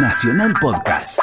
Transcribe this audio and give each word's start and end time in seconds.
Nacional 0.00 0.54
Podcast. 0.60 1.18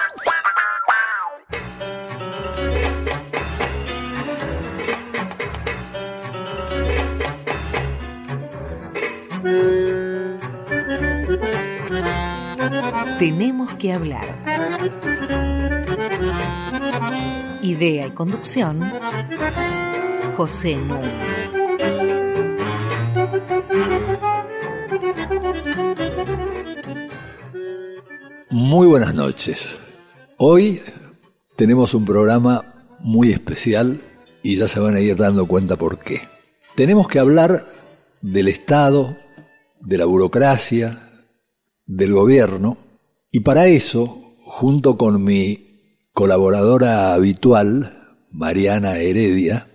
Tenemos 13.18 13.74
que 13.76 13.94
hablar. 13.94 14.44
Idea 17.62 18.08
y 18.08 18.12
conducción, 18.12 18.82
José 20.36 20.76
Núñez. 20.76 21.45
Muy 28.76 28.88
buenas 28.88 29.16
noches. 29.16 29.78
Hoy 30.36 30.82
tenemos 31.56 31.94
un 31.94 32.04
programa 32.04 32.90
muy 33.00 33.32
especial 33.32 34.02
y 34.44 34.58
ya 34.58 34.68
se 34.68 34.82
van 34.82 34.96
a 34.96 35.00
ir 35.00 35.16
dando 35.16 35.48
cuenta 35.48 35.78
por 35.78 35.98
qué. 35.98 36.20
Tenemos 36.76 37.08
que 37.08 37.20
hablar 37.20 37.64
del 38.22 38.50
Estado, 38.50 39.16
de 39.80 39.98
la 39.98 40.04
burocracia, 40.04 41.10
del 41.86 42.12
gobierno 42.12 42.78
y 43.32 43.40
para 43.40 43.68
eso, 43.68 44.36
junto 44.44 44.98
con 44.98 45.24
mi 45.24 46.02
colaboradora 46.12 47.14
habitual, 47.14 47.94
Mariana 48.30 48.98
Heredia, 48.98 49.70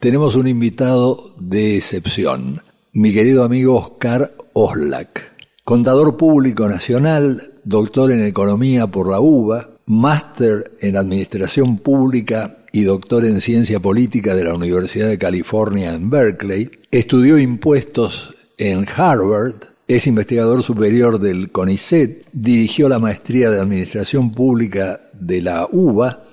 tenemos 0.00 0.34
un 0.34 0.48
invitado 0.48 1.36
de 1.38 1.76
excepción, 1.76 2.62
mi 2.92 3.12
querido 3.14 3.44
amigo 3.44 3.76
Oscar 3.76 4.34
Oslak 4.54 5.31
contador 5.64 6.16
público 6.16 6.68
nacional, 6.68 7.40
doctor 7.64 8.10
en 8.10 8.24
economía 8.24 8.88
por 8.88 9.10
la 9.10 9.20
UBA, 9.20 9.70
máster 9.86 10.72
en 10.80 10.96
administración 10.96 11.78
pública 11.78 12.58
y 12.72 12.82
doctor 12.82 13.24
en 13.24 13.40
ciencia 13.40 13.80
política 13.80 14.34
de 14.34 14.44
la 14.44 14.54
Universidad 14.54 15.08
de 15.08 15.18
California 15.18 15.92
en 15.92 16.10
Berkeley, 16.10 16.70
estudió 16.90 17.38
impuestos 17.38 18.34
en 18.58 18.86
Harvard, 18.96 19.54
es 19.86 20.06
investigador 20.06 20.62
superior 20.62 21.20
del 21.20 21.50
CONICET, 21.50 22.26
dirigió 22.32 22.88
la 22.88 22.98
maestría 22.98 23.50
de 23.50 23.60
administración 23.60 24.32
pública 24.32 25.00
de 25.12 25.42
la 25.42 25.68
UBA, 25.70 26.24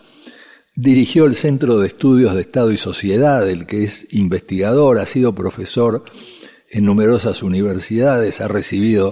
dirigió 0.75 1.25
el 1.25 1.35
Centro 1.35 1.77
de 1.77 1.87
Estudios 1.87 2.33
de 2.33 2.41
Estado 2.41 2.71
y 2.71 2.77
Sociedad, 2.77 3.45
del 3.45 3.65
que 3.65 3.83
es 3.83 4.13
investigador, 4.13 4.97
ha 4.99 5.05
sido 5.05 5.35
profesor 5.35 6.05
en 6.71 6.85
numerosas 6.85 7.43
universidades, 7.43 8.41
ha 8.41 8.47
recibido 8.47 9.11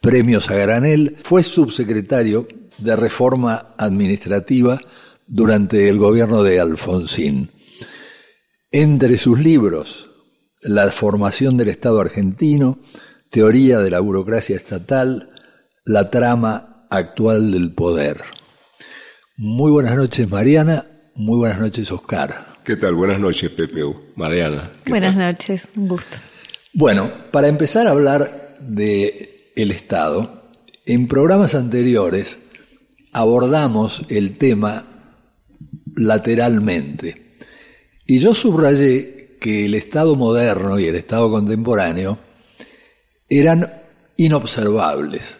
premios 0.00 0.50
a 0.50 0.56
granel, 0.56 1.16
fue 1.22 1.42
subsecretario 1.42 2.48
de 2.78 2.96
Reforma 2.96 3.70
Administrativa 3.78 4.80
durante 5.26 5.88
el 5.88 5.98
gobierno 5.98 6.42
de 6.42 6.60
Alfonsín. 6.60 7.50
Entre 8.70 9.18
sus 9.18 9.38
libros, 9.38 10.10
La 10.62 10.90
formación 10.90 11.56
del 11.56 11.68
Estado 11.68 12.00
argentino, 12.00 12.78
Teoría 13.30 13.78
de 13.78 13.90
la 13.90 14.00
burocracia 14.00 14.56
estatal, 14.56 15.32
La 15.84 16.10
trama 16.10 16.86
actual 16.90 17.52
del 17.52 17.72
poder. 17.72 18.18
Muy 19.36 19.70
buenas 19.70 19.96
noches, 19.96 20.28
Mariana. 20.28 20.84
Muy 21.14 21.38
buenas 21.38 21.58
noches, 21.58 21.90
Oscar. 21.90 22.58
¿Qué 22.64 22.76
tal? 22.76 22.94
Buenas 22.94 23.18
noches, 23.18 23.50
Pepe. 23.50 23.82
Mariana. 24.16 24.70
Buenas 24.86 25.16
noches, 25.16 25.68
un 25.76 25.88
gusto. 25.88 26.18
Bueno, 26.74 27.12
para 27.30 27.48
empezar 27.48 27.86
a 27.86 27.90
hablar 27.90 28.46
de 28.60 29.52
el 29.56 29.70
Estado, 29.70 30.50
en 30.86 31.06
programas 31.06 31.54
anteriores 31.54 32.38
abordamos 33.12 34.02
el 34.08 34.38
tema 34.38 35.20
lateralmente. 35.94 37.34
Y 38.06 38.18
yo 38.18 38.32
subrayé 38.32 39.36
que 39.38 39.66
el 39.66 39.74
Estado 39.74 40.16
moderno 40.16 40.78
y 40.78 40.86
el 40.86 40.96
Estado 40.96 41.30
contemporáneo 41.30 42.18
eran 43.28 43.70
inobservables, 44.16 45.38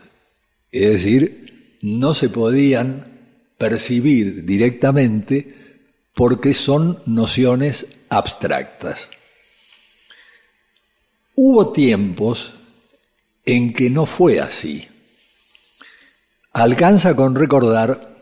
es 0.70 0.92
decir, 0.92 1.78
no 1.82 2.12
se 2.12 2.28
podían 2.28 3.06
percibir 3.56 4.44
directamente 4.44 5.54
porque 6.14 6.52
son 6.52 6.98
nociones 7.06 7.86
abstractas. 8.10 9.08
Hubo 11.34 11.72
tiempos 11.72 12.52
en 13.46 13.72
que 13.72 13.88
no 13.88 14.04
fue 14.04 14.38
así. 14.38 14.86
Alcanza 16.52 17.16
con 17.16 17.34
recordar 17.34 18.20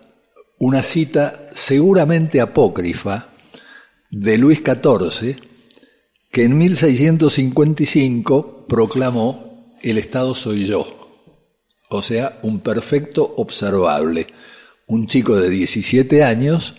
una 0.61 0.85
cita 0.85 1.49
seguramente 1.51 2.41
apócrifa 2.41 3.31
de 4.11 4.39
Luis 4.39 4.63
XIV, 4.65 5.41
que 6.31 6.45
en 6.45 6.57
1655 6.57 8.67
proclamó 8.69 9.75
El 9.83 9.99
Estado 9.99 10.37
soy 10.37 10.67
yo, 10.67 10.87
o 11.89 12.03
sea, 12.03 12.39
un 12.43 12.61
perfecto 12.61 13.35
observable, 13.39 14.29
un 14.87 15.09
chico 15.09 15.35
de 15.35 15.51
17 15.51 16.23
años 16.23 16.77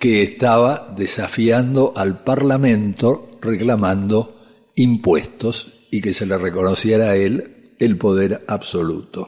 que 0.00 0.24
estaba 0.24 0.92
desafiando 0.96 1.92
al 1.94 2.24
Parlamento 2.24 3.30
reclamando 3.40 4.41
impuestos 4.82 5.80
y 5.90 6.00
que 6.00 6.12
se 6.12 6.26
le 6.26 6.38
reconociera 6.38 7.10
a 7.10 7.16
él 7.16 7.74
el 7.78 7.96
poder 7.96 8.44
absoluto. 8.48 9.26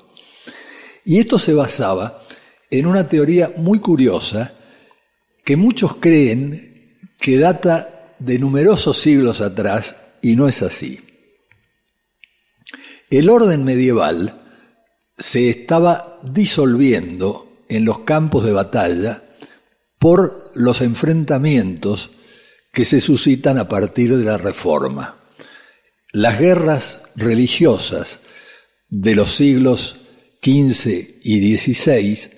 Y 1.04 1.18
esto 1.18 1.38
se 1.38 1.54
basaba 1.54 2.22
en 2.70 2.86
una 2.86 3.08
teoría 3.08 3.52
muy 3.56 3.78
curiosa 3.78 4.54
que 5.44 5.56
muchos 5.56 5.96
creen 5.96 6.86
que 7.18 7.38
data 7.38 8.16
de 8.18 8.38
numerosos 8.38 8.98
siglos 8.98 9.40
atrás 9.40 9.96
y 10.22 10.36
no 10.36 10.48
es 10.48 10.62
así. 10.62 11.00
El 13.10 13.28
orden 13.28 13.64
medieval 13.64 14.40
se 15.16 15.50
estaba 15.50 16.18
disolviendo 16.22 17.62
en 17.68 17.84
los 17.84 18.00
campos 18.00 18.44
de 18.44 18.52
batalla 18.52 19.22
por 19.98 20.36
los 20.56 20.80
enfrentamientos 20.80 22.10
que 22.72 22.84
se 22.84 23.00
suscitan 23.00 23.58
a 23.58 23.68
partir 23.68 24.16
de 24.16 24.24
la 24.24 24.36
reforma. 24.36 25.23
Las 26.14 26.38
guerras 26.38 27.02
religiosas 27.16 28.20
de 28.88 29.16
los 29.16 29.34
siglos 29.34 29.96
XV 30.40 31.18
y 31.24 31.58
XVI 31.58 32.30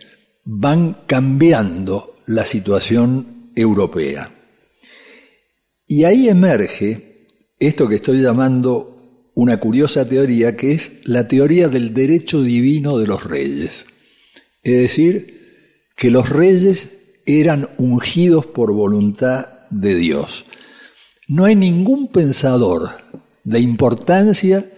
van 0.44 1.02
cambiando 1.06 2.14
la 2.26 2.46
situación 2.46 3.52
europea. 3.54 4.32
Y 5.86 6.04
ahí 6.04 6.30
emerge 6.30 7.26
esto 7.58 7.86
que 7.86 7.96
estoy 7.96 8.22
llamando 8.22 9.30
una 9.34 9.60
curiosa 9.60 10.08
teoría, 10.08 10.56
que 10.56 10.72
es 10.72 10.96
la 11.04 11.28
teoría 11.28 11.68
del 11.68 11.92
derecho 11.92 12.40
divino 12.40 12.96
de 12.96 13.06
los 13.06 13.24
reyes. 13.24 13.84
Es 14.62 14.78
decir, 14.78 15.84
que 15.94 16.10
los 16.10 16.30
reyes 16.30 17.02
eran 17.26 17.68
ungidos 17.76 18.46
por 18.46 18.72
voluntad 18.72 19.68
de 19.68 19.96
Dios. 19.96 20.46
No 21.28 21.44
hay 21.44 21.56
ningún 21.56 22.08
pensador 22.08 22.88
de 23.46 23.60
importancia 23.60 24.68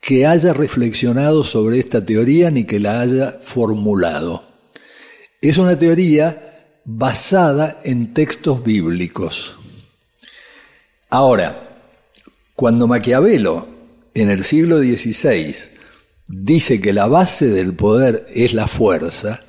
que 0.00 0.24
haya 0.24 0.52
reflexionado 0.52 1.42
sobre 1.42 1.80
esta 1.80 2.04
teoría 2.04 2.50
ni 2.50 2.64
que 2.64 2.78
la 2.78 3.00
haya 3.00 3.40
formulado. 3.42 4.44
Es 5.40 5.58
una 5.58 5.76
teoría 5.76 6.78
basada 6.84 7.80
en 7.82 8.14
textos 8.14 8.62
bíblicos. 8.62 9.56
Ahora, 11.10 11.80
cuando 12.54 12.86
Maquiavelo 12.86 13.68
en 14.14 14.30
el 14.30 14.44
siglo 14.44 14.78
XVI 14.78 15.56
dice 16.28 16.80
que 16.80 16.92
la 16.92 17.08
base 17.08 17.48
del 17.48 17.74
poder 17.74 18.26
es 18.32 18.54
la 18.54 18.68
fuerza, 18.68 19.40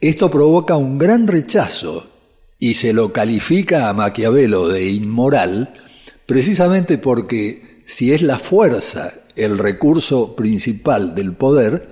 esto 0.00 0.32
provoca 0.32 0.76
un 0.76 0.98
gran 0.98 1.28
rechazo 1.28 2.10
y 2.58 2.74
se 2.74 2.92
lo 2.92 3.12
califica 3.12 3.88
a 3.88 3.94
Maquiavelo 3.94 4.66
de 4.66 4.90
inmoral 4.90 5.74
precisamente 6.26 6.98
porque 6.98 7.73
si 7.84 8.12
es 8.12 8.22
la 8.22 8.38
fuerza 8.38 9.14
el 9.36 9.58
recurso 9.58 10.36
principal 10.36 11.14
del 11.14 11.32
poder, 11.34 11.88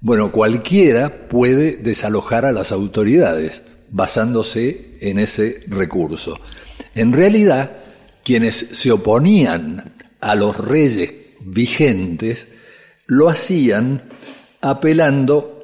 bueno, 0.00 0.30
cualquiera 0.30 1.28
puede 1.28 1.76
desalojar 1.76 2.44
a 2.44 2.52
las 2.52 2.70
autoridades 2.70 3.62
basándose 3.90 4.96
en 5.00 5.18
ese 5.18 5.64
recurso. 5.66 6.38
En 6.94 7.12
realidad, 7.12 7.78
quienes 8.24 8.54
se 8.72 8.92
oponían 8.92 9.94
a 10.20 10.34
los 10.34 10.56
reyes 10.56 11.14
vigentes 11.40 12.48
lo 13.06 13.28
hacían 13.28 14.02
apelando 14.60 15.62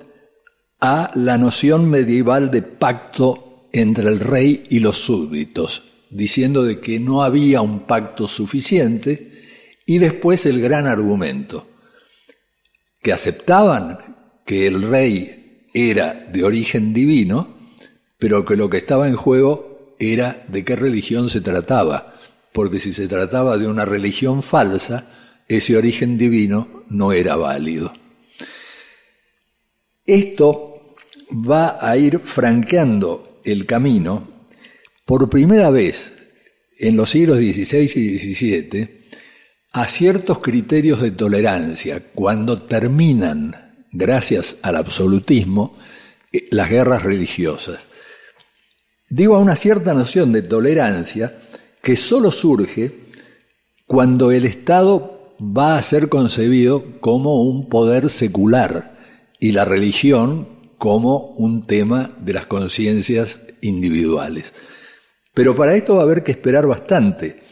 a 0.81 1.11
la 1.14 1.38
noción 1.38 1.88
medieval 1.88 2.50
de 2.50 2.62
pacto 2.62 3.69
entre 3.72 4.08
el 4.08 4.20
rey 4.20 4.64
y 4.70 4.81
los 4.81 4.99
súbditos, 4.99 5.82
diciendo 6.11 6.62
de 6.62 6.81
que 6.81 7.00
no 7.00 7.22
había 7.22 7.61
un 7.61 7.81
pacto 7.81 8.26
suficiente 8.26 9.31
y 9.87 9.99
después 9.99 10.47
el 10.47 10.61
gran 10.61 10.87
argumento, 10.87 11.69
que 13.03 13.13
aceptaban 13.13 13.99
que 14.47 14.67
el 14.67 14.83
rey 14.83 15.67
era 15.75 16.15
de 16.15 16.45
origen 16.45 16.93
divino, 16.93 17.57
pero 18.19 18.45
que 18.45 18.57
lo 18.57 18.71
que 18.71 18.79
estaba 18.79 19.09
en 19.09 19.17
juego 19.17 19.97
era 19.99 20.45
de 20.49 20.65
qué 20.65 20.77
religión 20.77 21.29
se 21.29 21.41
trataba, 21.41 22.15
porque 22.53 22.81
si 22.81 22.93
se 22.93 23.09
trataba 23.09 23.59
de 23.59 23.67
una 23.67 23.85
religión 23.85 24.43
falsa, 24.43 25.07
ese 25.49 25.77
origen 25.77 26.17
divino 26.17 26.85
no 26.89 27.13
era 27.13 27.37
válido. 27.37 27.93
Esto 30.07 30.97
va 31.31 31.79
a 31.81 31.97
ir 31.97 32.19
franqueando 32.21 33.41
el 33.45 33.67
camino 33.67 34.29
por 35.05 35.29
primera 35.29 35.71
vez 35.71 36.13
en 36.79 36.97
los 36.97 37.11
siglos 37.11 37.39
XVI 37.39 37.83
y 37.83 38.19
XVII 38.19 39.04
a 39.75 39.88
ciertos 39.88 40.38
criterios 40.38 41.03
de 41.03 41.11
tolerancia 41.11 42.00
cuando 42.15 42.62
terminan, 42.62 43.87
gracias 43.91 44.56
al 44.62 44.76
absolutismo, 44.76 45.76
eh, 46.32 46.47
las 46.53 46.71
guerras 46.71 47.03
religiosas. 47.03 47.88
Digo 49.11 49.35
a 49.35 49.41
una 49.41 49.56
cierta 49.56 49.93
noción 49.93 50.31
de 50.31 50.43
tolerancia 50.43 51.37
que 51.82 51.97
solo 51.97 52.31
surge 52.31 53.11
cuando 53.85 54.31
el 54.31 54.47
Estado 54.47 55.35
va 55.41 55.76
a 55.76 55.82
ser 55.82 56.09
concebido 56.09 57.00
como 57.00 57.43
un 57.43 57.69
poder 57.69 58.11
secular 58.11 58.97
y 59.41 59.50
la 59.50 59.65
religión 59.65 60.71
como 60.79 61.32
un 61.32 61.67
tema 61.67 62.17
de 62.21 62.32
las 62.32 62.47
conciencias 62.47 63.41
individuales. 63.61 64.53
Pero 65.35 65.56
para 65.56 65.75
esto 65.75 65.97
va 65.97 66.03
a 66.03 66.05
haber 66.05 66.23
que 66.23 66.31
esperar 66.31 66.65
bastante. 66.69 67.43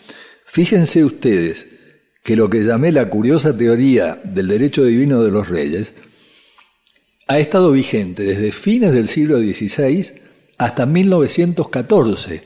Fíjense 0.46 1.04
ustedes 1.04 1.71
que 2.22 2.36
lo 2.36 2.48
que 2.48 2.64
llamé 2.64 2.92
la 2.92 3.08
curiosa 3.08 3.56
teoría 3.56 4.20
del 4.22 4.48
derecho 4.48 4.84
divino 4.84 5.22
de 5.22 5.30
los 5.30 5.48
reyes 5.48 5.92
ha 7.26 7.38
estado 7.38 7.72
vigente 7.72 8.22
desde 8.22 8.52
fines 8.52 8.92
del 8.92 9.08
siglo 9.08 9.38
XVI 9.38 10.12
hasta 10.58 10.86
1914, 10.86 12.42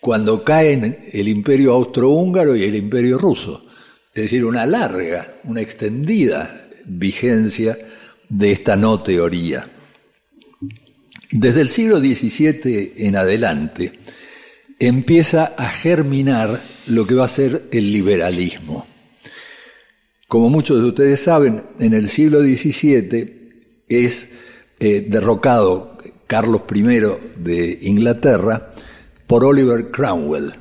cuando 0.00 0.42
caen 0.42 0.98
el 1.12 1.28
imperio 1.28 1.72
austrohúngaro 1.72 2.56
y 2.56 2.64
el 2.64 2.74
imperio 2.74 3.18
ruso. 3.18 3.66
Es 4.14 4.24
decir, 4.24 4.44
una 4.44 4.66
larga, 4.66 5.36
una 5.44 5.60
extendida 5.60 6.68
vigencia 6.84 7.78
de 8.28 8.50
esta 8.50 8.76
no 8.76 9.00
teoría. 9.00 9.68
Desde 11.30 11.60
el 11.60 11.70
siglo 11.70 11.98
XVII 11.98 12.94
en 12.96 13.16
adelante, 13.16 13.92
empieza 14.78 15.54
a 15.56 15.68
germinar 15.68 16.60
lo 16.88 17.06
que 17.06 17.14
va 17.14 17.26
a 17.26 17.28
ser 17.28 17.68
el 17.70 17.92
liberalismo. 17.92 18.91
Como 20.32 20.48
muchos 20.48 20.80
de 20.80 20.88
ustedes 20.88 21.20
saben, 21.20 21.60
en 21.78 21.92
el 21.92 22.08
siglo 22.08 22.40
XVII 22.40 23.50
es 23.86 24.28
eh, 24.80 25.06
derrocado 25.06 25.98
Carlos 26.26 26.62
I 26.74 26.82
de 27.36 27.78
Inglaterra 27.82 28.70
por 29.26 29.44
Oliver 29.44 29.90
Cromwell, 29.90 30.52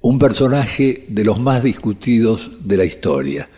un 0.00 0.18
personaje 0.18 1.04
de 1.06 1.22
los 1.22 1.38
más 1.38 1.62
discutidos 1.62 2.50
de 2.64 2.76
la 2.78 2.84
historia. 2.84 3.48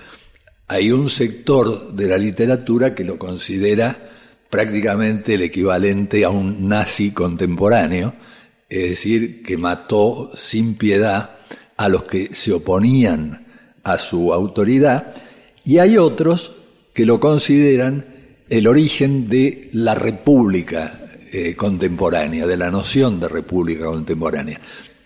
Hay 0.68 0.92
un 0.92 1.08
sector 1.08 1.94
de 1.94 2.08
la 2.08 2.18
literatura 2.18 2.94
que 2.94 3.04
lo 3.04 3.18
considera 3.18 4.10
prácticamente 4.50 5.36
el 5.36 5.44
equivalente 5.44 6.26
a 6.26 6.28
un 6.28 6.68
nazi 6.68 7.12
contemporáneo, 7.12 8.12
es 8.68 8.90
decir, 8.90 9.42
que 9.42 9.56
mató 9.56 10.30
sin 10.34 10.74
piedad 10.74 11.38
a 11.78 11.88
los 11.88 12.04
que 12.04 12.34
se 12.34 12.52
oponían 12.52 13.41
a 13.82 13.98
su 13.98 14.32
autoridad, 14.32 15.14
y 15.64 15.78
hay 15.78 15.96
otros 15.96 16.58
que 16.92 17.06
lo 17.06 17.20
consideran 17.20 18.04
el 18.48 18.66
origen 18.66 19.28
de 19.28 19.70
la 19.72 19.94
república 19.94 21.08
eh, 21.32 21.56
contemporánea, 21.56 22.46
de 22.46 22.56
la 22.56 22.70
noción 22.70 23.18
de 23.18 23.28
república 23.28 23.86
contemporánea, 23.86 24.60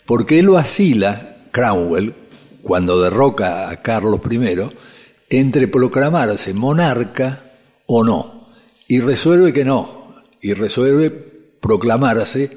porque 0.05 0.41
él 0.41 0.47
lo 0.47 0.59
asila, 0.59 1.39
Cromwell, 1.53 2.15
cuando 2.63 3.01
derroca 3.01 3.71
a 3.71 3.81
Carlos 3.83 4.21
I, 4.29 4.69
entre 5.31 5.69
proclamarse 5.69 6.53
monarca 6.53 7.45
o 7.87 8.03
no, 8.03 8.49
y 8.89 9.01
resuelve 9.01 9.53
que 9.53 9.65
no, 9.65 10.15
y 10.41 10.53
resuelve 10.53 11.11
proclamarse 11.61 12.51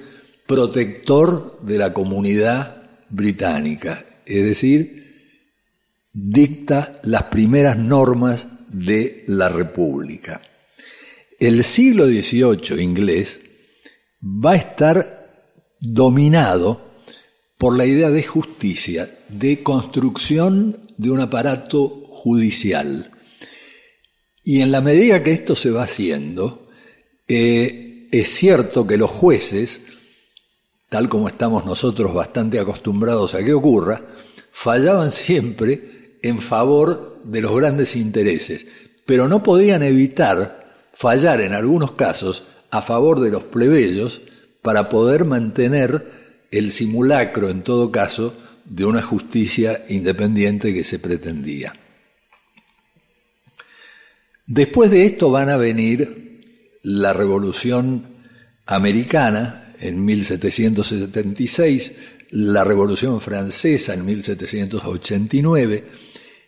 protector 0.48 1.60
de 1.62 1.78
la 1.78 1.94
comunidad 1.94 2.84
británica, 3.10 4.04
es 4.26 4.44
decir, 4.44 4.99
dicta 6.12 7.00
las 7.04 7.24
primeras 7.24 7.78
normas 7.78 8.48
de 8.72 9.24
la 9.28 9.50
República. 9.50 10.42
El 11.40 11.64
siglo 11.64 12.06
XVIII 12.06 12.82
inglés 12.82 13.40
va 14.22 14.52
a 14.52 14.58
estar 14.58 15.76
dominado 15.80 16.90
por 17.58 17.78
la 17.78 17.86
idea 17.86 18.10
de 18.10 18.24
justicia, 18.24 19.18
de 19.30 19.64
construcción 19.64 20.76
de 20.98 21.12
un 21.12 21.20
aparato 21.20 21.88
judicial. 21.88 23.12
Y 24.44 24.62
en 24.62 24.72
la 24.72 24.82
medida 24.82 25.24
que 25.24 25.32
esto 25.32 25.56
se 25.56 25.72
va 25.72 25.84
haciendo, 25.84 26.70
eh, 27.28 28.08
es 28.12 28.28
cierto 28.30 28.86
que 28.86 28.98
los 28.98 29.12
jueces 29.12 29.82
tal 30.90 31.08
como 31.08 31.28
estamos 31.28 31.66
nosotros 31.66 32.14
bastante 32.14 32.60
acostumbrados 32.60 33.36
a 33.36 33.44
que 33.44 33.54
ocurra, 33.54 34.02
fallaban 34.52 35.12
siempre 35.12 35.99
en 36.22 36.40
favor 36.42 37.22
de 37.24 37.42
los 37.42 37.56
grandes 37.56 37.96
intereses, 37.96 38.66
pero 39.06 39.28
no 39.28 39.44
podían 39.44 39.84
evitar 39.84 40.60
fallar 40.94 41.42
en 41.42 41.54
algunos 41.54 41.94
casos 41.94 42.44
a 42.72 42.82
favor 42.82 43.20
de 43.20 43.32
los 43.32 43.44
plebeyos 43.46 44.22
para 44.62 44.90
poder 44.90 45.26
mantener 45.26 46.12
el 46.52 46.72
simulacro, 46.72 47.50
en 47.50 47.64
todo 47.64 47.92
caso, 47.92 48.34
de 48.66 48.86
una 48.86 49.02
justicia 49.02 49.86
independiente 49.90 50.74
que 50.74 50.84
se 50.84 51.00
pretendía. 51.00 51.74
Después 54.46 54.92
de 54.92 55.06
esto 55.06 55.32
van 55.32 55.50
a 55.50 55.58
venir 55.58 56.40
la 56.84 57.14
revolución 57.14 58.04
americana, 58.66 59.66
en 59.80 60.04
1776, 60.04 61.94
la 62.32 62.64
Revolución 62.64 63.22
Francesa 63.22 63.94
en 63.94 64.06
1789, 64.06 65.84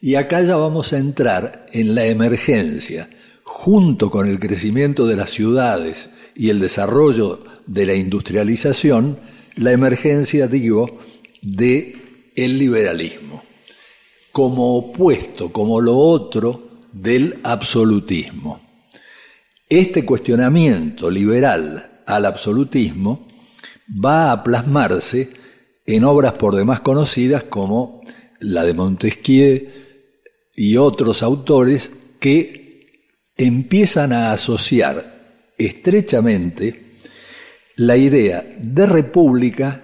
y 0.02 0.16
acá 0.16 0.42
ya 0.42 0.56
vamos 0.56 0.94
a 0.94 0.98
entrar 0.98 1.68
en 1.72 1.94
la 1.94 2.08
emergencia, 2.08 3.08
junto 3.44 4.10
con 4.10 4.28
el 4.28 4.40
crecimiento 4.40 5.06
de 5.06 5.16
las 5.16 5.30
ciudades 5.30 6.10
y 6.36 6.50
el 6.50 6.60
desarrollo 6.60 7.44
de 7.68 7.86
la 7.86 7.94
industrialización, 7.94 9.20
la 9.56 9.72
emergencia, 9.72 10.48
digo, 10.48 10.98
de 11.44 12.32
el 12.36 12.58
liberalismo, 12.58 13.44
como 14.32 14.76
opuesto, 14.76 15.52
como 15.52 15.80
lo 15.80 15.96
otro 15.96 16.80
del 16.92 17.40
absolutismo. 17.44 18.60
Este 19.70 20.04
cuestionamiento 20.04 21.12
liberal 21.12 22.02
al 22.08 22.26
absolutismo 22.26 23.28
va 24.04 24.32
a 24.32 24.44
plasmarse 24.44 25.30
en 25.86 26.04
obras 26.06 26.34
por 26.34 26.56
demás 26.56 26.80
conocidas 26.82 27.44
como 27.44 28.02
la 28.40 28.66
de 28.66 28.74
Montesquieu 28.74 29.81
y 30.62 30.78
otros 30.78 31.24
autores 31.24 31.90
que 32.20 32.86
empiezan 33.36 34.14
a 34.14 34.32
asociar 34.32 35.48
estrechamente 35.58 36.98
la 37.78 37.98
idea 37.98 38.46
de 38.60 38.86
república 38.86 39.84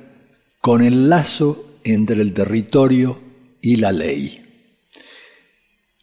con 0.62 0.84
el 0.84 1.10
lazo 1.10 1.80
entre 1.84 2.22
el 2.22 2.32
territorio 2.32 3.20
y 3.60 3.78
la 3.78 3.92
ley. 3.92 4.70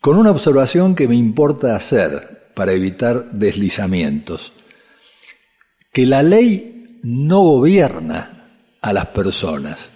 Con 0.01 0.17
una 0.17 0.33
observación 0.33 0.97
que 0.97 1.07
me 1.07 1.15
importa 1.15 1.77
hacer 1.77 2.51
para 2.57 2.73
evitar 2.73 3.31
deslizamientos 3.31 4.55
que 5.93 6.05
la 6.05 6.25
ley 6.25 6.99
no 7.05 7.43
gobierna 7.43 8.51
a 8.83 8.93
las 8.93 9.07
personas, 9.07 9.91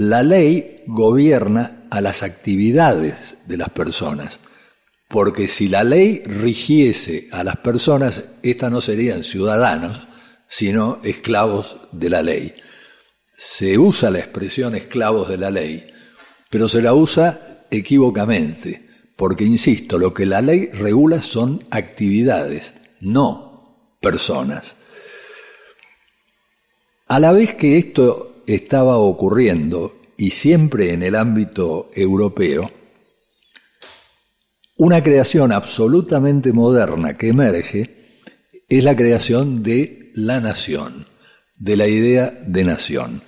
la 0.00 0.22
ley 0.22 0.82
gobierna 0.86 1.86
a 1.90 2.00
las 2.00 2.22
actividades 2.22 3.36
de 3.44 3.58
las 3.58 3.68
personas. 3.68 4.40
Porque 5.08 5.46
si 5.46 5.68
la 5.68 5.84
ley 5.84 6.22
rigiese 6.24 7.28
a 7.32 7.44
las 7.44 7.58
personas, 7.58 8.24
éstas 8.42 8.70
no 8.70 8.80
serían 8.80 9.22
ciudadanos, 9.24 10.08
sino 10.48 11.00
esclavos 11.04 11.76
de 11.92 12.08
la 12.08 12.22
ley. 12.22 12.54
Se 13.36 13.76
usa 13.76 14.10
la 14.10 14.20
expresión 14.20 14.74
esclavos 14.74 15.28
de 15.28 15.36
la 15.36 15.50
ley, 15.50 15.84
pero 16.48 16.66
se 16.66 16.80
la 16.80 16.94
usa 16.94 17.66
equívocamente, 17.70 18.88
porque, 19.16 19.44
insisto, 19.44 19.98
lo 19.98 20.14
que 20.14 20.24
la 20.24 20.40
ley 20.40 20.70
regula 20.72 21.20
son 21.20 21.62
actividades, 21.70 22.72
no 23.00 23.98
personas. 24.00 24.76
A 27.06 27.20
la 27.20 27.32
vez 27.32 27.54
que 27.54 27.76
esto 27.76 28.29
estaba 28.54 28.98
ocurriendo, 28.98 29.98
y 30.16 30.30
siempre 30.30 30.92
en 30.92 31.02
el 31.02 31.14
ámbito 31.14 31.90
europeo, 31.94 32.70
una 34.76 35.02
creación 35.02 35.52
absolutamente 35.52 36.52
moderna 36.52 37.16
que 37.16 37.28
emerge 37.28 37.96
es 38.68 38.84
la 38.84 38.96
creación 38.96 39.62
de 39.62 40.10
la 40.14 40.40
nación, 40.40 41.06
de 41.58 41.76
la 41.76 41.86
idea 41.86 42.32
de 42.46 42.64
nación. 42.64 43.22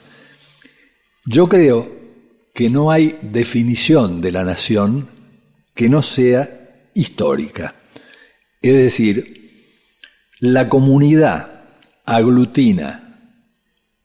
Yo 1.27 1.49
creo 1.49 1.95
que 2.55 2.71
no 2.71 2.91
hay 2.91 3.19
definición 3.23 4.21
de 4.21 4.33
la 4.33 4.45
nación 4.45 5.09
que 5.75 5.89
no 5.89 6.03
sea 6.03 6.91
histórica. 6.95 7.75
Es 8.61 8.75
decir, 8.75 9.73
la 10.41 10.69
comunidad 10.69 11.65
aglutina 12.05 13.12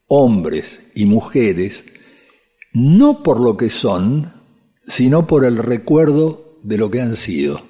hombres 0.08 0.88
y 0.96 1.06
mujeres 1.06 1.84
no 2.74 3.24
por 3.24 3.40
lo 3.40 3.58
que 3.58 3.70
son, 3.70 4.34
sino 4.84 5.26
por 5.26 5.46
el 5.46 5.58
recuerdo 5.58 6.60
de 6.62 6.78
lo 6.78 6.92
que 6.92 7.02
han 7.02 7.16
sido. 7.16 7.62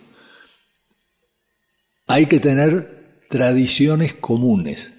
Hay 2.07 2.25
que 2.25 2.39
tener 2.39 3.25
tradiciones 3.29 4.13
comunes. 4.13 4.93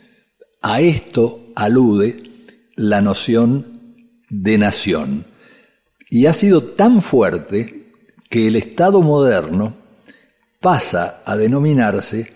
A 0.62 0.80
esto 0.80 1.44
alude 1.54 2.22
la 2.76 3.00
noción 3.00 3.94
de 4.30 4.58
nación. 4.58 5.26
Y 6.10 6.26
ha 6.26 6.32
sido 6.32 6.62
tan 6.72 7.02
fuerte 7.02 7.92
que 8.30 8.46
el 8.46 8.56
Estado 8.56 9.02
moderno 9.02 9.76
pasa 10.60 11.22
a 11.24 11.36
denominarse 11.36 12.32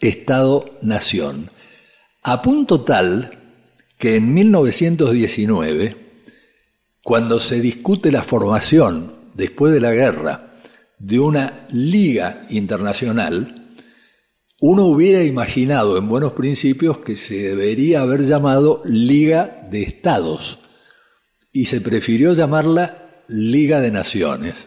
Estado-Nación, 0.00 1.50
a 2.22 2.42
punto 2.42 2.84
tal 2.84 3.35
que 3.98 4.16
en 4.16 4.34
1919, 4.34 5.96
cuando 7.02 7.40
se 7.40 7.60
discute 7.60 8.10
la 8.10 8.22
formación, 8.22 9.16
después 9.34 9.72
de 9.72 9.80
la 9.80 9.92
guerra, 9.92 10.58
de 10.98 11.20
una 11.20 11.66
liga 11.70 12.46
internacional, 12.50 13.74
uno 14.60 14.84
hubiera 14.86 15.22
imaginado 15.22 15.98
en 15.98 16.08
buenos 16.08 16.32
principios 16.32 16.98
que 16.98 17.16
se 17.16 17.36
debería 17.36 18.00
haber 18.00 18.22
llamado 18.24 18.80
Liga 18.86 19.68
de 19.70 19.82
Estados 19.82 20.58
y 21.52 21.66
se 21.66 21.80
prefirió 21.80 22.32
llamarla 22.32 23.22
Liga 23.28 23.80
de 23.80 23.90
Naciones. 23.90 24.66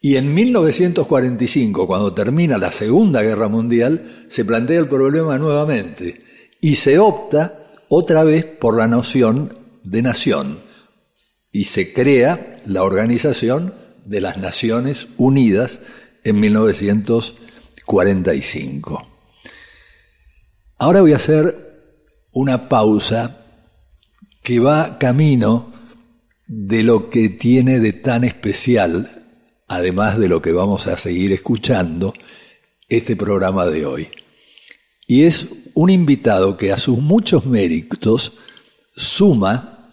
Y 0.00 0.16
en 0.16 0.32
1945, 0.32 1.86
cuando 1.86 2.14
termina 2.14 2.58
la 2.58 2.72
Segunda 2.72 3.22
Guerra 3.22 3.48
Mundial, 3.48 4.26
se 4.28 4.44
plantea 4.44 4.80
el 4.80 4.88
problema 4.88 5.38
nuevamente 5.38 6.22
y 6.60 6.74
se 6.74 6.98
opta 6.98 7.59
otra 7.90 8.24
vez 8.24 8.46
por 8.46 8.78
la 8.78 8.88
noción 8.88 9.54
de 9.84 10.00
nación 10.00 10.60
y 11.52 11.64
se 11.64 11.92
crea 11.92 12.62
la 12.64 12.82
Organización 12.82 13.74
de 14.06 14.22
las 14.22 14.38
Naciones 14.38 15.08
Unidas 15.18 15.82
en 16.24 16.40
1945. 16.40 19.06
Ahora 20.78 21.02
voy 21.02 21.12
a 21.12 21.16
hacer 21.16 21.98
una 22.32 22.70
pausa 22.70 23.44
que 24.42 24.60
va 24.60 24.96
camino 24.98 25.74
de 26.46 26.82
lo 26.82 27.10
que 27.10 27.28
tiene 27.28 27.80
de 27.80 27.92
tan 27.92 28.24
especial 28.24 29.20
además 29.70 30.18
de 30.18 30.28
lo 30.28 30.42
que 30.42 30.50
vamos 30.50 30.88
a 30.88 30.96
seguir 30.96 31.30
escuchando, 31.30 32.12
este 32.88 33.14
programa 33.14 33.66
de 33.66 33.86
hoy. 33.86 34.08
Y 35.10 35.24
es 35.24 35.46
un 35.74 35.90
invitado 35.90 36.56
que 36.56 36.70
a 36.70 36.78
sus 36.78 36.98
muchos 36.98 37.44
méritos 37.44 38.34
suma 38.94 39.88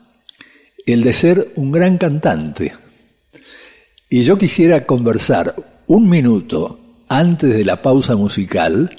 el 0.85 1.01
de 1.01 1.11
ser 1.11 1.53
un 1.55 1.71
gran 1.71 1.97
cantante. 1.97 2.75
Y 4.11 4.21
yo 4.21 4.37
quisiera 4.37 4.85
conversar 4.85 5.55
un 5.87 6.07
minuto 6.07 6.79
antes 7.09 7.51
de 7.51 7.65
la 7.65 7.81
pausa 7.81 8.15
musical, 8.15 8.95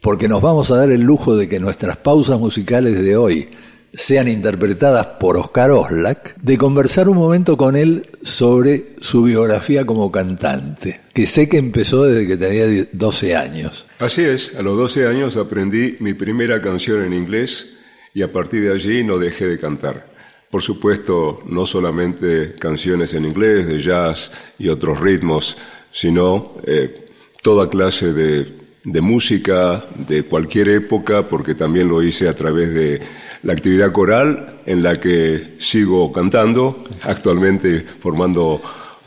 porque 0.00 0.26
nos 0.26 0.40
vamos 0.40 0.70
a 0.70 0.76
dar 0.76 0.90
el 0.90 1.02
lujo 1.02 1.36
de 1.36 1.50
que 1.50 1.60
nuestras 1.60 1.98
pausas 1.98 2.40
musicales 2.40 2.98
de 3.04 3.14
hoy 3.14 3.50
sean 3.94 4.28
interpretadas 4.28 5.06
por 5.06 5.36
Oscar 5.36 5.70
Oslak, 5.70 6.36
de 6.36 6.56
conversar 6.56 7.08
un 7.08 7.18
momento 7.18 7.56
con 7.56 7.76
él 7.76 8.06
sobre 8.22 8.84
su 9.00 9.24
biografía 9.24 9.84
como 9.84 10.10
cantante, 10.10 11.00
que 11.12 11.26
sé 11.26 11.48
que 11.48 11.58
empezó 11.58 12.04
desde 12.04 12.26
que 12.26 12.36
tenía 12.36 12.86
12 12.92 13.36
años. 13.36 13.86
Así 13.98 14.22
es, 14.22 14.56
a 14.56 14.62
los 14.62 14.76
12 14.76 15.06
años 15.06 15.36
aprendí 15.36 15.96
mi 16.00 16.14
primera 16.14 16.62
canción 16.62 17.04
en 17.04 17.12
inglés 17.12 17.76
y 18.14 18.22
a 18.22 18.32
partir 18.32 18.64
de 18.64 18.72
allí 18.72 19.04
no 19.04 19.18
dejé 19.18 19.46
de 19.46 19.58
cantar. 19.58 20.10
Por 20.50 20.62
supuesto, 20.62 21.42
no 21.46 21.64
solamente 21.64 22.54
canciones 22.54 23.14
en 23.14 23.24
inglés, 23.24 23.66
de 23.66 23.80
jazz 23.80 24.32
y 24.58 24.68
otros 24.68 25.00
ritmos, 25.00 25.56
sino 25.90 26.56
eh, 26.66 26.94
toda 27.42 27.70
clase 27.70 28.12
de, 28.12 28.52
de 28.84 29.00
música 29.00 29.84
de 29.96 30.24
cualquier 30.24 30.68
época, 30.68 31.28
porque 31.28 31.54
también 31.54 31.88
lo 31.88 32.02
hice 32.02 32.28
a 32.28 32.34
través 32.34 32.72
de 32.72 33.00
la 33.42 33.52
actividad 33.52 33.92
coral 33.92 34.60
en 34.66 34.82
la 34.82 34.98
que 34.98 35.54
sigo 35.58 36.12
cantando, 36.12 36.84
actualmente 37.02 37.84
formando 38.00 38.60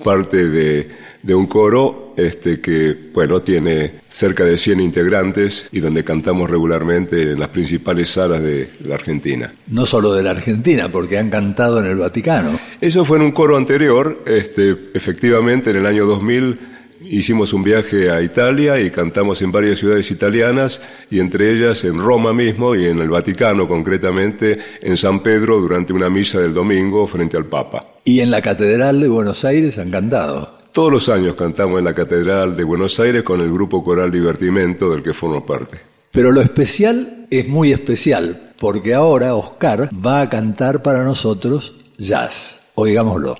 parte 0.03 0.49
de, 0.49 0.89
un 1.33 1.47
coro 1.47 2.13
este, 2.17 2.59
que 2.61 3.09
bueno, 3.13 3.41
tiene 3.41 3.95
cerca 4.09 4.43
de 4.43 4.57
100 4.57 4.79
integrantes 4.79 5.67
y 5.71 5.79
donde 5.79 6.03
cantamos 6.03 6.49
regularmente 6.49 7.31
en 7.31 7.39
las 7.39 7.49
principales 7.49 8.09
salas 8.09 8.41
de 8.41 8.69
la 8.83 8.95
Argentina. 8.95 9.53
No 9.67 9.85
solo 9.85 10.13
de 10.13 10.23
la 10.23 10.31
Argentina, 10.31 10.89
porque 10.89 11.17
han 11.17 11.29
cantado 11.29 11.79
en 11.79 11.87
el 11.87 11.97
Vaticano. 11.97 12.59
Eso 12.79 13.05
fue 13.05 13.17
en 13.17 13.23
un 13.23 13.31
coro 13.31 13.57
anterior, 13.57 14.23
este, 14.25 14.75
efectivamente 14.93 15.71
en 15.71 15.77
el 15.77 15.85
año 15.85 16.05
2000 16.05 16.59
Hicimos 17.07 17.53
un 17.53 17.63
viaje 17.63 18.09
a 18.09 18.21
Italia 18.21 18.79
y 18.79 18.89
cantamos 18.89 19.41
en 19.41 19.51
varias 19.51 19.79
ciudades 19.79 20.09
italianas 20.09 20.81
y 21.09 21.19
entre 21.19 21.53
ellas 21.53 21.83
en 21.83 21.99
Roma 21.99 22.33
mismo 22.33 22.75
y 22.75 22.87
en 22.87 22.99
el 22.99 23.09
Vaticano 23.09 23.67
concretamente 23.67 24.57
en 24.81 24.97
San 24.97 25.21
Pedro 25.21 25.59
durante 25.59 25.93
una 25.93 26.09
misa 26.09 26.39
del 26.39 26.53
domingo 26.53 27.05
frente 27.07 27.37
al 27.37 27.45
Papa. 27.45 27.85
¿Y 28.03 28.21
en 28.21 28.31
la 28.31 28.41
Catedral 28.41 28.99
de 28.99 29.07
Buenos 29.07 29.45
Aires 29.45 29.77
han 29.77 29.91
cantado? 29.91 30.59
Todos 30.71 30.91
los 30.91 31.09
años 31.09 31.35
cantamos 31.35 31.79
en 31.79 31.85
la 31.85 31.93
Catedral 31.93 32.57
de 32.57 32.63
Buenos 32.63 32.99
Aires 32.99 33.23
con 33.23 33.39
el 33.41 33.51
grupo 33.51 33.83
coral 33.83 34.11
Divertimento 34.11 34.89
del 34.89 35.03
que 35.03 35.13
formo 35.13 35.45
parte. 35.45 35.77
Pero 36.11 36.31
lo 36.31 36.41
especial 36.41 37.27
es 37.29 37.47
muy 37.47 37.71
especial 37.71 38.53
porque 38.57 38.93
ahora 38.93 39.35
Oscar 39.35 39.89
va 39.93 40.21
a 40.21 40.29
cantar 40.29 40.81
para 40.81 41.03
nosotros 41.03 41.75
jazz. 41.97 42.59
Oigámoslo. 42.75 43.37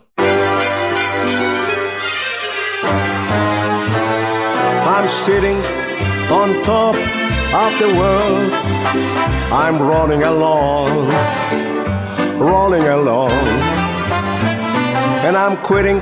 I'm 4.95 5.09
sitting 5.09 5.57
on 6.31 6.63
top 6.63 6.95
of 6.95 7.79
the 7.79 7.89
world. 7.99 8.53
I'm 9.51 9.77
running 9.77 10.23
along, 10.23 11.09
running 12.39 12.87
along. 12.87 13.31
And 15.27 15.35
I'm 15.35 15.57
quitting 15.57 15.99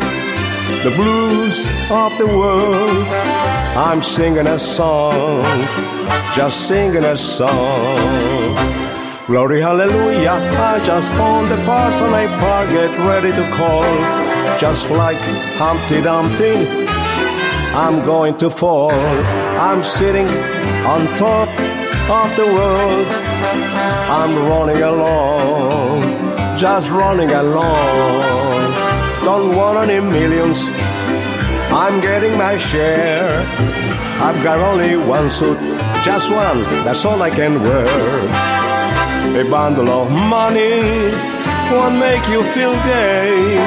the 0.85 0.93
blues 0.95 1.67
of 1.89 2.15
the 2.19 2.27
world. 2.27 3.07
I'm 3.75 4.03
singing 4.03 4.45
a 4.45 4.59
song, 4.59 5.43
just 6.35 6.67
singing 6.67 7.03
a 7.03 7.17
song. 7.17 7.97
Glory, 9.25 9.59
hallelujah, 9.59 10.37
I 10.69 10.79
just 10.85 11.09
found 11.13 11.49
the 11.49 11.57
parts 11.65 11.99
on 11.99 12.11
my 12.11 12.27
part, 12.27 12.69
get 12.69 12.95
ready 12.99 13.31
to 13.31 13.45
call. 13.57 13.89
Just 14.59 14.91
like 14.91 15.17
Humpty 15.57 15.99
Dumpty, 15.99 16.82
I'm 17.75 18.05
going 18.05 18.37
to 18.37 18.51
fall. 18.51 18.91
I'm 18.91 19.81
sitting 19.81 20.27
on 20.85 21.07
top 21.17 21.49
of 22.07 22.35
the 22.37 22.45
world. 22.45 23.07
I'm 24.13 24.35
running 24.47 24.83
along, 24.83 26.03
just 26.55 26.91
running 26.91 27.31
along. 27.31 28.73
Don't 29.25 29.55
want 29.55 29.89
any 29.89 29.99
millions. 30.07 30.67
I'm 31.73 31.99
getting 31.99 32.37
my 32.37 32.59
share. 32.59 33.43
I've 34.21 34.43
got 34.43 34.59
only 34.59 34.95
one 34.95 35.31
suit, 35.31 35.57
just 36.03 36.31
one. 36.31 36.61
That's 36.85 37.03
all 37.05 37.19
I 37.23 37.31
can 37.31 37.59
wear. 37.59 37.87
A 39.41 39.49
bundle 39.49 39.89
of 39.89 40.11
money 40.11 41.09
won't 41.73 41.97
make 41.97 42.21
you 42.29 42.43
feel 42.53 42.73
gay. 42.85 43.57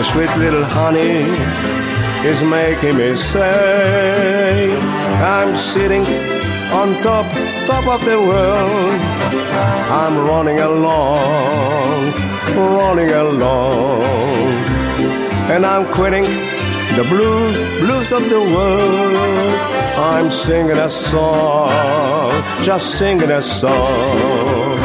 A 0.00 0.02
sweet 0.02 0.36
little 0.36 0.64
honey 0.64 1.73
is 2.24 2.42
making 2.42 2.96
me 2.96 3.14
say 3.14 4.74
I'm 5.20 5.54
sitting 5.54 6.04
on 6.72 6.94
top, 7.02 7.26
top 7.66 7.86
of 7.86 8.00
the 8.04 8.18
world. 8.18 9.00
I'm 10.02 10.16
running 10.26 10.58
along, 10.58 12.12
running 12.56 13.10
along, 13.10 14.02
and 15.52 15.66
I'm 15.66 15.84
quitting 15.92 16.24
the 16.96 17.04
blues, 17.12 17.58
blues 17.82 18.10
of 18.10 18.24
the 18.30 18.40
world. 18.40 19.54
I'm 19.96 20.30
singing 20.30 20.78
a 20.78 20.88
song, 20.88 22.32
just 22.62 22.98
singing 22.98 23.30
a 23.30 23.42
song. 23.42 24.78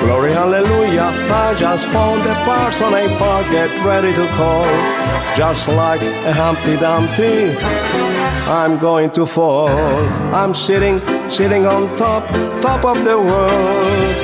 Glory, 0.00 0.32
hallelujah, 0.32 1.10
I 1.44 1.54
just 1.56 1.86
found 1.86 2.22
the 2.24 2.34
parts 2.44 2.82
on 2.82 2.92
a 2.92 3.06
part, 3.18 3.46
get 3.52 3.70
ready 3.84 4.12
to 4.12 4.26
call 4.34 5.21
just 5.36 5.68
like 5.68 6.02
a 6.02 6.32
Humpty 6.32 6.76
Dumpty. 6.76 7.56
I'm 8.46 8.78
going 8.78 9.10
to 9.12 9.26
fall. 9.26 9.68
I'm 10.34 10.54
sitting, 10.54 11.00
sitting 11.30 11.66
on 11.66 11.88
top, 11.96 12.28
top 12.60 12.84
of 12.84 13.04
the 13.04 13.16
world. 13.16 14.16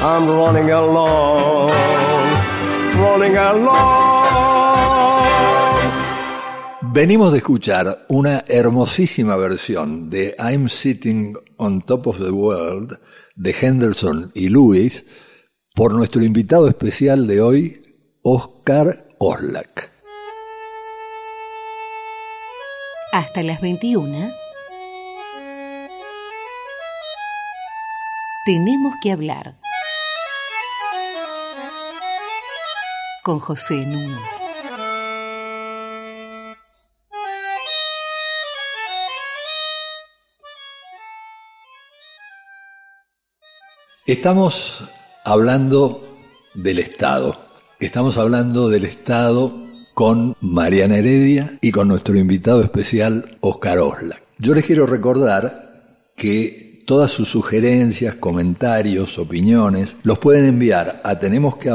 I'm 0.00 0.28
running 0.28 0.70
along, 0.70 1.70
running 2.98 3.36
along. 3.36 4.04
Venimos 6.92 7.32
de 7.32 7.38
escuchar 7.38 8.06
una 8.08 8.44
hermosísima 8.46 9.34
versión 9.36 10.10
de 10.10 10.36
I'm 10.38 10.68
Sitting 10.68 11.34
on 11.56 11.82
Top 11.82 12.06
of 12.06 12.18
the 12.18 12.30
World 12.30 13.00
de 13.34 13.52
Henderson 13.52 14.30
y 14.34 14.48
Lewis 14.48 15.04
por 15.74 15.92
nuestro 15.92 16.22
invitado 16.22 16.68
especial 16.68 17.26
de 17.26 17.40
hoy, 17.40 17.82
Oscar 18.22 19.08
Oslak. 19.18 19.93
Hasta 23.14 23.44
las 23.44 23.60
21. 23.60 24.28
Tenemos 28.44 28.92
que 29.00 29.12
hablar. 29.12 29.54
Con 33.22 33.38
José 33.38 33.74
Nuno. 33.74 34.18
Estamos 44.06 44.90
hablando 45.24 46.04
del 46.54 46.80
Estado. 46.80 47.40
Estamos 47.78 48.18
hablando 48.18 48.70
del 48.70 48.84
Estado 48.84 49.63
con 49.94 50.36
Mariana 50.40 50.96
Heredia 50.96 51.58
y 51.60 51.70
con 51.70 51.86
nuestro 51.88 52.16
invitado 52.16 52.62
especial, 52.62 53.36
Oscar 53.40 53.78
Oslak. 53.78 54.22
Yo 54.38 54.54
les 54.54 54.66
quiero 54.66 54.86
recordar 54.86 55.56
que 56.16 56.80
todas 56.84 57.12
sus 57.12 57.28
sugerencias, 57.28 58.16
comentarios, 58.16 59.18
opiniones, 59.18 59.96
los 60.02 60.18
pueden 60.18 60.44
enviar 60.44 61.00
a 61.04 61.18
tenemos 61.18 61.56
que 61.56 61.70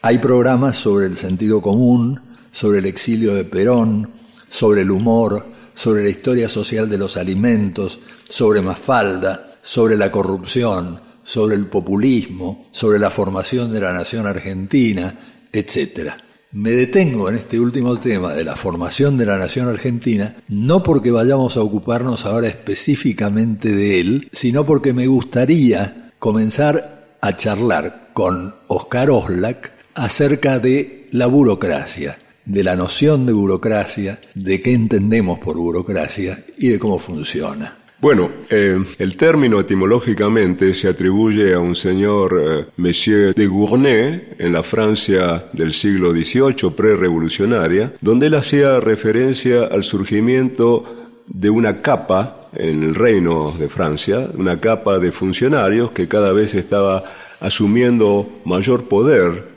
hay 0.00 0.18
programas 0.18 0.76
sobre 0.76 1.06
el 1.06 1.16
sentido 1.16 1.62
común, 1.62 2.20
sobre 2.50 2.80
el 2.80 2.86
exilio 2.86 3.34
de 3.34 3.44
Perón, 3.44 4.10
sobre 4.48 4.82
el 4.82 4.90
humor, 4.90 5.46
sobre 5.74 6.02
la 6.02 6.10
historia 6.10 6.48
social 6.48 6.88
de 6.88 6.98
los 6.98 7.16
alimentos, 7.16 8.00
sobre 8.28 8.62
Mafalda, 8.62 9.58
sobre 9.62 9.96
la 9.96 10.10
corrupción, 10.10 11.00
sobre 11.22 11.54
el 11.54 11.66
populismo, 11.66 12.66
sobre 12.72 12.98
la 12.98 13.10
formación 13.10 13.72
de 13.72 13.80
la 13.80 13.92
nación 13.92 14.26
argentina, 14.26 15.16
etc. 15.52 16.12
Me 16.54 16.72
detengo 16.72 17.30
en 17.30 17.36
este 17.36 17.58
último 17.58 17.98
tema 17.98 18.34
de 18.34 18.44
la 18.44 18.56
formación 18.56 19.16
de 19.16 19.24
la 19.24 19.38
nación 19.38 19.68
argentina, 19.68 20.36
no 20.50 20.82
porque 20.82 21.10
vayamos 21.10 21.56
a 21.56 21.62
ocuparnos 21.62 22.26
ahora 22.26 22.46
específicamente 22.46 23.72
de 23.72 24.00
él, 24.00 24.28
sino 24.32 24.66
porque 24.66 24.92
me 24.92 25.06
gustaría 25.06 26.10
comenzar 26.18 27.16
a 27.22 27.36
charlar 27.38 28.10
con 28.12 28.54
Oscar 28.66 29.08
Oslak 29.08 29.72
acerca 29.94 30.58
de 30.58 31.08
la 31.10 31.24
burocracia, 31.26 32.18
de 32.44 32.62
la 32.62 32.76
noción 32.76 33.24
de 33.24 33.32
burocracia, 33.32 34.20
de 34.34 34.60
qué 34.60 34.74
entendemos 34.74 35.38
por 35.38 35.56
burocracia 35.56 36.44
y 36.58 36.68
de 36.68 36.78
cómo 36.78 36.98
funciona. 36.98 37.81
Bueno, 38.02 38.30
eh, 38.50 38.76
el 38.98 39.16
término 39.16 39.60
etimológicamente 39.60 40.74
se 40.74 40.88
atribuye 40.88 41.54
a 41.54 41.60
un 41.60 41.76
señor 41.76 42.36
eh, 42.36 42.64
Monsieur 42.76 43.32
de 43.32 43.46
Gournay 43.46 44.34
en 44.38 44.52
la 44.52 44.64
Francia 44.64 45.44
del 45.52 45.72
siglo 45.72 46.10
XVIII 46.10 46.72
prerevolucionaria, 46.76 47.92
donde 48.00 48.26
él 48.26 48.34
hacía 48.34 48.80
referencia 48.80 49.66
al 49.66 49.84
surgimiento 49.84 51.12
de 51.28 51.48
una 51.48 51.80
capa 51.80 52.48
en 52.56 52.82
el 52.82 52.96
reino 52.96 53.54
de 53.56 53.68
Francia, 53.68 54.28
una 54.36 54.58
capa 54.58 54.98
de 54.98 55.12
funcionarios 55.12 55.92
que 55.92 56.08
cada 56.08 56.32
vez 56.32 56.56
estaba 56.56 57.04
asumiendo 57.38 58.28
mayor 58.44 58.88
poder 58.88 59.51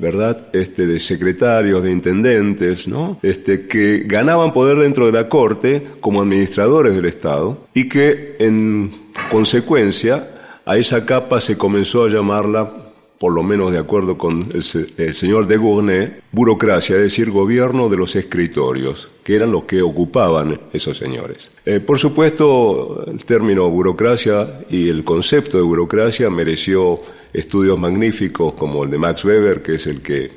¿verdad? 0.00 0.48
Este, 0.52 0.86
de 0.86 0.98
secretarios, 0.98 1.82
de 1.82 1.92
intendentes, 1.92 2.88
¿no? 2.88 3.18
Este, 3.22 3.66
que 3.66 4.04
ganaban 4.06 4.52
poder 4.52 4.78
dentro 4.78 5.06
de 5.06 5.12
la 5.12 5.28
corte 5.28 5.86
como 6.00 6.22
administradores 6.22 6.94
del 6.94 7.04
Estado 7.04 7.66
y 7.74 7.88
que 7.88 8.36
en 8.38 8.90
consecuencia 9.30 10.30
a 10.64 10.76
esa 10.76 11.04
capa 11.04 11.40
se 11.40 11.58
comenzó 11.58 12.04
a 12.04 12.08
llamarla 12.08 12.70
por 13.20 13.34
lo 13.34 13.42
menos 13.42 13.70
de 13.70 13.76
acuerdo 13.76 14.16
con 14.16 14.50
el, 14.54 14.62
señor 14.62 15.46
de 15.46 15.58
Gournay, 15.58 16.20
burocracia, 16.32 16.96
es 16.96 17.02
decir, 17.02 17.30
gobierno 17.30 17.90
de 17.90 17.98
los 17.98 18.16
escritorios, 18.16 19.10
que 19.22 19.36
eran 19.36 19.52
los 19.52 19.64
que 19.64 19.82
ocupaban 19.82 20.58
esos 20.72 20.96
señores. 20.96 21.52
Eh, 21.66 21.80
por 21.80 21.98
supuesto, 21.98 23.04
el 23.06 23.22
término 23.26 23.68
burocracia 23.68 24.62
y 24.70 24.88
el 24.88 25.04
concepto 25.04 25.58
de 25.58 25.64
burocracia 25.64 26.30
mereció 26.30 26.98
estudios 27.32 27.78
magníficos 27.78 28.54
como 28.54 28.84
el 28.84 28.90
de 28.90 28.98
Max 28.98 29.24
Weber, 29.24 29.62
que 29.62 29.74
es 29.74 29.86
el 29.86 30.02
que 30.02 30.30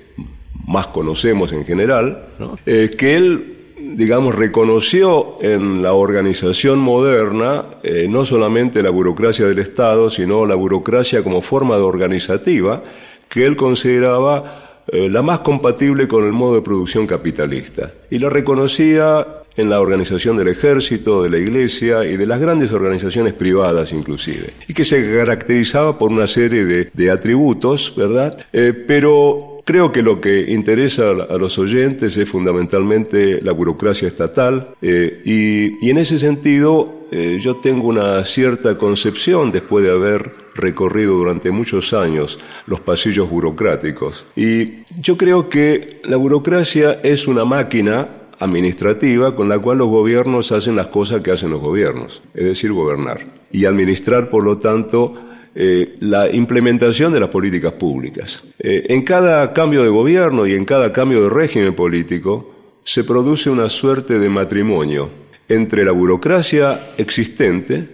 más 0.67 0.87
conocemos 0.87 1.51
en 1.51 1.65
general, 1.65 2.25
eh, 2.65 2.91
que 2.97 3.15
él 3.15 3.53
digamos, 3.95 4.35
reconoció 4.35 5.37
en 5.41 5.83
la 5.83 5.93
organización 5.93 6.79
moderna 6.79 7.65
eh, 7.83 8.07
no 8.09 8.25
solamente 8.25 8.81
la 8.81 8.89
burocracia 8.89 9.45
del 9.45 9.59
Estado, 9.59 10.09
sino 10.09 10.45
la 10.45 10.55
burocracia 10.55 11.23
como 11.23 11.41
forma 11.41 11.75
de 11.75 11.83
organizativa 11.83 12.83
que 13.29 13.45
él 13.45 13.55
consideraba 13.55 14.81
eh, 14.87 15.09
la 15.09 15.21
más 15.21 15.39
compatible 15.39 16.07
con 16.07 16.25
el 16.25 16.33
modo 16.33 16.55
de 16.55 16.61
producción 16.61 17.07
capitalista. 17.07 17.91
Y 18.09 18.19
la 18.19 18.29
reconocía 18.29 19.25
en 19.57 19.69
la 19.69 19.79
organización 19.79 20.37
del 20.37 20.49
ejército, 20.49 21.23
de 21.23 21.29
la 21.29 21.37
iglesia 21.37 22.05
y 22.05 22.17
de 22.17 22.25
las 22.25 22.39
grandes 22.39 22.71
organizaciones 22.71 23.33
privadas 23.33 23.93
inclusive, 23.93 24.53
y 24.67 24.73
que 24.73 24.83
se 24.83 25.17
caracterizaba 25.17 25.97
por 25.97 26.11
una 26.11 26.27
serie 26.27 26.65
de, 26.65 27.11
atributos, 27.11 27.93
¿verdad? 27.95 28.45
Eh, 28.53 28.73
pero 28.87 29.53
creo 29.65 29.91
que 29.91 30.01
lo 30.01 30.19
que 30.19 30.51
interesa 30.51 31.11
a 31.11 31.37
los 31.37 31.57
oyentes 31.57 32.17
es 32.17 32.29
fundamentalmente 32.29 33.41
la 33.41 33.51
burocracia 33.51 34.07
estatal 34.07 34.69
eh, 34.81 35.21
y, 35.23 35.89
en 35.89 35.97
ese 35.97 36.17
sentido 36.17 37.03
eh, 37.11 37.37
yo 37.39 37.57
tengo 37.57 37.87
una 37.87 38.23
cierta 38.25 38.77
concepción 38.77 39.51
después 39.51 39.85
de 39.85 39.91
haber 39.91 40.31
recorrido 40.55 41.13
durante 41.13 41.51
muchos 41.51 41.93
años 41.93 42.39
los 42.65 42.79
pasillos 42.79 43.29
burocráticos. 43.29 44.25
Y 44.35 44.83
yo 44.99 45.15
creo 45.17 45.47
que 45.47 46.01
la 46.05 46.17
burocracia 46.17 46.99
es 47.03 47.27
una 47.27 47.45
máquina 47.45 48.22
administrativa 48.39 49.35
con 49.35 49.49
la 49.49 49.59
cual 49.59 49.79
los 49.79 49.89
gobiernos 49.89 50.51
hacen 50.51 50.75
las 50.75 50.87
cosas 50.87 51.21
que 51.21 51.31
hacen 51.31 51.51
los 51.51 51.61
gobiernos, 51.61 52.21
es 52.33 52.45
decir, 52.45 52.71
gobernar. 52.71 53.25
Y 53.51 53.65
administrar, 53.65 54.29
por 54.29 54.43
lo 54.43 54.57
tanto, 54.57 55.15
eh, 55.55 55.95
la 55.99 56.31
implementación 56.31 57.13
de 57.13 57.19
las 57.19 57.29
políticas 57.29 57.73
públicas. 57.73 58.43
Eh, 58.57 58.87
en 58.89 59.03
cada 59.03 59.53
cambio 59.53 59.83
de 59.83 59.89
gobierno 59.89 60.47
y 60.47 60.55
en 60.55 60.65
cada 60.65 60.91
cambio 60.91 61.21
de 61.21 61.29
régimen 61.29 61.75
político 61.75 62.53
se 62.83 63.03
produce 63.03 63.49
una 63.49 63.69
suerte 63.69 64.17
de 64.17 64.29
matrimonio 64.29 65.09
entre 65.47 65.85
la 65.85 65.91
burocracia 65.91 66.93
existente 66.97 67.87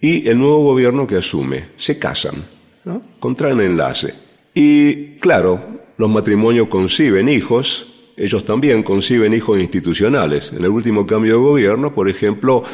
y 0.00 0.28
el 0.28 0.38
nuevo 0.38 0.64
gobierno 0.64 1.06
que 1.06 1.16
asume. 1.16 1.68
Se 1.76 1.98
casan, 1.98 2.44
¿no? 2.84 3.02
contraen 3.18 3.60
enlace. 3.60 4.12
Y 4.54 5.14
claro, 5.16 5.60
los 5.96 6.10
matrimonios 6.10 6.68
conciben 6.68 7.28
hijos, 7.28 8.01
ellos 8.16 8.44
también 8.44 8.82
conciben 8.82 9.34
hijos 9.34 9.60
institucionales. 9.60 10.52
En 10.52 10.64
el 10.64 10.70
último 10.70 11.06
cambio 11.06 11.34
de 11.34 11.42
gobierno, 11.42 11.94
por 11.94 12.08
ejemplo, 12.08 12.64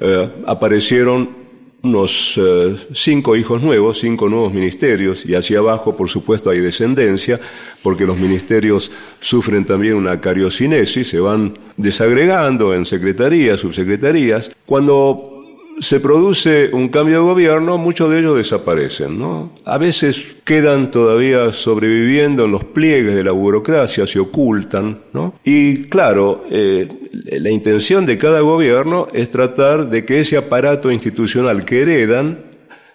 eh, 0.00 0.28
aparecieron 0.46 1.36
unos 1.82 2.34
eh, 2.36 2.76
cinco 2.92 3.36
hijos 3.36 3.62
nuevos, 3.62 4.00
cinco 4.00 4.28
nuevos 4.28 4.52
ministerios, 4.52 5.24
y 5.24 5.34
hacia 5.34 5.60
abajo, 5.60 5.96
por 5.96 6.08
supuesto, 6.08 6.50
hay 6.50 6.60
descendencia, 6.60 7.40
porque 7.82 8.04
los 8.04 8.18
ministerios 8.18 8.90
sufren 9.20 9.64
también 9.64 9.94
una 9.94 10.20
cariocinesis, 10.20 11.08
se 11.08 11.20
van 11.20 11.56
desagregando 11.76 12.74
en 12.74 12.84
secretarías, 12.84 13.60
subsecretarías. 13.60 14.50
Cuando 14.66 15.37
se 15.80 16.00
produce 16.00 16.70
un 16.72 16.88
cambio 16.88 17.18
de 17.18 17.24
gobierno, 17.24 17.78
muchos 17.78 18.10
de 18.10 18.20
ellos 18.20 18.36
desaparecen. 18.36 19.18
¿no? 19.18 19.52
A 19.64 19.78
veces 19.78 20.36
quedan 20.44 20.90
todavía 20.90 21.52
sobreviviendo 21.52 22.44
en 22.44 22.52
los 22.52 22.64
pliegues 22.64 23.14
de 23.14 23.24
la 23.24 23.32
burocracia, 23.32 24.06
se 24.06 24.18
ocultan. 24.18 25.00
¿no? 25.12 25.34
Y 25.44 25.84
claro, 25.84 26.44
eh, 26.50 26.88
la 27.12 27.50
intención 27.50 28.06
de 28.06 28.18
cada 28.18 28.40
gobierno 28.40 29.08
es 29.12 29.30
tratar 29.30 29.88
de 29.88 30.04
que 30.04 30.20
ese 30.20 30.36
aparato 30.36 30.90
institucional 30.90 31.64
que 31.64 31.82
heredan 31.82 32.44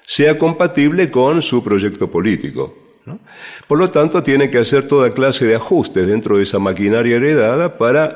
sea 0.06 0.38
compatible 0.38 1.10
con 1.10 1.42
su 1.42 1.64
proyecto 1.64 2.12
político. 2.12 2.78
Por 3.68 3.80
lo 3.80 3.90
tanto, 3.90 4.24
tiene 4.24 4.50
que 4.50 4.60
hacer 4.60 4.88
toda 4.88 5.14
clase 5.14 5.46
de 5.46 5.56
ajustes 5.56 6.08
dentro 6.08 6.38
de 6.38 6.44
esa 6.44 6.60
maquinaria 6.60 7.18
heredada 7.18 7.78
para 7.78 8.16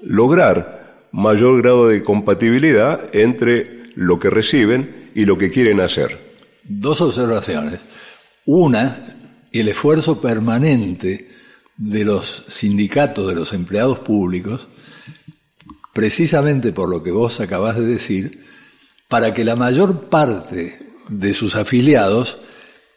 lograr 0.00 1.04
mayor 1.12 1.60
grado 1.62 1.88
de 1.88 2.02
compatibilidad 2.02 3.00
entre 3.12 3.75
lo 3.96 4.18
que 4.18 4.30
reciben 4.30 5.10
y 5.14 5.24
lo 5.24 5.36
que 5.36 5.50
quieren 5.50 5.80
hacer. 5.80 6.34
Dos 6.62 7.00
observaciones. 7.00 7.80
Una, 8.44 9.04
el 9.50 9.68
esfuerzo 9.68 10.20
permanente 10.20 11.28
de 11.76 12.04
los 12.04 12.44
sindicatos 12.46 13.28
de 13.28 13.34
los 13.34 13.52
empleados 13.52 13.98
públicos, 13.98 14.68
precisamente 15.92 16.72
por 16.72 16.88
lo 16.88 17.02
que 17.02 17.10
vos 17.10 17.40
acabás 17.40 17.76
de 17.76 17.86
decir, 17.86 18.44
para 19.08 19.32
que 19.32 19.44
la 19.44 19.56
mayor 19.56 20.08
parte 20.08 20.78
de 21.08 21.34
sus 21.34 21.56
afiliados 21.56 22.38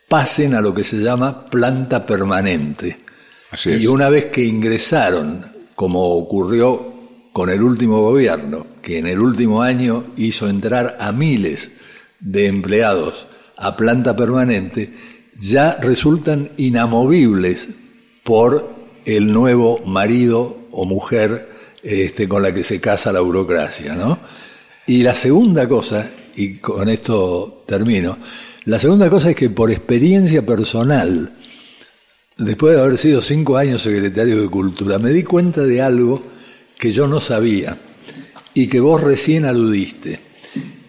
pasen 0.07 0.53
a 0.53 0.61
lo 0.61 0.73
que 0.73 0.83
se 0.83 0.97
llama 0.97 1.45
planta 1.45 2.05
permanente. 2.05 2.97
Y 3.65 3.87
una 3.87 4.09
vez 4.09 4.25
que 4.25 4.43
ingresaron, 4.43 5.41
como 5.75 6.17
ocurrió 6.17 6.98
con 7.33 7.49
el 7.49 7.61
último 7.61 8.01
gobierno, 8.01 8.65
que 8.81 8.97
en 8.97 9.07
el 9.07 9.19
último 9.19 9.61
año 9.61 10.03
hizo 10.17 10.49
entrar 10.49 10.97
a 10.99 11.11
miles 11.11 11.71
de 12.19 12.47
empleados 12.47 13.27
a 13.55 13.75
planta 13.75 14.15
permanente, 14.15 14.91
ya 15.39 15.75
resultan 15.75 16.51
inamovibles 16.57 17.69
por 18.23 18.77
el 19.05 19.31
nuevo 19.31 19.79
marido 19.85 20.57
o 20.71 20.85
mujer 20.85 21.49
este, 21.81 22.27
con 22.27 22.43
la 22.43 22.53
que 22.53 22.63
se 22.63 22.79
casa 22.79 23.11
la 23.11 23.21
burocracia, 23.21 23.95
¿no? 23.95 24.19
Y 24.85 25.03
la 25.03 25.15
segunda 25.15 25.67
cosa, 25.67 26.09
y 26.35 26.57
con 26.57 26.89
esto 26.89 27.63
termino, 27.65 28.17
la 28.65 28.79
segunda 28.79 29.09
cosa 29.09 29.29
es 29.29 29.35
que 29.35 29.49
por 29.49 29.71
experiencia 29.71 30.45
personal, 30.45 31.31
después 32.37 32.75
de 32.75 32.81
haber 32.81 32.97
sido 32.97 33.21
cinco 33.21 33.57
años 33.57 33.81
secretario 33.81 34.41
de 34.41 34.49
Cultura, 34.49 34.99
me 34.99 35.11
di 35.11 35.23
cuenta 35.23 35.61
de 35.61 35.81
algo 35.81 36.21
que 36.79 36.93
yo 36.93 37.07
no 37.07 37.19
sabía 37.19 37.77
y 38.53 38.67
que 38.67 38.79
vos 38.79 39.01
recién 39.01 39.45
aludiste. 39.45 40.19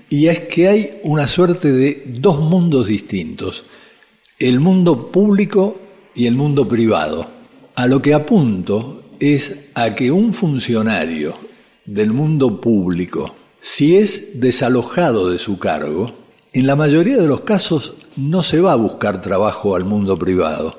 Y 0.09 0.29
es 0.29 0.41
que 0.41 0.69
hay 0.69 1.01
una 1.03 1.27
suerte 1.27 1.73
de 1.73 2.05
dos 2.07 2.41
mundos 2.41 2.87
distintos, 2.87 3.65
el 4.39 4.61
mundo 4.61 5.11
público 5.11 5.81
y 6.15 6.27
el 6.27 6.37
mundo 6.37 6.67
privado. 6.67 7.29
A 7.75 7.87
lo 7.87 8.01
que 8.01 8.15
apunto 8.15 9.03
es 9.19 9.69
a 9.75 9.95
que 9.95 10.11
un 10.11 10.33
funcionario 10.33 11.35
del 11.85 12.13
mundo 12.13 12.61
público, 12.61 13.35
si 13.61 13.97
es 13.97 14.41
desalojado 14.41 15.29
de 15.31 15.39
su 15.39 15.59
cargo, 15.59 16.13
en 16.53 16.67
la 16.67 16.77
mayoría 16.77 17.17
de 17.17 17.27
los 17.27 17.41
casos 17.41 17.97
no 18.17 18.43
se 18.43 18.61
va 18.61 18.73
a 18.73 18.77
buscar 18.77 19.21
trabajo 19.21 19.75
al 19.75 19.85
mundo 19.85 20.17
privado, 20.19 20.79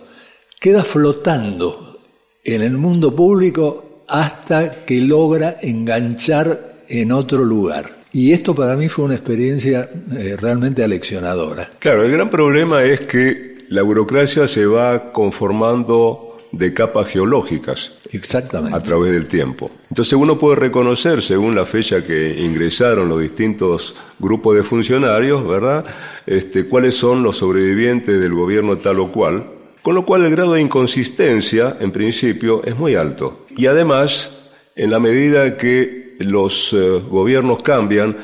queda 0.59 0.83
flotando 0.83 1.99
en 2.43 2.61
el 2.61 2.77
mundo 2.77 3.15
público 3.15 3.90
hasta 4.11 4.83
que 4.85 4.99
logra 4.99 5.55
enganchar 5.61 6.73
en 6.89 7.13
otro 7.13 7.45
lugar. 7.45 8.01
Y 8.11 8.33
esto 8.33 8.53
para 8.53 8.75
mí 8.75 8.89
fue 8.89 9.05
una 9.05 9.15
experiencia 9.15 9.89
eh, 10.17 10.35
realmente 10.39 10.83
aleccionadora. 10.83 11.69
Claro, 11.79 12.03
el 12.03 12.11
gran 12.11 12.29
problema 12.29 12.83
es 12.83 13.01
que 13.01 13.55
la 13.69 13.83
burocracia 13.83 14.49
se 14.49 14.65
va 14.65 15.13
conformando 15.13 16.35
de 16.51 16.73
capas 16.73 17.07
geológicas. 17.07 17.93
Exactamente. 18.11 18.77
A 18.77 18.81
través 18.81 19.13
del 19.13 19.27
tiempo. 19.27 19.71
Entonces 19.89 20.11
uno 20.11 20.37
puede 20.37 20.57
reconocer, 20.57 21.21
según 21.21 21.55
la 21.55 21.65
fecha 21.65 22.03
que 22.03 22.37
ingresaron 22.37 23.07
los 23.07 23.21
distintos 23.21 23.95
grupos 24.19 24.57
de 24.57 24.63
funcionarios, 24.63 25.47
¿verdad? 25.47 25.85
Este, 26.25 26.65
cuáles 26.65 26.95
son 26.95 27.23
los 27.23 27.37
sobrevivientes 27.37 28.19
del 28.19 28.33
gobierno 28.33 28.75
tal 28.75 28.99
o 28.99 29.09
cual. 29.09 29.60
Con 29.81 29.95
lo 29.95 30.05
cual 30.05 30.25
el 30.25 30.31
grado 30.31 30.53
de 30.53 30.61
inconsistencia, 30.61 31.77
en 31.79 31.91
principio, 31.91 32.63
es 32.63 32.75
muy 32.75 32.95
alto. 32.95 33.45
Y 33.57 33.65
además, 33.65 34.49
en 34.75 34.91
la 34.91 34.99
medida 34.99 35.57
que 35.57 36.15
los 36.19 36.71
eh, 36.73 37.01
gobiernos 37.09 37.63
cambian 37.63 38.15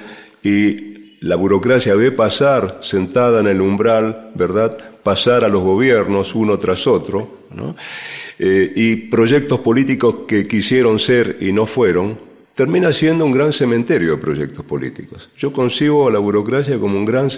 y 0.43 1.17
la 1.21 1.35
burocracia 1.35 1.95
ve 1.95 2.11
pasar 2.11 2.79
sentada 2.81 3.39
en 3.39 3.47
el 3.47 3.61
umbral, 3.61 4.31
¿verdad? 4.35 4.77
Pasar 5.01 5.43
a 5.43 5.47
los 5.47 5.63
gobiernos 5.63 6.35
uno 6.35 6.57
tras 6.57 6.85
otro, 6.85 7.39
eh, 8.37 8.71
y 8.75 8.95
proyectos 8.95 9.59
políticos 9.61 10.15
que 10.27 10.47
quisieron 10.47 10.99
ser 10.99 11.37
y 11.41 11.51
no 11.51 11.65
fueron, 11.65 12.17
termina 12.57 12.91
siendo 12.91 13.23
un 13.23 13.31
gran 13.31 13.53
cementerio 13.53 14.13
de 14.13 14.17
proyectos 14.17 14.65
políticos. 14.65 15.29
Yo 15.37 15.53
concibo 15.53 16.07
a 16.07 16.11
la 16.11 16.17
burocracia 16.17 16.79
como 16.79 16.97
un 16.97 17.05
gran 17.05 17.29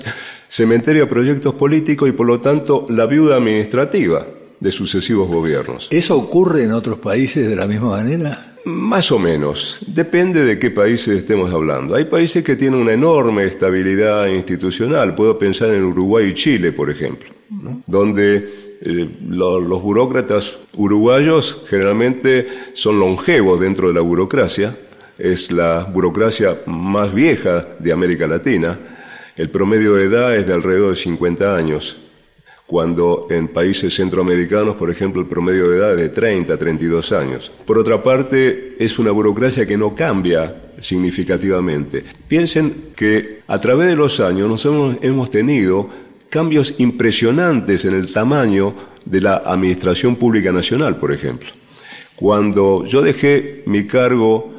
cementerio 0.48 1.04
de 1.04 1.08
proyectos 1.08 1.56
políticos 1.56 2.08
y 2.08 2.14
por 2.14 2.26
lo 2.26 2.40
tanto 2.40 2.86
la 2.88 3.06
viuda 3.06 3.36
administrativa 3.36 4.26
de 4.58 4.72
sucesivos 4.72 5.28
gobiernos. 5.28 5.90
¿Eso 5.92 6.16
ocurre 6.18 6.64
en 6.64 6.72
otros 6.72 7.00
países 7.00 7.50
de 7.50 7.56
la 7.58 7.68
misma 7.68 7.90
manera? 7.90 8.56
Más 8.64 9.12
o 9.12 9.20
menos, 9.20 9.80
depende 9.88 10.42
de 10.46 10.58
qué 10.58 10.72
países 10.72 11.18
estemos 11.18 11.52
hablando. 11.54 11.96
Hay 11.96 12.06
países 12.06 12.42
que 12.42 12.56
tienen 12.56 12.80
una 12.80 12.94
enorme 12.94 13.44
estabilidad 13.44 14.28
institucional, 14.28 15.16
puedo 15.16 15.38
pensar 15.38 15.74
en 15.74 15.84
Uruguay 15.84 16.28
y 16.28 16.34
Chile, 16.34 16.72
por 16.72 16.90
ejemplo, 16.90 17.30
donde 17.88 18.78
eh, 18.82 19.10
los 19.28 19.84
burócratas 19.84 20.60
uruguayos 20.76 21.66
generalmente 21.70 22.48
son 22.72 23.02
longevos 23.02 23.60
dentro 23.60 23.90
de 23.90 23.94
la 23.94 24.02
burocracia, 24.02 24.74
es 25.20 25.52
la 25.52 25.84
burocracia 25.84 26.58
más 26.66 27.14
vieja 27.14 27.68
de 27.78 27.92
América 27.92 28.26
Latina, 28.28 28.80
el 29.36 29.50
promedio 29.50 29.96
de 29.96 30.06
edad 30.06 30.36
es 30.36 30.48
de 30.48 30.54
alrededor 30.54 30.92
de 30.92 30.96
50 30.96 31.56
años, 31.56 31.98
cuando 32.66 33.28
en 33.30 33.48
países 33.48 33.96
centroamericanos, 33.96 34.76
por 34.76 34.90
ejemplo, 34.92 35.22
el 35.22 35.28
promedio 35.28 35.70
de 35.70 35.78
edad 35.78 35.92
es 35.94 36.02
de 36.02 36.10
30, 36.10 36.58
32 36.58 37.12
años. 37.14 37.52
Por 37.66 37.78
otra 37.78 38.04
parte, 38.04 38.76
es 38.78 39.00
una 39.00 39.12
burocracia 39.12 39.66
que 39.66 39.78
no 39.78 39.96
cambia 39.96 40.72
significativamente. 40.80 42.04
Piensen 42.28 42.90
que 42.96 43.42
a 43.48 43.58
través 43.60 43.88
de 43.88 43.96
los 43.96 44.20
años 44.20 44.50
nos 44.50 44.66
hemos, 44.66 44.98
hemos 45.02 45.32
tenido 45.32 45.90
cambios 46.30 46.76
impresionantes 46.78 47.86
en 47.86 47.96
el 47.96 48.12
tamaño 48.14 48.76
de 49.06 49.22
la 49.22 49.38
Administración 49.38 50.16
Pública 50.16 50.52
Nacional, 50.52 50.98
por 50.98 51.12
ejemplo. 51.12 51.50
Cuando 52.16 52.86
yo 52.86 53.02
dejé 53.02 53.64
mi 53.66 53.88
cargo, 53.88 54.59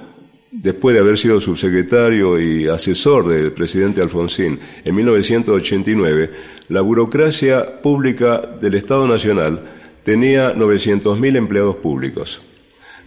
después 0.50 0.94
de 0.94 1.00
haber 1.00 1.18
sido 1.18 1.40
subsecretario 1.40 2.40
y 2.40 2.66
asesor 2.66 3.28
del 3.28 3.52
presidente 3.52 4.02
Alfonsín 4.02 4.58
en 4.84 4.94
1989, 4.94 6.30
la 6.68 6.80
burocracia 6.80 7.80
pública 7.80 8.40
del 8.60 8.74
Estado 8.74 9.06
Nacional 9.06 9.60
tenía 10.02 10.54
900.000 10.54 11.36
empleados 11.36 11.76
públicos. 11.76 12.40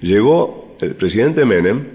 Llegó 0.02 0.76
el 0.80 0.96
presidente 0.96 1.46
Menem 1.46 1.86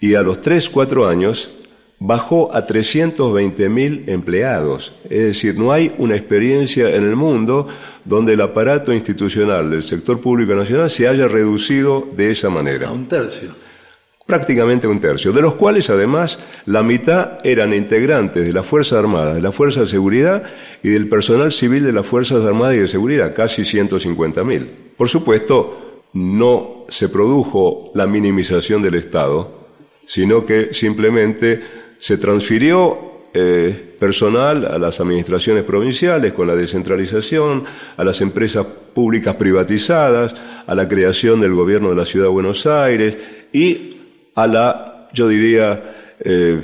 y 0.00 0.14
a 0.14 0.22
los 0.22 0.40
3, 0.40 0.68
4 0.68 1.08
años 1.08 1.50
bajó 1.98 2.54
a 2.54 2.66
320.000 2.66 4.08
empleados. 4.08 4.94
Es 5.04 5.24
decir, 5.24 5.58
no 5.58 5.70
hay 5.70 5.92
una 5.98 6.16
experiencia 6.16 6.94
en 6.96 7.04
el 7.04 7.14
mundo 7.14 7.68
donde 8.04 8.32
el 8.32 8.40
aparato 8.40 8.92
institucional 8.92 9.70
del 9.70 9.82
sector 9.82 10.20
público 10.20 10.54
nacional 10.54 10.90
se 10.90 11.06
haya 11.06 11.28
reducido 11.28 12.08
de 12.16 12.30
esa 12.30 12.48
manera. 12.48 12.88
A 12.88 12.92
un 12.92 13.06
tercio. 13.06 13.50
Prácticamente 14.30 14.86
un 14.86 15.00
tercio, 15.00 15.32
de 15.32 15.42
los 15.42 15.56
cuales 15.56 15.90
además 15.90 16.38
la 16.64 16.84
mitad 16.84 17.38
eran 17.42 17.74
integrantes 17.74 18.46
de 18.46 18.52
las 18.52 18.64
Fuerzas 18.64 19.00
Armadas, 19.00 19.34
de 19.34 19.42
la 19.42 19.50
Fuerza 19.50 19.80
de 19.80 19.88
Seguridad 19.88 20.44
y 20.84 20.90
del 20.90 21.08
personal 21.08 21.50
civil 21.50 21.82
de 21.82 21.90
las 21.90 22.06
Fuerzas 22.06 22.44
Armadas 22.44 22.76
y 22.76 22.78
de 22.78 22.86
Seguridad, 22.86 23.34
casi 23.34 23.62
150.000. 23.62 24.68
Por 24.96 25.08
supuesto, 25.08 26.04
no 26.12 26.84
se 26.88 27.08
produjo 27.08 27.90
la 27.96 28.06
minimización 28.06 28.82
del 28.82 28.94
Estado, 28.94 29.66
sino 30.06 30.46
que 30.46 30.72
simplemente 30.74 31.60
se 31.98 32.16
transfirió 32.16 33.26
eh, 33.34 33.96
personal 33.98 34.64
a 34.64 34.78
las 34.78 35.00
administraciones 35.00 35.64
provinciales 35.64 36.34
con 36.34 36.46
la 36.46 36.54
descentralización, 36.54 37.64
a 37.96 38.04
las 38.04 38.20
empresas 38.20 38.64
públicas 38.94 39.34
privatizadas, 39.34 40.36
a 40.68 40.74
la 40.76 40.86
creación 40.86 41.40
del 41.40 41.54
gobierno 41.54 41.90
de 41.90 41.96
la 41.96 42.04
Ciudad 42.04 42.26
de 42.26 42.32
Buenos 42.32 42.64
Aires 42.66 43.18
y 43.52 43.96
a 44.34 44.46
la, 44.46 45.08
yo 45.12 45.28
diría, 45.28 45.82
eh, 46.20 46.60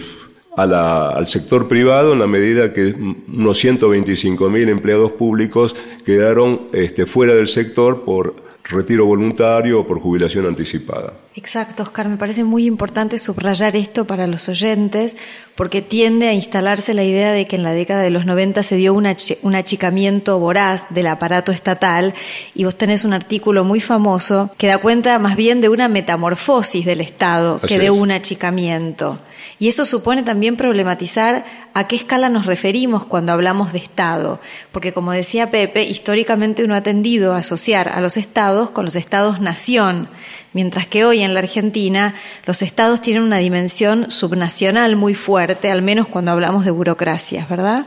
al 0.57 1.27
sector 1.27 1.69
privado 1.69 2.15
en 2.15 2.19
la 2.19 2.27
medida 2.27 2.73
que 2.73 2.95
unos 3.29 3.59
125 3.59 4.49
mil 4.49 4.69
empleados 4.71 5.13
públicos 5.13 5.77
quedaron 6.05 6.69
este, 6.73 7.05
fuera 7.05 7.35
del 7.35 7.47
sector 7.47 8.05
por 8.05 8.46
retiro 8.69 9.07
voluntario 9.07 9.81
o 9.81 9.87
por 9.87 10.01
jubilación 10.01 10.47
anticipada. 10.47 11.13
Exacto, 11.35 11.83
Oscar, 11.83 12.09
me 12.09 12.17
parece 12.17 12.45
muy 12.45 12.67
importante 12.67 13.19
subrayar 13.19 13.77
esto 13.77 14.07
para 14.07 14.27
los 14.27 14.49
oyentes, 14.49 15.17
porque 15.55 15.83
tiende 15.83 16.29
a 16.29 16.33
instalarse 16.33 16.95
la 16.95 17.05
idea 17.05 17.33
de 17.33 17.47
que 17.47 17.57
en 17.57 17.63
la 17.63 17.73
década 17.73 18.03
de 18.03 18.11
los 18.11 18.27
90 18.27 18.63
se 18.63 18.77
dio 18.77 18.95
un, 18.95 19.07
achicamiento 19.07 20.39
voraz 20.39 20.87
del 20.91 21.07
aparato 21.07 21.53
estatal, 21.53 22.15
y 22.55 22.65
vos 22.65 22.77
tenés 22.77 23.05
un 23.05 23.13
artículo 23.13 23.65
muy 23.65 23.81
famoso 23.81 24.51
que 24.57 24.69
da 24.69 24.79
cuenta 24.79 25.19
más 25.19 25.37
bien 25.37 25.61
de 25.61 25.69
una 25.69 25.89
metamorfosis 25.89 26.85
del 26.87 27.01
Estado 27.01 27.61
que 27.61 27.79
de 27.79 27.91
un 27.91 28.11
achicamiento. 28.11 29.19
Y 29.59 29.69
eso 29.69 29.87
supone 29.87 30.23
también 30.23 30.57
problematizar 30.57 31.45
a 31.73 31.89
qué 31.89 31.97
escala 31.97 32.29
nos 32.29 32.45
referimos 32.45 33.07
cuando 33.07 33.33
hablamos 33.33 33.73
de 33.73 33.79
Estado, 33.79 34.39
porque 34.71 34.93
como 34.93 35.13
decía 35.13 35.51
Pepe, 35.51 35.85
históricamente 35.85 36.63
uno 36.63 36.75
ha 36.75 36.83
tendido 36.83 37.33
a 37.33 37.39
asociar 37.39 37.89
a 37.89 38.03
los 38.03 38.19
estados 38.19 38.71
con 38.71 38.85
los 38.85 38.97
estados-nación, 38.97 40.09
mientras 40.53 40.87
que 40.87 41.07
hoy 41.07 41.21
en 41.21 41.33
la 41.33 41.41
Argentina 41.41 42.15
los 42.45 42.61
estados 42.61 43.01
tienen 43.01 43.23
una 43.23 43.39
dimensión 43.39 44.11
subnacional 44.11 44.95
muy 44.95 45.15
fuerte, 45.15 45.71
al 45.71 45.81
menos 45.81 46.07
cuando 46.07 46.33
hablamos 46.33 46.67
de 46.67 46.71
burocracias, 46.71 47.49
¿verdad? 47.49 47.87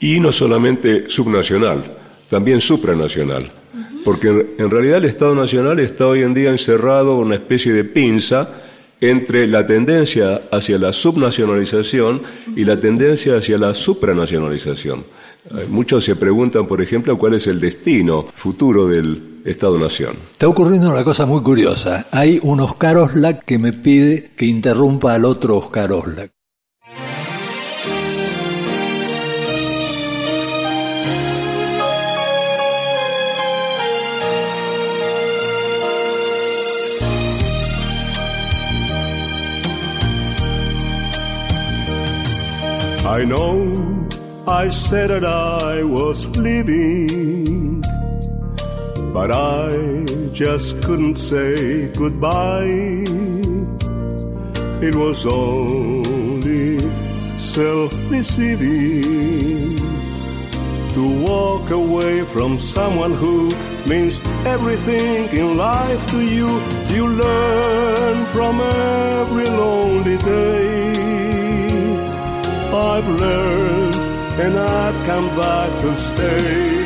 Y 0.00 0.20
no 0.20 0.32
solamente 0.32 1.08
subnacional, 1.08 1.98
también 2.30 2.62
supranacional, 2.62 3.52
porque 4.04 4.54
en 4.56 4.70
realidad 4.70 4.98
el 4.98 5.04
Estado 5.04 5.34
Nacional 5.34 5.80
está 5.80 6.06
hoy 6.06 6.22
en 6.22 6.32
día 6.32 6.48
encerrado 6.48 7.14
en 7.14 7.26
una 7.26 7.34
especie 7.34 7.74
de 7.74 7.84
pinza 7.84 8.48
entre 9.00 9.46
la 9.46 9.64
tendencia 9.66 10.42
hacia 10.50 10.78
la 10.78 10.92
subnacionalización 10.92 12.22
y 12.54 12.64
la 12.64 12.78
tendencia 12.78 13.36
hacia 13.36 13.58
la 13.58 13.74
supranacionalización. 13.74 15.04
Muchos 15.68 16.04
se 16.04 16.16
preguntan, 16.16 16.66
por 16.66 16.82
ejemplo, 16.82 17.16
cuál 17.18 17.34
es 17.34 17.46
el 17.46 17.60
destino 17.60 18.26
futuro 18.34 18.86
del 18.86 19.40
Estado-Nación. 19.44 20.14
Está 20.32 20.48
ocurriendo 20.48 20.90
una 20.90 21.02
cosa 21.02 21.24
muy 21.24 21.42
curiosa. 21.42 22.06
Hay 22.12 22.38
un 22.42 22.60
Oscar 22.60 22.98
Oslak 22.98 23.44
que 23.44 23.58
me 23.58 23.72
pide 23.72 24.30
que 24.36 24.44
interrumpa 24.44 25.14
al 25.14 25.24
otro 25.24 25.56
Oscar 25.56 25.92
Oslak. 25.92 26.30
I 43.10 43.24
know 43.24 44.06
I 44.46 44.68
said 44.68 45.10
that 45.10 45.24
I 45.24 45.82
was 45.82 46.28
leaving, 46.38 47.80
but 49.12 49.32
I 49.32 50.04
just 50.32 50.80
couldn't 50.84 51.16
say 51.16 51.88
goodbye. 51.88 53.02
It 54.86 54.94
was 54.94 55.26
only 55.26 56.78
self 57.40 57.90
deceiving 58.10 59.76
to 60.94 61.02
walk 61.26 61.70
away 61.70 62.24
from 62.26 62.58
someone 62.58 63.12
who 63.12 63.50
means 63.88 64.20
everything 64.46 65.28
in 65.36 65.56
life 65.56 66.06
to 66.12 66.20
you. 66.22 66.48
You 66.94 67.08
learn 67.08 68.26
from 68.26 68.60
every 68.60 69.46
lonely 69.46 70.16
day. 70.18 70.99
I've 72.72 73.08
learned 73.08 73.96
and 74.40 74.58
I've 74.58 75.06
come 75.06 75.28
back 75.36 75.80
to 75.82 75.94
stay. 75.96 76.80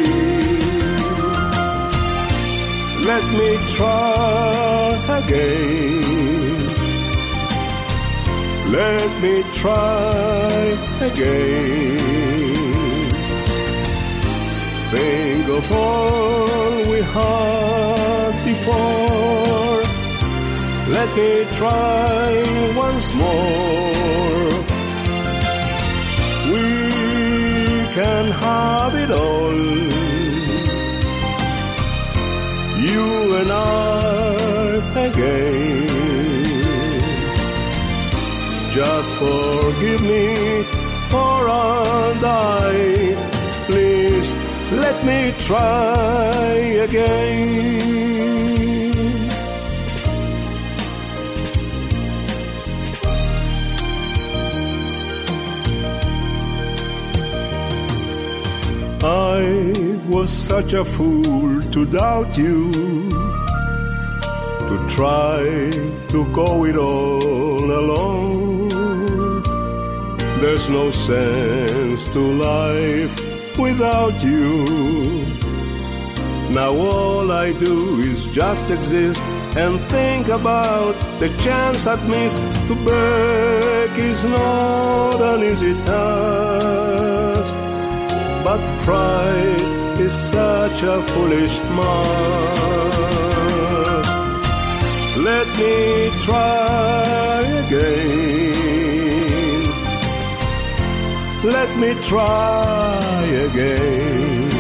Let 3.05 3.25
me 3.39 3.51
try 3.77 5.19
again. 5.19 6.05
Let 8.73 9.23
me 9.23 9.43
try 9.53 10.79
again. 11.03 11.99
Think 14.91 15.49
of 15.49 15.73
all 15.73 16.91
we 16.91 17.01
had 17.03 18.33
before. 18.47 19.83
Let 20.97 21.09
me 21.15 21.45
try 21.59 22.43
once 22.75 23.15
more. 23.15 24.74
Can 27.95 28.27
have 28.27 28.93
it 28.97 29.11
all. 29.13 29.55
You 32.89 33.37
and 33.41 33.51
I 33.53 34.85
again. 35.09 35.87
Just 38.73 39.11
forgive 39.23 40.03
me 40.13 40.27
for 41.13 41.39
die. 42.21 43.15
Please 43.69 44.31
let 44.73 44.97
me 45.07 45.33
try 45.47 46.53
again. 46.89 48.34
I 59.07 59.75
was 60.09 60.31
such 60.31 60.73
a 60.73 60.83
fool 60.83 61.61
to 61.61 61.85
doubt 61.85 62.39
you, 62.39 62.73
to 64.71 64.87
try 64.89 65.43
to 66.09 66.33
go 66.33 66.65
it 66.65 66.75
all 66.77 67.71
alone. 67.71 68.69
There's 70.41 70.71
no 70.71 70.91
sense 70.91 72.09
to 72.15 72.19
life 72.19 73.59
without 73.59 74.25
you. 74.25 74.65
Now 76.49 76.75
all 76.75 77.31
I 77.31 77.53
do 77.53 78.01
is 78.01 78.25
just 78.29 78.71
exist 78.71 79.23
and 79.55 79.79
think 79.91 80.29
about 80.29 80.95
the 81.21 81.29
chance 81.45 81.87
I've 81.87 82.09
missed. 82.09 82.41
To 82.69 82.75
beg 82.87 83.99
is 83.99 84.25
not 84.25 85.21
an 85.21 85.43
easy 85.43 85.75
task 85.85 86.94
but 88.45 88.61
pride 88.85 89.99
is 89.99 90.13
such 90.13 90.83
a 90.83 91.03
foolish 91.11 91.59
mask. 91.79 93.25
Let 95.31 95.47
me 95.61 96.11
try 96.27 97.41
again. 97.65 98.55
Let 101.57 101.71
me 101.83 101.91
try 102.11 103.25
again. 103.49 104.51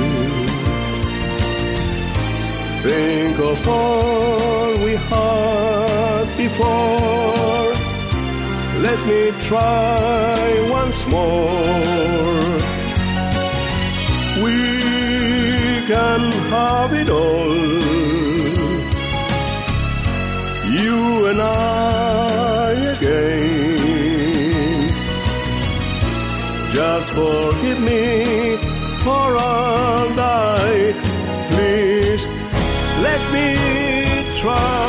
Think 2.86 3.38
of 3.38 3.68
all 3.68 4.78
we 4.84 4.94
had 5.12 6.26
before. 6.38 7.72
Let 8.86 9.00
me 9.10 9.22
try 9.48 10.68
once 10.70 11.06
more 11.08 12.43
can 15.86 16.32
have 16.50 16.94
it 16.94 17.10
all. 17.10 17.54
You 20.78 21.26
and 21.26 21.40
I 21.42 22.72
again. 22.96 24.88
Just 26.72 27.10
forgive 27.10 27.80
me 27.80 28.56
for 29.04 29.36
I'll 29.36 30.14
die. 30.16 30.94
Please 31.50 32.26
let 33.06 33.22
me 33.34 33.48
try. 34.40 34.84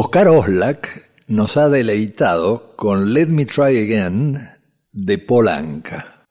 Oscar 0.00 0.28
Oslak 0.28 1.10
nos 1.26 1.56
ha 1.56 1.68
deleitado 1.68 2.76
con 2.76 3.12
Let 3.12 3.26
Me 3.26 3.44
Try 3.46 3.82
Again 3.82 4.48
de 4.92 5.18
Polanca. 5.18 6.28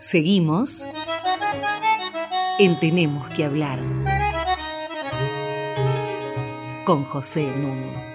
Seguimos 0.00 0.84
en 2.58 2.80
Tenemos 2.80 3.28
que 3.28 3.44
hablar 3.44 3.78
con 6.84 7.04
José 7.04 7.44
Nuno. 7.44 8.09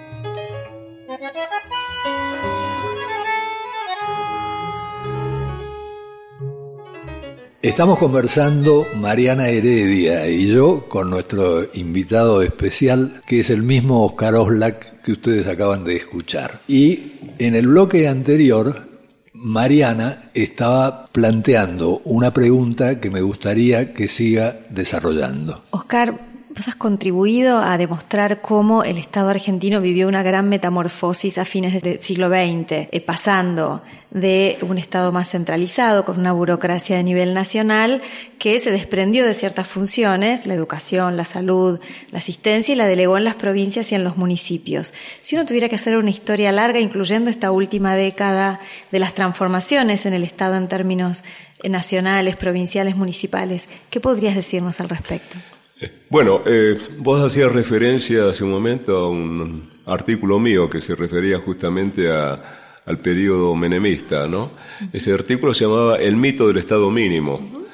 Estamos 7.65 7.97
conversando 7.97 8.85
Mariana 9.01 9.47
Heredia 9.47 10.29
y 10.29 10.53
yo 10.53 10.87
con 10.87 11.09
nuestro 11.09 11.63
invitado 11.73 12.43
especial, 12.43 13.23
que 13.25 13.39
es 13.39 13.49
el 13.49 13.63
mismo 13.63 14.05
Oscar 14.05 14.35
Oslak 14.35 15.01
que 15.01 15.13
ustedes 15.13 15.47
acaban 15.47 15.83
de 15.83 15.95
escuchar. 15.95 16.59
Y 16.67 17.13
en 17.39 17.55
el 17.55 17.65
bloque 17.65 18.07
anterior, 18.07 18.87
Mariana 19.33 20.15
estaba 20.35 21.07
planteando 21.07 22.01
una 22.03 22.31
pregunta 22.31 22.99
que 22.99 23.09
me 23.09 23.21
gustaría 23.21 23.95
que 23.95 24.09
siga 24.09 24.55
desarrollando. 24.69 25.63
Oscar, 25.71 26.34
Vos 26.55 26.69
has 26.69 26.75
contribuido 26.75 27.59
a 27.59 27.77
demostrar 27.77 28.39
cómo 28.39 28.85
el 28.85 28.97
Estado 28.97 29.27
argentino 29.27 29.81
vivió 29.81 30.07
una 30.07 30.23
gran 30.23 30.47
metamorfosis 30.47 31.37
a 31.37 31.43
fines 31.43 31.81
del 31.81 31.99
siglo 31.99 32.29
XX, 32.29 32.87
eh, 32.91 33.03
pasando 33.05 33.83
de 34.09 34.57
un 34.61 34.77
Estado 34.77 35.11
más 35.11 35.31
centralizado, 35.31 36.05
con 36.05 36.17
una 36.17 36.31
burocracia 36.31 36.95
de 36.95 37.03
nivel 37.03 37.33
nacional, 37.33 38.01
que 38.39 38.57
se 38.61 38.71
desprendió 38.71 39.25
de 39.25 39.33
ciertas 39.33 39.67
funciones, 39.67 40.47
la 40.47 40.53
educación, 40.53 41.17
la 41.17 41.25
salud, 41.25 41.81
la 42.11 42.19
asistencia, 42.19 42.71
y 42.71 42.77
la 42.77 42.85
delegó 42.85 43.17
en 43.17 43.25
las 43.25 43.35
provincias 43.35 43.91
y 43.91 43.95
en 43.95 44.05
los 44.05 44.15
municipios. 44.15 44.93
Si 45.19 45.35
uno 45.35 45.45
tuviera 45.45 45.67
que 45.67 45.75
hacer 45.75 45.97
una 45.97 46.09
historia 46.09 46.53
larga, 46.53 46.79
incluyendo 46.79 47.29
esta 47.29 47.51
última 47.51 47.95
década 47.95 48.61
de 48.93 48.99
las 48.99 49.13
transformaciones 49.13 50.05
en 50.05 50.13
el 50.13 50.23
Estado 50.23 50.55
en 50.55 50.69
términos 50.69 51.25
nacionales, 51.67 52.37
provinciales, 52.37 52.95
municipales, 52.95 53.67
¿qué 53.89 53.99
podrías 53.99 54.35
decirnos 54.35 54.79
al 54.79 54.87
respecto? 54.87 55.35
Bueno, 56.09 56.41
eh, 56.45 56.77
vos 56.97 57.23
hacías 57.23 57.51
referencia 57.51 58.29
hace 58.29 58.43
un 58.43 58.51
momento 58.51 58.97
a 58.97 59.09
un 59.09 59.69
artículo 59.85 60.39
mío 60.39 60.69
que 60.69 60.81
se 60.81 60.95
refería 60.95 61.39
justamente 61.39 62.09
al 62.09 62.99
periodo 62.99 63.55
menemista, 63.55 64.27
¿no? 64.27 64.51
Ese 64.93 65.13
artículo 65.13 65.53
se 65.53 65.65
llamaba 65.65 65.97
El 65.97 66.15
mito 66.15 66.47
del 66.47 66.57
Estado 66.57 66.89
mínimo. 66.89 67.65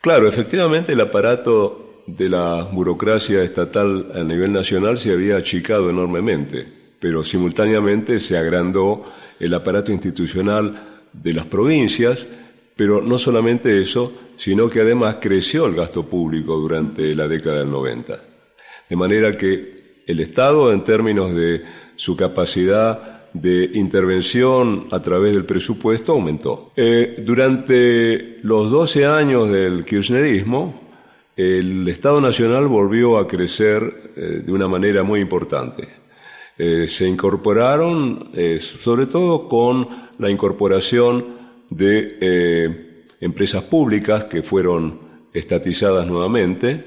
Claro, 0.00 0.28
efectivamente 0.28 0.92
el 0.92 1.00
aparato 1.00 2.02
de 2.06 2.28
la 2.28 2.64
burocracia 2.64 3.42
estatal 3.42 4.10
a 4.14 4.24
nivel 4.24 4.52
nacional 4.52 4.98
se 4.98 5.12
había 5.12 5.36
achicado 5.36 5.90
enormemente, 5.90 6.66
pero 6.98 7.22
simultáneamente 7.22 8.18
se 8.20 8.36
agrandó 8.36 9.04
el 9.38 9.54
aparato 9.54 9.92
institucional 9.92 10.74
de 11.12 11.32
las 11.32 11.46
provincias, 11.46 12.26
pero 12.82 13.00
no 13.00 13.16
solamente 13.16 13.80
eso, 13.80 14.12
sino 14.36 14.68
que 14.68 14.80
además 14.80 15.18
creció 15.20 15.66
el 15.66 15.76
gasto 15.76 16.02
público 16.02 16.56
durante 16.56 17.14
la 17.14 17.28
década 17.28 17.60
del 17.60 17.70
90. 17.70 18.20
De 18.90 18.96
manera 18.96 19.36
que 19.36 20.02
el 20.04 20.18
Estado, 20.18 20.72
en 20.72 20.82
términos 20.82 21.32
de 21.32 21.62
su 21.94 22.16
capacidad 22.16 23.30
de 23.32 23.70
intervención 23.74 24.88
a 24.90 24.98
través 24.98 25.32
del 25.32 25.44
presupuesto, 25.44 26.10
aumentó. 26.10 26.72
Eh, 26.74 27.22
durante 27.24 28.38
los 28.42 28.68
12 28.68 29.06
años 29.06 29.48
del 29.48 29.84
kirchnerismo, 29.84 30.80
el 31.36 31.86
Estado 31.86 32.20
Nacional 32.20 32.66
volvió 32.66 33.16
a 33.16 33.28
crecer 33.28 34.12
eh, 34.16 34.42
de 34.44 34.50
una 34.50 34.66
manera 34.66 35.04
muy 35.04 35.20
importante. 35.20 35.86
Eh, 36.58 36.88
se 36.88 37.06
incorporaron, 37.06 38.32
sobre 38.58 39.06
todo 39.06 39.48
con 39.48 39.86
la 40.18 40.28
incorporación 40.28 41.41
de 41.76 42.92
empresas 43.22 43.62
públicas 43.62 44.24
que 44.24 44.42
fueron 44.42 44.98
estatizadas 45.32 46.06
nuevamente, 46.06 46.84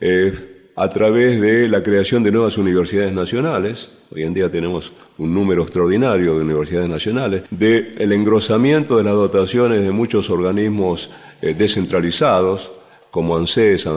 eh, 0.00 0.32
a 0.76 0.88
través 0.88 1.40
de 1.40 1.68
la 1.68 1.82
creación 1.82 2.22
de 2.22 2.30
nuevas 2.30 2.56
universidades 2.56 3.12
nacionales, 3.12 3.90
hoy 4.12 4.22
en 4.22 4.32
día 4.32 4.48
tenemos 4.48 4.92
un 5.18 5.34
número 5.34 5.64
extraordinario 5.64 6.36
de 6.36 6.42
universidades 6.42 6.88
nacionales, 6.88 7.42
de 7.50 7.92
el 7.98 8.12
engrosamiento 8.12 8.96
de 8.96 9.02
las 9.02 9.14
dotaciones 9.14 9.82
de 9.82 9.90
muchos 9.90 10.30
organismos 10.30 11.10
eh, 11.42 11.54
descentralizados, 11.54 12.70
como 13.10 13.36
ANSES, 13.36 13.88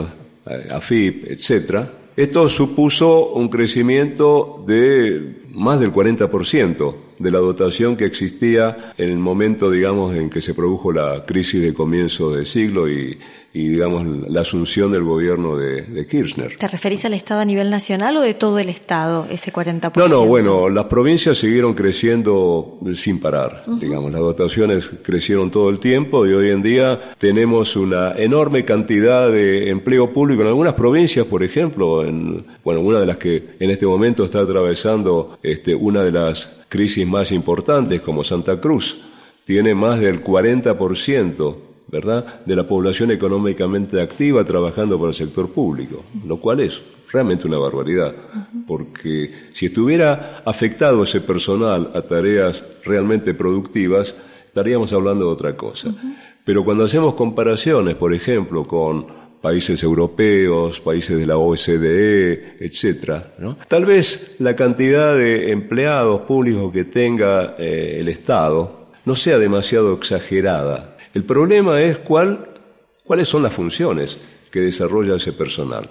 AFIP, 0.70 1.30
etc. 1.30 1.84
Esto 2.16 2.48
supuso 2.48 3.28
un 3.34 3.48
crecimiento 3.48 4.64
de 4.66 5.44
más 5.52 5.78
del 5.78 5.92
40% 5.92 6.96
de 7.22 7.30
la 7.30 7.38
dotación 7.38 7.96
que 7.96 8.04
existía 8.04 8.92
en 8.98 9.10
el 9.10 9.18
momento, 9.18 9.70
digamos, 9.70 10.16
en 10.16 10.28
que 10.28 10.40
se 10.40 10.54
produjo 10.54 10.92
la 10.92 11.24
crisis 11.24 11.62
de 11.62 11.72
comienzo 11.72 12.34
de 12.34 12.44
siglo 12.44 12.90
y, 12.90 13.18
y 13.54 13.68
digamos, 13.68 14.30
la 14.30 14.40
asunción 14.40 14.92
del 14.92 15.04
gobierno 15.04 15.56
de, 15.56 16.06
Kirchner. 16.08 16.56
¿Te 16.56 16.68
referís 16.68 17.04
al 17.04 17.14
Estado 17.14 17.40
a 17.40 17.44
nivel 17.44 17.70
nacional 17.70 18.16
o 18.16 18.20
de 18.20 18.34
todo 18.34 18.58
el 18.58 18.68
Estado, 18.68 19.26
ese 19.30 19.52
40%? 19.52 19.92
No, 19.96 20.08
no, 20.08 20.24
bueno, 20.24 20.68
las 20.70 20.86
provincias 20.86 21.38
siguieron 21.38 21.74
creciendo 21.74 22.78
sin 22.94 23.20
parar, 23.20 23.64
digamos, 23.78 24.10
las 24.10 24.20
dotaciones 24.20 24.90
crecieron 25.02 25.50
todo 25.50 25.68
el 25.68 25.78
tiempo 25.78 26.26
y 26.26 26.32
hoy 26.32 26.50
en 26.50 26.62
día 26.62 27.14
tenemos 27.18 27.76
una 27.76 28.12
enorme 28.16 28.64
cantidad 28.64 29.30
de 29.30 29.68
empleo 29.68 30.12
público 30.12 30.42
en 30.42 30.48
algunas 30.48 30.74
provincias, 30.74 31.26
por 31.26 31.44
ejemplo, 31.44 32.04
en, 32.04 32.44
bueno, 32.64 32.80
una 32.80 33.00
de 33.00 33.06
las 33.06 33.18
que 33.18 33.56
en 33.60 33.70
este 33.70 33.86
momento 33.86 34.24
está 34.24 34.40
atravesando 34.40 35.38
este, 35.42 35.74
una 35.74 36.02
de 36.02 36.12
las 36.12 36.62
crisis 36.68 37.06
más 37.06 37.32
importantes 37.32 38.00
como 38.00 38.24
Santa 38.24 38.58
Cruz, 38.60 39.02
tiene 39.44 39.74
más 39.74 40.00
del 40.00 40.22
40% 40.24 41.71
¿verdad? 41.88 42.42
de 42.44 42.56
la 42.56 42.66
población 42.66 43.10
económicamente 43.10 44.00
activa 44.00 44.44
trabajando 44.44 44.98
por 44.98 45.08
el 45.08 45.14
sector 45.14 45.50
público, 45.50 46.04
lo 46.26 46.38
cual 46.38 46.60
es 46.60 46.82
realmente 47.12 47.46
una 47.46 47.58
barbaridad, 47.58 48.14
porque 48.66 49.30
si 49.52 49.66
estuviera 49.66 50.42
afectado 50.46 51.02
ese 51.02 51.20
personal 51.20 51.90
a 51.94 52.02
tareas 52.02 52.64
realmente 52.84 53.34
productivas, 53.34 54.14
estaríamos 54.46 54.92
hablando 54.92 55.26
de 55.26 55.32
otra 55.32 55.56
cosa. 55.56 55.94
Pero 56.44 56.64
cuando 56.64 56.84
hacemos 56.84 57.14
comparaciones, 57.14 57.94
por 57.94 58.14
ejemplo, 58.14 58.66
con 58.66 59.06
países 59.42 59.82
europeos, 59.82 60.80
países 60.80 61.18
de 61.18 61.26
la 61.26 61.36
OSDE, 61.36 62.56
etcétera, 62.60 63.34
tal 63.68 63.84
vez 63.84 64.36
la 64.38 64.56
cantidad 64.56 65.16
de 65.16 65.50
empleados 65.50 66.22
públicos 66.22 66.72
que 66.72 66.84
tenga 66.84 67.56
eh, 67.58 67.98
el 68.00 68.08
Estado 68.08 68.86
no 69.04 69.16
sea 69.16 69.38
demasiado 69.38 69.92
exagerada 69.94 70.91
el 71.14 71.24
problema 71.24 71.80
es 71.82 71.98
cuál, 71.98 72.48
cuáles 73.04 73.28
son 73.28 73.42
las 73.42 73.52
funciones 73.52 74.18
que 74.50 74.60
desarrolla 74.60 75.16
ese 75.16 75.32
personal. 75.32 75.88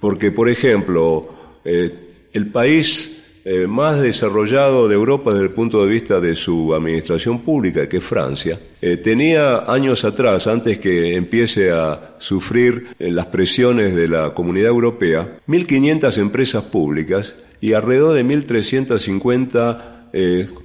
Porque, 0.00 0.30
por 0.32 0.50
ejemplo, 0.50 1.28
eh, 1.64 2.08
el 2.32 2.48
país 2.48 3.16
eh, 3.44 3.66
más 3.66 4.00
desarrollado 4.02 4.88
de 4.88 4.94
Europa 4.94 5.32
desde 5.32 5.46
el 5.46 5.52
punto 5.52 5.82
de 5.82 5.90
vista 5.90 6.20
de 6.20 6.34
su 6.34 6.74
administración 6.74 7.40
pública, 7.40 7.88
que 7.88 7.98
es 7.98 8.04
Francia, 8.04 8.58
eh, 8.82 8.96
tenía 8.96 9.70
años 9.72 10.04
atrás, 10.04 10.46
antes 10.46 10.78
que 10.78 11.14
empiece 11.14 11.70
a 11.70 12.16
sufrir 12.18 12.88
las 12.98 13.26
presiones 13.26 13.94
de 13.94 14.08
la 14.08 14.34
comunidad 14.34 14.68
europea, 14.68 15.38
1.500 15.46 16.18
empresas 16.18 16.64
públicas 16.64 17.34
y 17.60 17.72
alrededor 17.72 18.16
de 18.16 18.24
1.350 18.24 20.00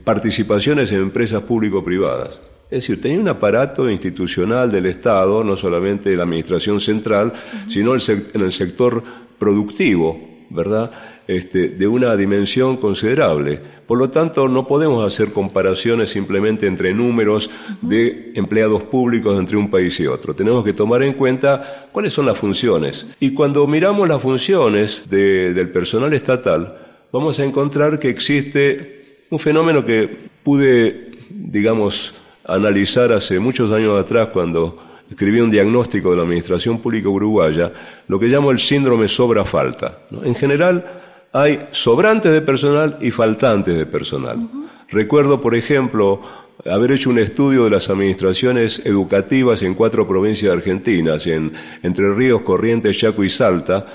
participaciones 0.03 0.91
en 0.91 1.01
empresas 1.01 1.43
público-privadas. 1.43 2.41
Es 2.69 2.81
decir, 2.81 2.99
tenía 2.99 3.19
un 3.19 3.27
aparato 3.27 3.89
institucional 3.89 4.71
del 4.71 4.87
Estado, 4.87 5.43
no 5.43 5.55
solamente 5.55 6.09
de 6.09 6.17
la 6.17 6.23
Administración 6.23 6.79
Central, 6.79 7.31
sino 7.67 7.93
en 7.95 8.41
el 8.41 8.51
sector 8.51 9.03
productivo, 9.37 10.19
¿verdad? 10.49 10.91
Este, 11.27 11.69
de 11.69 11.87
una 11.87 12.15
dimensión 12.15 12.77
considerable. 12.77 13.59
Por 13.85 13.99
lo 13.99 14.09
tanto, 14.09 14.47
no 14.47 14.67
podemos 14.67 15.05
hacer 15.05 15.31
comparaciones 15.31 16.09
simplemente 16.09 16.65
entre 16.65 16.93
números 16.93 17.51
de 17.81 18.31
empleados 18.33 18.81
públicos 18.83 19.37
entre 19.37 19.57
un 19.57 19.69
país 19.69 19.99
y 19.99 20.07
otro. 20.07 20.33
Tenemos 20.33 20.63
que 20.63 20.73
tomar 20.73 21.03
en 21.03 21.13
cuenta 21.13 21.89
cuáles 21.91 22.13
son 22.13 22.25
las 22.25 22.37
funciones. 22.37 23.05
Y 23.19 23.33
cuando 23.35 23.67
miramos 23.67 24.07
las 24.07 24.21
funciones 24.21 25.03
del 25.07 25.69
personal 25.69 26.13
estatal, 26.13 26.75
vamos 27.11 27.39
a 27.39 27.45
encontrar 27.45 27.99
que 27.99 28.09
existe 28.09 29.19
un 29.29 29.37
fenómeno 29.37 29.85
que 29.85 30.29
pude, 30.43 31.11
digamos, 31.29 32.13
analizar 32.47 33.11
hace 33.11 33.39
muchos 33.39 33.71
años 33.71 33.99
atrás 33.99 34.29
cuando 34.31 34.75
escribí 35.09 35.39
un 35.39 35.51
diagnóstico 35.51 36.11
de 36.11 36.17
la 36.17 36.23
Administración 36.23 36.79
Pública 36.79 37.09
Uruguaya, 37.09 37.71
lo 38.07 38.19
que 38.19 38.27
llamo 38.27 38.51
el 38.51 38.59
síndrome 38.59 39.07
sobra-falta. 39.07 39.99
En 40.23 40.35
general, 40.35 40.83
hay 41.31 41.67
sobrantes 41.71 42.31
de 42.31 42.41
personal 42.41 42.97
y 43.01 43.11
faltantes 43.11 43.75
de 43.75 43.85
personal. 43.85 44.49
Recuerdo, 44.89 45.41
por 45.41 45.55
ejemplo, 45.55 46.21
haber 46.65 46.93
hecho 46.93 47.09
un 47.09 47.19
estudio 47.19 47.65
de 47.65 47.71
las 47.71 47.89
administraciones 47.89 48.85
educativas 48.85 49.61
en 49.61 49.73
cuatro 49.73 50.07
provincias 50.07 50.53
argentinas, 50.53 51.27
en 51.27 51.51
Entre 51.83 52.13
Ríos, 52.13 52.41
Corrientes, 52.41 52.97
Chaco 52.97 53.23
y 53.23 53.29
Salta, 53.29 53.85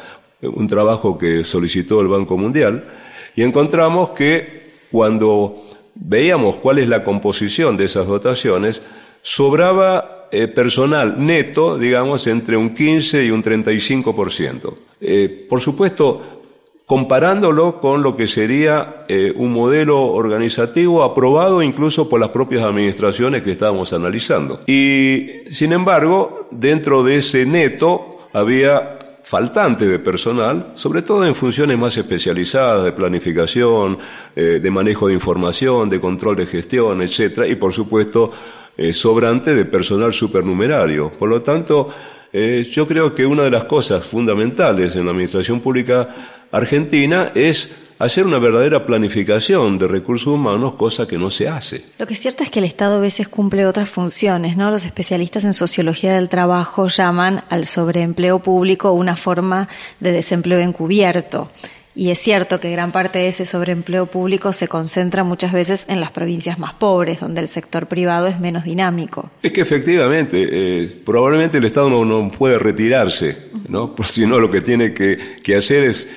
un 0.42 0.66
trabajo 0.66 1.18
que 1.18 1.44
solicitó 1.44 2.00
el 2.00 2.08
Banco 2.08 2.36
Mundial, 2.36 2.84
y 3.34 3.42
encontramos 3.42 4.10
que 4.10 4.70
cuando 4.90 5.66
veíamos 6.00 6.56
cuál 6.56 6.78
es 6.78 6.88
la 6.88 7.04
composición 7.04 7.76
de 7.76 7.84
esas 7.84 8.06
dotaciones, 8.06 8.82
sobraba 9.22 10.28
eh, 10.32 10.48
personal 10.48 11.14
neto, 11.18 11.78
digamos, 11.78 12.26
entre 12.26 12.56
un 12.56 12.74
15 12.74 13.24
y 13.24 13.30
un 13.30 13.42
35%. 13.42 14.74
Eh, 15.00 15.46
por 15.48 15.60
supuesto, 15.60 16.40
comparándolo 16.86 17.80
con 17.80 18.02
lo 18.02 18.16
que 18.16 18.26
sería 18.26 19.04
eh, 19.08 19.32
un 19.36 19.52
modelo 19.52 20.02
organizativo 20.06 21.04
aprobado 21.04 21.62
incluso 21.62 22.08
por 22.08 22.20
las 22.20 22.30
propias 22.30 22.64
administraciones 22.64 23.42
que 23.42 23.52
estábamos 23.52 23.92
analizando. 23.92 24.60
Y, 24.66 25.42
sin 25.50 25.72
embargo, 25.72 26.48
dentro 26.50 27.04
de 27.04 27.18
ese 27.18 27.46
neto 27.46 28.28
había 28.32 28.99
faltante 29.22 29.86
de 29.86 29.98
personal, 29.98 30.72
sobre 30.74 31.02
todo 31.02 31.26
en 31.26 31.34
funciones 31.34 31.78
más 31.78 31.96
especializadas 31.96 32.84
de 32.84 32.92
planificación, 32.92 33.98
eh, 34.34 34.60
de 34.62 34.70
manejo 34.70 35.08
de 35.08 35.14
información, 35.14 35.88
de 35.88 36.00
control 36.00 36.36
de 36.36 36.46
gestión, 36.46 37.02
etcétera, 37.02 37.46
y 37.46 37.54
por 37.54 37.72
supuesto 37.72 38.32
eh, 38.76 38.92
sobrante 38.92 39.54
de 39.54 39.64
personal 39.64 40.12
supernumerario. 40.12 41.10
Por 41.10 41.28
lo 41.28 41.42
tanto, 41.42 41.90
eh, 42.32 42.66
yo 42.70 42.86
creo 42.86 43.14
que 43.14 43.26
una 43.26 43.42
de 43.42 43.50
las 43.50 43.64
cosas 43.64 44.06
fundamentales 44.06 44.94
en 44.96 45.04
la 45.04 45.10
administración 45.10 45.60
pública 45.60 46.08
argentina 46.52 47.32
es 47.34 47.70
hacer 48.00 48.26
una 48.26 48.38
verdadera 48.38 48.86
planificación 48.86 49.78
de 49.78 49.86
recursos 49.86 50.28
humanos, 50.28 50.74
cosa 50.74 51.06
que 51.06 51.18
no 51.18 51.30
se 51.30 51.48
hace. 51.48 51.84
Lo 51.98 52.06
que 52.06 52.14
es 52.14 52.20
cierto 52.20 52.42
es 52.42 52.50
que 52.50 52.58
el 52.58 52.64
Estado 52.64 52.96
a 52.96 53.00
veces 53.00 53.28
cumple 53.28 53.66
otras 53.66 53.90
funciones, 53.90 54.56
¿no? 54.56 54.70
Los 54.70 54.86
especialistas 54.86 55.44
en 55.44 55.52
sociología 55.52 56.14
del 56.14 56.30
trabajo 56.30 56.88
llaman 56.88 57.44
al 57.50 57.66
sobreempleo 57.66 58.38
público 58.38 58.92
una 58.92 59.16
forma 59.16 59.68
de 60.00 60.12
desempleo 60.12 60.60
encubierto. 60.60 61.50
Y 61.94 62.10
es 62.10 62.18
cierto 62.18 62.60
que 62.60 62.70
gran 62.70 62.92
parte 62.92 63.18
de 63.18 63.28
ese 63.28 63.44
sobreempleo 63.44 64.06
público 64.06 64.54
se 64.54 64.68
concentra 64.68 65.22
muchas 65.22 65.52
veces 65.52 65.84
en 65.88 66.00
las 66.00 66.10
provincias 66.10 66.58
más 66.58 66.72
pobres, 66.72 67.20
donde 67.20 67.42
el 67.42 67.48
sector 67.48 67.86
privado 67.86 68.28
es 68.28 68.40
menos 68.40 68.64
dinámico. 68.64 69.28
Es 69.42 69.52
que 69.52 69.60
efectivamente, 69.60 70.48
eh, 70.50 70.88
probablemente 71.04 71.58
el 71.58 71.64
Estado 71.64 71.90
no, 71.90 72.30
puede 72.30 72.58
retirarse, 72.58 73.50
¿no? 73.68 73.94
Por 73.96 74.06
si 74.06 74.24
no, 74.24 74.38
lo 74.38 74.50
que 74.50 74.62
tiene 74.62 74.94
que, 74.94 75.18
que 75.42 75.56
hacer 75.56 75.84
es 75.84 76.08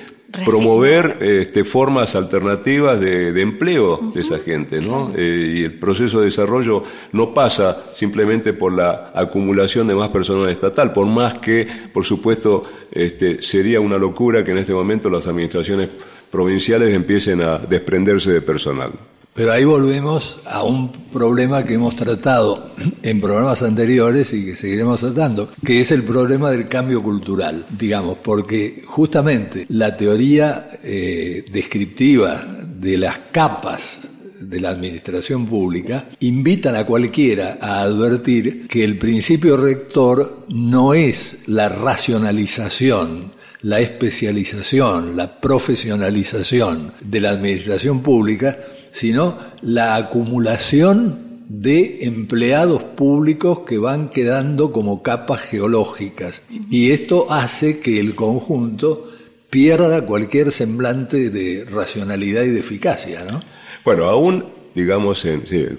promover 0.44 1.18
este, 1.20 1.64
formas 1.64 2.14
alternativas 2.14 3.00
de, 3.00 3.40
empleo 3.40 4.00
de 4.14 4.20
esa 4.20 4.38
gente, 4.38 4.80
¿no? 4.80 5.12
Eh, 5.16 5.54
y 5.56 5.64
el 5.64 5.78
proceso 5.78 6.18
de 6.18 6.26
desarrollo 6.26 6.82
no 7.12 7.34
pasa 7.34 7.84
simplemente 7.92 8.52
por 8.52 8.72
la 8.72 9.12
acumulación 9.14 9.86
de 9.86 9.94
más 9.94 10.08
personal 10.08 10.48
estatal, 10.48 10.92
por 10.92 11.06
más 11.06 11.38
que, 11.38 11.66
por 11.92 12.04
supuesto, 12.04 12.62
este, 12.90 13.42
sería 13.42 13.80
una 13.80 13.98
locura 13.98 14.44
que 14.44 14.50
en 14.50 14.58
este 14.58 14.72
momento 14.72 15.10
las 15.10 15.26
administraciones 15.26 15.90
provinciales 16.30 16.94
empiecen 16.94 17.42
a 17.42 17.58
desprenderse 17.58 18.32
de 18.32 18.40
personal. 18.40 18.90
Pero 19.34 19.50
ahí 19.50 19.64
volvemos 19.64 20.38
a 20.46 20.62
un 20.62 20.92
problema 20.92 21.64
que 21.64 21.74
hemos 21.74 21.96
tratado 21.96 22.70
en 23.02 23.20
programas 23.20 23.62
anteriores 23.62 24.32
y 24.32 24.44
que 24.44 24.54
seguiremos 24.54 25.00
tratando, 25.00 25.50
que 25.64 25.80
es 25.80 25.90
el 25.90 26.04
problema 26.04 26.52
del 26.52 26.68
cambio 26.68 27.02
cultural, 27.02 27.66
digamos, 27.76 28.18
porque 28.20 28.84
justamente 28.86 29.66
la 29.70 29.96
teoría 29.96 30.78
eh, 30.84 31.44
descriptiva 31.50 32.46
de 32.64 32.96
las 32.96 33.18
capas 33.32 34.02
de 34.40 34.60
la 34.60 34.70
administración 34.70 35.46
pública 35.46 36.06
invitan 36.20 36.76
a 36.76 36.84
cualquiera 36.84 37.58
a 37.60 37.82
advertir 37.82 38.68
que 38.68 38.84
el 38.84 38.96
principio 38.96 39.56
rector 39.56 40.44
no 40.48 40.94
es 40.94 41.48
la 41.48 41.68
racionalización, 41.68 43.32
la 43.64 43.80
especialización, 43.80 45.16
la 45.16 45.40
profesionalización 45.40 46.92
de 47.02 47.20
la 47.20 47.30
administración 47.30 48.02
pública, 48.02 48.58
sino 48.90 49.38
la 49.62 49.96
acumulación 49.96 51.44
de 51.48 52.04
empleados 52.04 52.82
públicos 52.82 53.60
que 53.60 53.78
van 53.78 54.10
quedando 54.10 54.70
como 54.70 55.02
capas 55.02 55.40
geológicas. 55.40 56.42
Y 56.70 56.90
esto 56.90 57.32
hace 57.32 57.80
que 57.80 57.98
el 57.98 58.14
conjunto 58.14 59.06
pierda 59.48 60.04
cualquier 60.04 60.52
semblante 60.52 61.30
de 61.30 61.64
racionalidad 61.64 62.42
y 62.42 62.50
de 62.50 62.60
eficacia, 62.60 63.24
¿no? 63.24 63.40
Bueno, 63.82 64.04
aún, 64.04 64.44
digamos, 64.74 65.26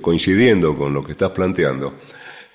coincidiendo 0.01 0.75
con 0.75 0.91
lo 0.91 1.03
que 1.03 1.11
estás 1.11 1.29
planteando, 1.31 1.93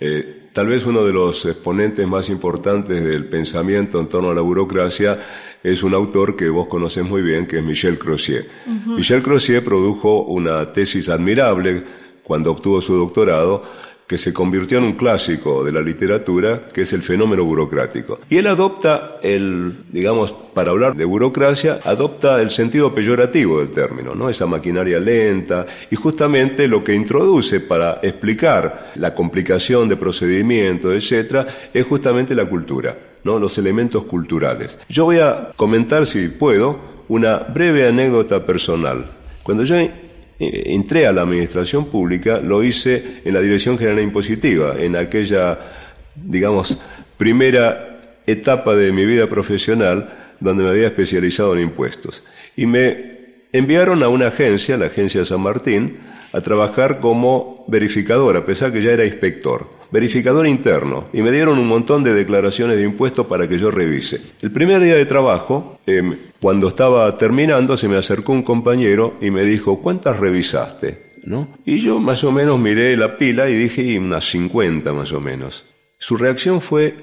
eh, 0.00 0.39
tal 0.53 0.68
vez 0.68 0.84
uno 0.86 1.05
de 1.05 1.12
los 1.12 1.44
exponentes 1.46 2.07
más 2.07 2.28
importantes 2.28 3.03
del 3.03 3.26
pensamiento 3.26 4.01
en 4.01 4.09
torno 4.09 4.30
a 4.30 4.34
la 4.34 4.40
burocracia 4.40 5.18
es 5.62 5.82
un 5.82 5.94
autor 5.94 6.36
que 6.36 6.48
vos 6.48 6.68
conocés 6.68 7.05
muy 7.05 7.22
bien, 7.22 7.46
que 7.46 7.59
es 7.59 7.64
Michel 7.64 7.98
Crozier. 7.98 8.48
Michel 8.86 9.22
Crozier 9.22 9.62
produjo 9.62 10.22
una 10.22 10.72
tesis 10.72 11.09
admirable 11.09 11.84
cuando 12.22 12.51
obtuvo 12.53 12.80
su 12.80 12.96
doctorado, 12.96 13.62
que 14.11 14.18
se 14.18 14.32
convirtió 14.32 14.78
en 14.78 14.82
un 14.82 14.92
clásico 14.94 15.62
de 15.62 15.70
la 15.70 15.80
literatura, 15.80 16.62
que 16.72 16.80
es 16.80 16.92
el 16.92 17.02
fenómeno 17.04 17.44
burocrático. 17.44 18.18
Y 18.28 18.38
él 18.38 18.48
adopta 18.48 19.20
el, 19.22 19.84
digamos, 19.88 20.32
para 20.52 20.72
hablar 20.72 20.96
de 20.96 21.04
burocracia, 21.04 21.78
adopta 21.84 22.42
el 22.42 22.50
sentido 22.50 22.92
peyorativo 22.92 23.61
del 23.61 23.70
término, 23.70 24.16
¿no? 24.16 24.28
Esa 24.28 24.46
maquinaria 24.46 24.98
lenta, 24.98 25.64
y 25.92 25.94
justamente 25.94 26.66
lo 26.66 26.82
que 26.82 26.92
introduce 26.92 27.61
para 27.61 28.00
explicar 28.02 28.90
la 28.96 29.14
complicación 29.14 29.88
de 29.88 29.96
procedimientos, 29.96 30.92
etcétera, 30.92 31.46
es 31.72 31.86
justamente 31.86 32.34
la 32.34 32.46
cultura. 32.46 32.98
¿no? 33.22 33.38
los 33.38 33.58
elementos 33.58 34.04
culturales. 34.04 34.78
Yo 34.88 35.04
voy 35.04 35.18
a 35.18 35.50
comentar, 35.54 36.06
si 36.06 36.26
puedo, 36.28 36.80
una 37.06 37.36
breve 37.36 37.86
anécdota 37.86 38.44
personal. 38.44 39.11
Cuando 39.44 39.62
yo 39.62 39.76
entré 40.41 41.07
a 41.07 41.12
la 41.12 41.22
administración 41.22 41.86
pública, 41.86 42.41
lo 42.41 42.64
hice 42.64 43.20
en 43.24 43.34
la 43.34 43.41
Dirección 43.41 43.78
General 43.78 44.01
Impositiva, 44.01 44.76
en 44.78 44.97
aquella, 44.97 45.59
digamos, 46.14 46.80
primera 47.16 48.01
etapa 48.26 48.74
de 48.74 48.91
mi 48.93 49.05
vida 49.05 49.26
profesional 49.26 50.09
donde 50.41 50.64
me 50.64 50.70
había 50.70 50.86
especializado 50.86 51.55
en 51.55 51.62
impuestos. 51.62 52.24
Y 52.57 52.66
me 52.66 53.09
enviaron 53.53 54.03
a 54.03 54.09
una 54.09 54.28
agencia, 54.28 54.76
la 54.76 54.86
agencia 54.86 55.24
San 55.24 55.40
Martín, 55.40 55.98
a 56.32 56.40
trabajar 56.40 57.01
como 57.01 57.64
verificador, 57.68 58.36
a 58.36 58.46
pesar 58.46 58.72
que 58.72 58.82
ya 58.82 58.92
era 58.92 59.05
inspector 59.05 59.80
verificador 59.90 60.46
interno, 60.46 61.09
y 61.12 61.22
me 61.22 61.32
dieron 61.32 61.59
un 61.59 61.66
montón 61.66 62.05
de 62.05 62.14
declaraciones 62.14 62.76
de 62.76 62.84
impuestos 62.84 63.26
para 63.26 63.48
que 63.48 63.59
yo 63.59 63.70
revise. 63.70 64.20
El 64.40 64.53
primer 64.53 64.80
día 64.80 64.94
de 64.94 65.07
trabajo, 65.07 65.78
em, 65.86 66.16
cuando 66.40 66.68
estaba 66.68 67.16
terminando, 67.18 67.76
se 67.76 67.88
me 67.88 67.96
acercó 67.96 68.32
un 68.32 68.42
compañero 68.42 69.16
y 69.20 69.30
me 69.30 69.42
dijo, 69.42 69.80
¿cuántas 69.80 70.18
revisaste? 70.18 71.11
¿No? 71.24 71.48
Y 71.66 71.80
yo 71.80 71.98
más 71.98 72.24
o 72.24 72.32
menos 72.32 72.59
miré 72.59 72.96
la 72.96 73.18
pila 73.18 73.51
y 73.51 73.55
dije, 73.55 73.98
unas 73.98 74.24
50 74.30 74.92
más 74.92 75.12
o 75.12 75.20
menos. 75.20 75.66
Su 75.98 76.16
reacción 76.16 76.61
fue, 76.62 76.94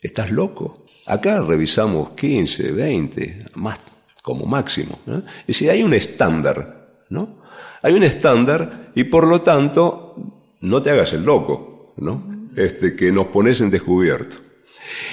¿estás 0.00 0.30
loco? 0.30 0.84
Acá 1.06 1.42
revisamos 1.42 2.10
15, 2.10 2.70
20, 2.70 3.46
más 3.54 3.80
como 4.26 4.44
máximo. 4.44 4.98
¿no? 5.06 5.18
Es 5.18 5.46
decir, 5.46 5.70
hay 5.70 5.84
un 5.84 5.94
estándar, 5.94 7.04
¿no? 7.10 7.38
Hay 7.80 7.94
un 7.94 8.02
estándar 8.02 8.90
y 8.96 9.04
por 9.04 9.24
lo 9.24 9.40
tanto 9.40 10.16
no 10.62 10.82
te 10.82 10.90
hagas 10.90 11.12
el 11.12 11.24
loco. 11.24 11.92
¿no? 11.96 12.50
Este, 12.56 12.96
que 12.96 13.12
nos 13.12 13.28
pones 13.28 13.60
en 13.60 13.70
descubierto. 13.70 14.38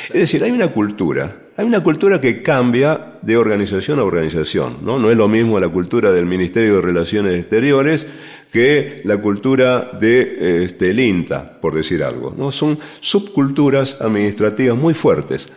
Es 0.07 0.21
decir, 0.21 0.43
hay 0.43 0.49
una 0.49 0.71
cultura, 0.71 1.49
hay 1.55 1.65
una 1.65 1.83
cultura 1.83 2.19
que 2.19 2.41
cambia 2.41 3.19
de 3.21 3.37
organización 3.37 3.99
a 3.99 4.03
organización, 4.03 4.77
¿no? 4.81 4.97
No 4.97 5.11
es 5.11 5.17
lo 5.17 5.27
mismo 5.27 5.59
la 5.59 5.69
cultura 5.69 6.11
del 6.11 6.25
Ministerio 6.25 6.75
de 6.75 6.81
Relaciones 6.81 7.39
Exteriores 7.39 8.07
que 8.51 9.01
la 9.03 9.17
cultura 9.17 9.91
de 9.99 10.63
este, 10.63 10.91
INTA, 10.91 11.59
por 11.59 11.75
decir 11.75 12.03
algo, 12.03 12.33
¿no? 12.35 12.51
Son 12.51 12.79
subculturas 12.99 13.99
administrativas 14.01 14.77
muy 14.77 14.93
fuertes. 14.95 15.49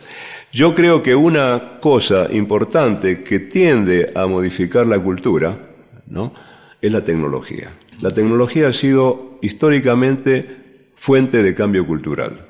Yo 0.51 0.73
creo 0.73 1.03
que 1.03 1.15
una 1.15 1.79
cosa 1.81 2.27
importante 2.31 3.23
que 3.23 3.39
tiende 3.39 4.11
a 4.15 4.25
modificar 4.27 4.87
la 4.87 4.99
cultura, 4.99 5.57
¿no? 6.07 6.33
Es 6.81 6.91
la 6.91 7.03
tecnología. 7.03 7.71
La 7.99 8.11
tecnología 8.11 8.69
ha 8.69 8.73
sido 8.73 9.39
históricamente 9.41 10.91
fuente 10.95 11.43
de 11.43 11.53
cambio 11.53 11.85
cultural. 11.85 12.47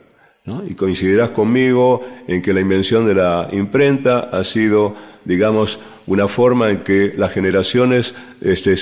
Y 0.70 0.76
coincidirás 0.76 1.32
conmigo 1.32 2.02
en 2.26 2.42
que 2.42 2.54
la 2.54 2.62
invención 2.62 3.06
de 3.06 3.16
la 3.16 3.50
imprenta 3.52 4.30
ha 4.32 4.46
sido, 4.46 4.96
digamos, 5.26 5.78
una 6.08 6.28
forma 6.28 6.72
en 6.72 6.84
que 6.84 7.14
las 7.16 7.32
generaciones 7.34 8.16
este, 8.42 8.76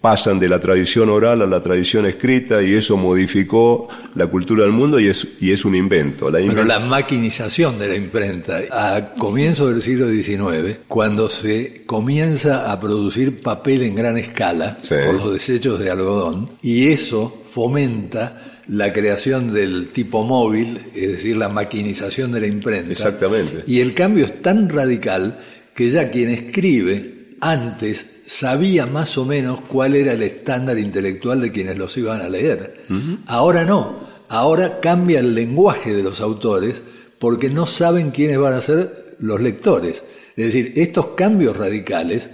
pasan 0.00 0.38
de 0.38 0.48
la 0.48 0.60
tradición 0.60 1.08
oral 1.08 1.40
a 1.42 1.46
la 1.46 1.62
tradición 1.62 2.04
escrita 2.04 2.62
y 2.62 2.74
eso 2.74 2.96
modificó 2.96 3.88
la 4.16 4.26
cultura 4.26 4.64
del 4.64 4.72
mundo 4.72 4.98
y 4.98 5.06
es, 5.06 5.26
y 5.40 5.52
es 5.52 5.64
un 5.64 5.74
invento. 5.76 6.30
La 6.30 6.38
Pero 6.38 6.64
la 6.64 6.80
maquinización 6.80 7.78
de 7.78 7.88
la 7.88 7.96
imprenta, 7.96 8.60
a 8.70 9.14
comienzos 9.16 9.72
del 9.72 9.82
siglo 9.82 10.08
XIX, 10.08 10.78
cuando 10.88 11.28
se 11.28 11.82
comienza 11.86 12.70
a 12.70 12.80
producir 12.80 13.40
papel 13.40 13.82
en 13.82 13.94
gran 13.94 14.16
escala 14.16 14.78
por 14.88 15.14
los 15.14 15.32
desechos 15.32 15.78
de 15.78 15.90
algodón, 15.90 16.50
y 16.60 16.88
eso 16.88 17.40
fomenta 17.44 18.40
la 18.68 18.92
creación 18.92 19.52
del 19.52 19.88
tipo 19.88 20.24
móvil, 20.24 20.80
es 20.94 21.12
decir, 21.12 21.36
la 21.36 21.48
maquinización 21.48 22.32
de 22.32 22.40
la 22.40 22.46
imprenta. 22.46 22.92
Exactamente. 22.92 23.62
Y 23.66 23.80
el 23.80 23.94
cambio 23.94 24.24
es 24.24 24.42
tan 24.42 24.68
radical 24.68 25.38
que 25.74 25.88
ya 25.88 26.10
quien 26.10 26.30
escribe 26.30 27.36
antes 27.40 28.06
sabía 28.26 28.86
más 28.86 29.18
o 29.18 29.26
menos 29.26 29.60
cuál 29.60 29.94
era 29.94 30.12
el 30.12 30.22
estándar 30.22 30.78
intelectual 30.78 31.40
de 31.40 31.52
quienes 31.52 31.76
los 31.76 31.96
iban 31.96 32.20
a 32.20 32.28
leer. 32.28 32.74
Ahora 33.26 33.64
no, 33.64 34.00
ahora 34.28 34.80
cambia 34.80 35.20
el 35.20 35.34
lenguaje 35.34 35.92
de 35.92 36.02
los 36.02 36.20
autores 36.20 36.82
porque 37.18 37.50
no 37.50 37.66
saben 37.66 38.10
quiénes 38.10 38.38
van 38.38 38.54
a 38.54 38.60
ser 38.60 38.92
los 39.20 39.40
lectores. 39.40 40.04
Es 40.36 40.46
decir, 40.46 40.72
estos 40.76 41.08
cambios 41.08 41.56
radicales, 41.56 42.30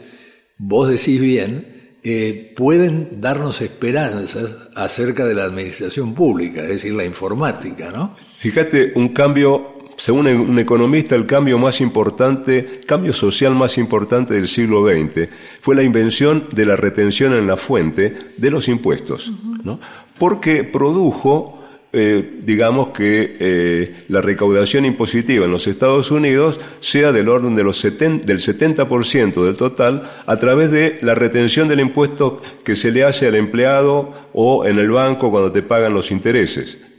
vos 0.59 0.89
decís 0.89 1.21
bien, 1.21 1.97
eh, 2.03 2.55
pueden 2.57 3.21
darnos 3.21 3.61
esperanzas 3.61 4.55
acerca 4.75 5.27
de 5.27 5.35
la 5.35 5.45
administración 5.45 6.15
pública, 6.15 6.63
es 6.63 6.69
decir, 6.69 6.95
la 6.95 7.05
informática, 7.05 7.91
¿no? 7.91 8.17
Fíjate, 8.39 8.93
un 8.95 9.11
cambio 9.11 9.80
según 10.01 10.27
un 10.29 10.59
economista, 10.59 11.15
el 11.15 11.27
cambio 11.27 11.59
más 11.59 11.83
importante, 11.83 12.81
cambio 12.87 13.13
social 13.13 13.55
más 13.55 13.77
importante 13.77 14.33
del 14.33 14.49
siglo 14.49 14.83
XX 14.89 15.29
fue 15.61 15.77
la 15.77 15.83
invención 15.83 16.45
de 16.55 16.65
la 16.65 16.75
retención 16.75 17.35
en 17.35 17.47
la 17.47 17.59
fuente 17.59 18.15
de 18.35 18.51
los 18.51 18.67
impuestos, 18.69 19.31
¿no? 19.63 19.79
porque 20.19 20.65
produjo 20.65 21.59
eh, 21.93 22.39
digamos 22.45 22.91
que 22.91 23.37
eh, 23.41 24.05
la 24.09 24.23
recaudación 24.23 24.87
impositiva 24.87 25.45
en 25.45 25.51
los 25.51 25.67
Estados 25.67 26.11
Unidos 26.11 26.61
sea 26.79 27.13
del 27.13 27.29
orden 27.29 27.55
de 27.55 27.65
los 27.65 27.83
del 27.83 28.39
70% 28.39 29.45
del 29.45 29.57
total 29.57 30.09
a 30.25 30.37
través 30.37 30.71
de 30.71 30.99
la 31.03 31.15
retención 31.15 31.69
del 31.69 31.81
impuesto 31.81 32.41
que 32.65 32.75
se 32.75 32.91
le 32.91 33.05
hace 33.05 33.27
al 33.27 33.35
empleado 33.35 34.15
o 34.33 34.65
en 34.65 34.79
el 34.79 34.91
banco 34.91 35.31
cuando 35.31 35.53
te 35.53 35.63
pagan 35.63 35.93
los 35.93 36.11
intereses. 36.11 36.90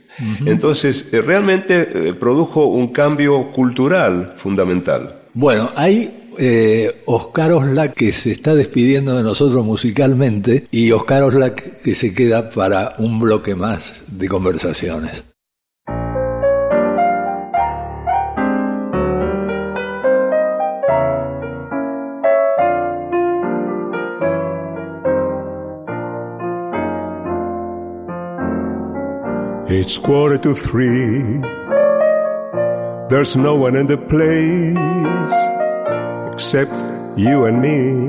Entonces, 0.44 1.08
eh, 1.12 1.20
realmente 1.20 2.08
eh, 2.08 2.14
produjo 2.14 2.66
un 2.66 2.88
cambio 2.88 3.50
cultural 3.52 4.34
fundamental. 4.36 5.14
Bueno, 5.34 5.70
hay 5.74 6.14
eh, 6.38 7.02
Oscar 7.06 7.52
Oslak 7.52 7.94
que 7.94 8.12
se 8.12 8.30
está 8.30 8.54
despidiendo 8.54 9.16
de 9.16 9.22
nosotros 9.22 9.64
musicalmente 9.64 10.66
y 10.70 10.92
Oscar 10.92 11.22
Oslak 11.24 11.82
que 11.82 11.94
se 11.94 12.12
queda 12.14 12.50
para 12.50 12.94
un 12.98 13.18
bloque 13.20 13.54
más 13.54 14.04
de 14.08 14.28
conversaciones. 14.28 15.24
It's 29.74 29.96
quarter 29.96 30.36
to 30.36 30.52
three. 30.52 31.40
There's 33.08 33.36
no 33.36 33.54
one 33.56 33.74
in 33.74 33.86
the 33.86 33.96
place 33.96 35.32
except 36.34 36.74
you 37.16 37.46
and 37.46 37.62
me. 37.62 38.06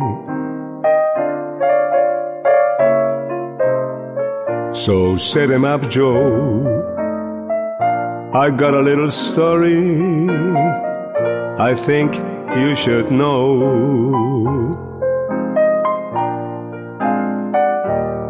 So 4.76 5.16
set 5.16 5.50
him 5.50 5.64
up, 5.64 5.90
Joe. 5.90 6.68
I 8.34 8.50
got 8.52 8.74
a 8.74 8.82
little 8.82 9.10
story 9.10 10.28
I 11.70 11.76
think 11.76 12.14
you 12.60 12.76
should 12.76 13.10
know. 13.10 13.40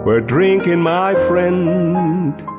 We're 0.05 0.21
drinking, 0.21 0.81
my 0.81 1.15
friend 1.15 2.53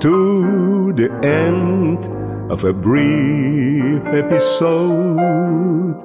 to 0.00 0.92
the 0.94 1.10
end 1.24 2.06
of 2.50 2.64
a 2.64 2.72
brief 2.72 4.04
episode. 4.06 6.02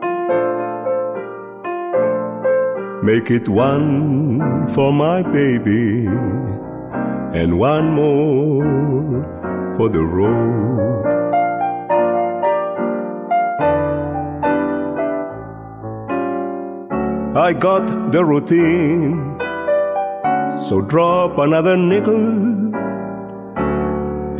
Make 3.04 3.32
it 3.32 3.50
one 3.50 4.68
for 4.74 4.92
my 4.94 5.22
baby 5.22 6.06
and 7.34 7.58
one 7.60 7.92
more 7.92 9.24
for 9.78 9.90
the 9.90 10.04
road. 10.04 11.06
I 17.36 17.54
got 17.54 18.12
the 18.12 18.26
routine, 18.26 19.40
so 20.68 20.82
drop 20.82 21.38
another 21.38 21.78
nickel 21.78 22.68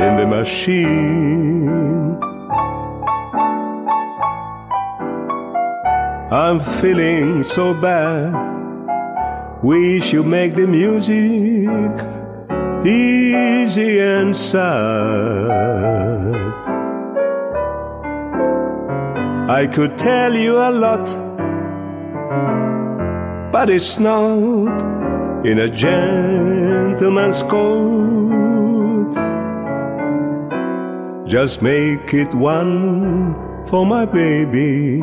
in 0.02 0.16
the 0.16 0.26
machine. 0.26 2.18
I'm 6.32 6.60
feeling 6.60 7.44
so 7.44 7.74
bad. 7.74 8.34
Wish 9.62 10.14
you 10.14 10.24
make 10.24 10.56
the 10.56 10.68
music 10.68 11.92
easy 12.86 14.00
and 14.00 14.36
sad. 14.36 15.90
I 19.50 19.68
could 19.68 19.98
tell 19.98 20.34
you 20.34 20.60
a 20.60 20.72
lot, 20.72 21.06
but 23.52 23.70
it's 23.70 24.00
not 24.00 24.82
in 25.46 25.60
a 25.60 25.68
gentleman's 25.68 27.44
code. 27.44 28.29
Just 31.30 31.62
make 31.62 32.12
it 32.12 32.34
one 32.34 33.36
for 33.68 33.86
my 33.86 34.04
baby 34.04 35.00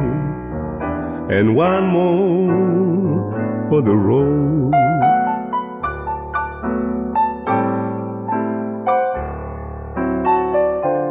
and 1.31 1.55
one 1.55 1.87
more 1.87 3.69
for 3.69 3.81
the 3.81 3.95
road. 3.95 4.75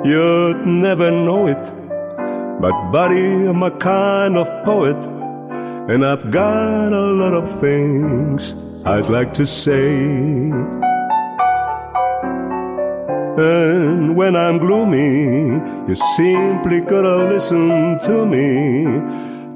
You'd 0.05 0.65
never 0.65 1.09
know 1.11 1.47
it, 1.47 1.63
but 2.59 2.91
buddy, 2.91 3.47
I'm 3.47 3.63
a 3.63 3.71
kind 3.71 4.35
of 4.35 4.49
poet, 4.65 5.01
and 5.89 6.05
I've 6.05 6.29
got 6.29 6.91
a 6.91 7.07
lot 7.13 7.33
of 7.33 7.49
things 7.61 8.53
I'd 8.85 9.07
like 9.07 9.31
to 9.35 9.45
say. 9.45 10.51
And 13.37 14.15
when 14.15 14.35
I'm 14.35 14.59
gloomy, 14.59 15.59
you 15.89 15.95
simply 16.15 16.79
gotta 16.79 17.17
listen 17.27 17.99
to 17.99 18.25
me 18.25 18.85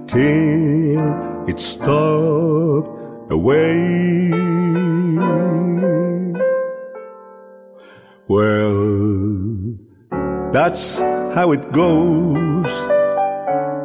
till 0.05 1.47
it's 1.47 1.63
stopped 1.63 2.89
away. 3.31 4.31
Well, 8.27 9.77
that's 10.51 10.99
how 11.33 11.51
it 11.53 11.71
goes. 11.71 12.71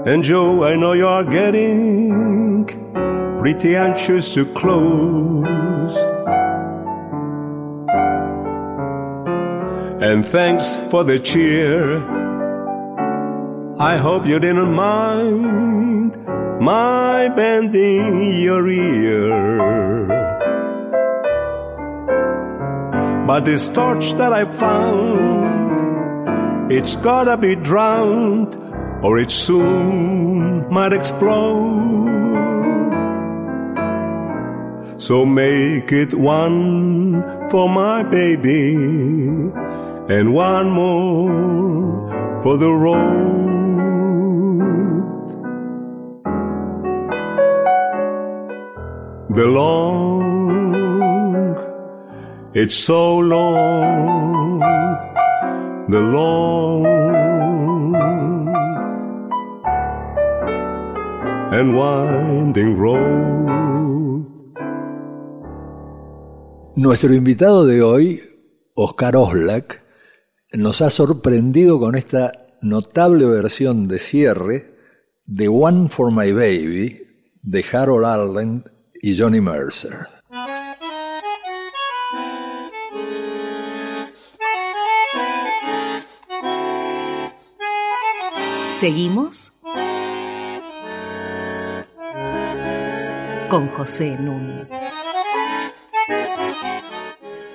And 0.06 0.24
Joe, 0.24 0.64
I 0.64 0.74
know 0.76 0.92
you're 0.92 1.24
getting 1.24 2.66
pretty 3.38 3.76
anxious 3.76 4.34
to 4.34 4.44
close. 4.54 5.33
And 10.14 10.24
thanks 10.24 10.78
for 10.92 11.02
the 11.02 11.18
cheer. 11.18 11.98
I 13.80 13.96
hope 13.96 14.24
you 14.26 14.38
didn't 14.38 14.72
mind 14.72 16.14
my 16.60 17.28
bending 17.30 18.30
your 18.30 18.68
ear. 18.68 20.06
But 23.26 23.44
this 23.44 23.68
torch 23.70 24.12
that 24.12 24.32
I 24.32 24.44
found, 24.44 25.82
it's 26.70 26.94
gotta 26.94 27.36
be 27.36 27.56
drowned 27.56 28.54
or 29.02 29.18
it 29.18 29.32
soon 29.32 30.68
might 30.72 30.92
explode. 30.92 32.12
So 34.96 35.26
make 35.26 35.90
it 35.90 36.14
one 36.14 37.50
for 37.50 37.68
my 37.68 38.04
baby 38.04 39.63
and 40.08 40.34
one 40.34 40.70
more 40.70 42.42
for 42.42 42.58
the 42.58 42.70
road. 42.70 43.54
The 49.30 49.46
long, 49.46 50.74
it's 52.52 52.74
so 52.74 53.18
long, 53.18 54.60
the 55.88 56.00
long 56.00 56.84
and 61.50 61.74
winding 61.74 62.76
road. 62.76 64.26
Nuestro 66.76 67.14
invitado 67.14 67.64
de 67.64 67.80
hoy, 67.80 68.20
Oscar 68.74 69.16
Oslak, 69.16 69.83
nos 70.56 70.82
ha 70.82 70.90
sorprendido 70.90 71.80
con 71.80 71.94
esta 71.94 72.32
notable 72.60 73.26
versión 73.26 73.88
de 73.88 73.98
cierre 73.98 74.74
de 75.26 75.48
One 75.48 75.88
for 75.88 76.12
My 76.12 76.32
Baby 76.32 77.00
de 77.42 77.64
Harold 77.72 78.04
Arlen 78.04 78.64
y 79.02 79.18
Johnny 79.18 79.40
Mercer. 79.40 80.08
Seguimos 88.78 89.52
con 93.48 93.68
José 93.68 94.16
Núñez. 94.18 94.83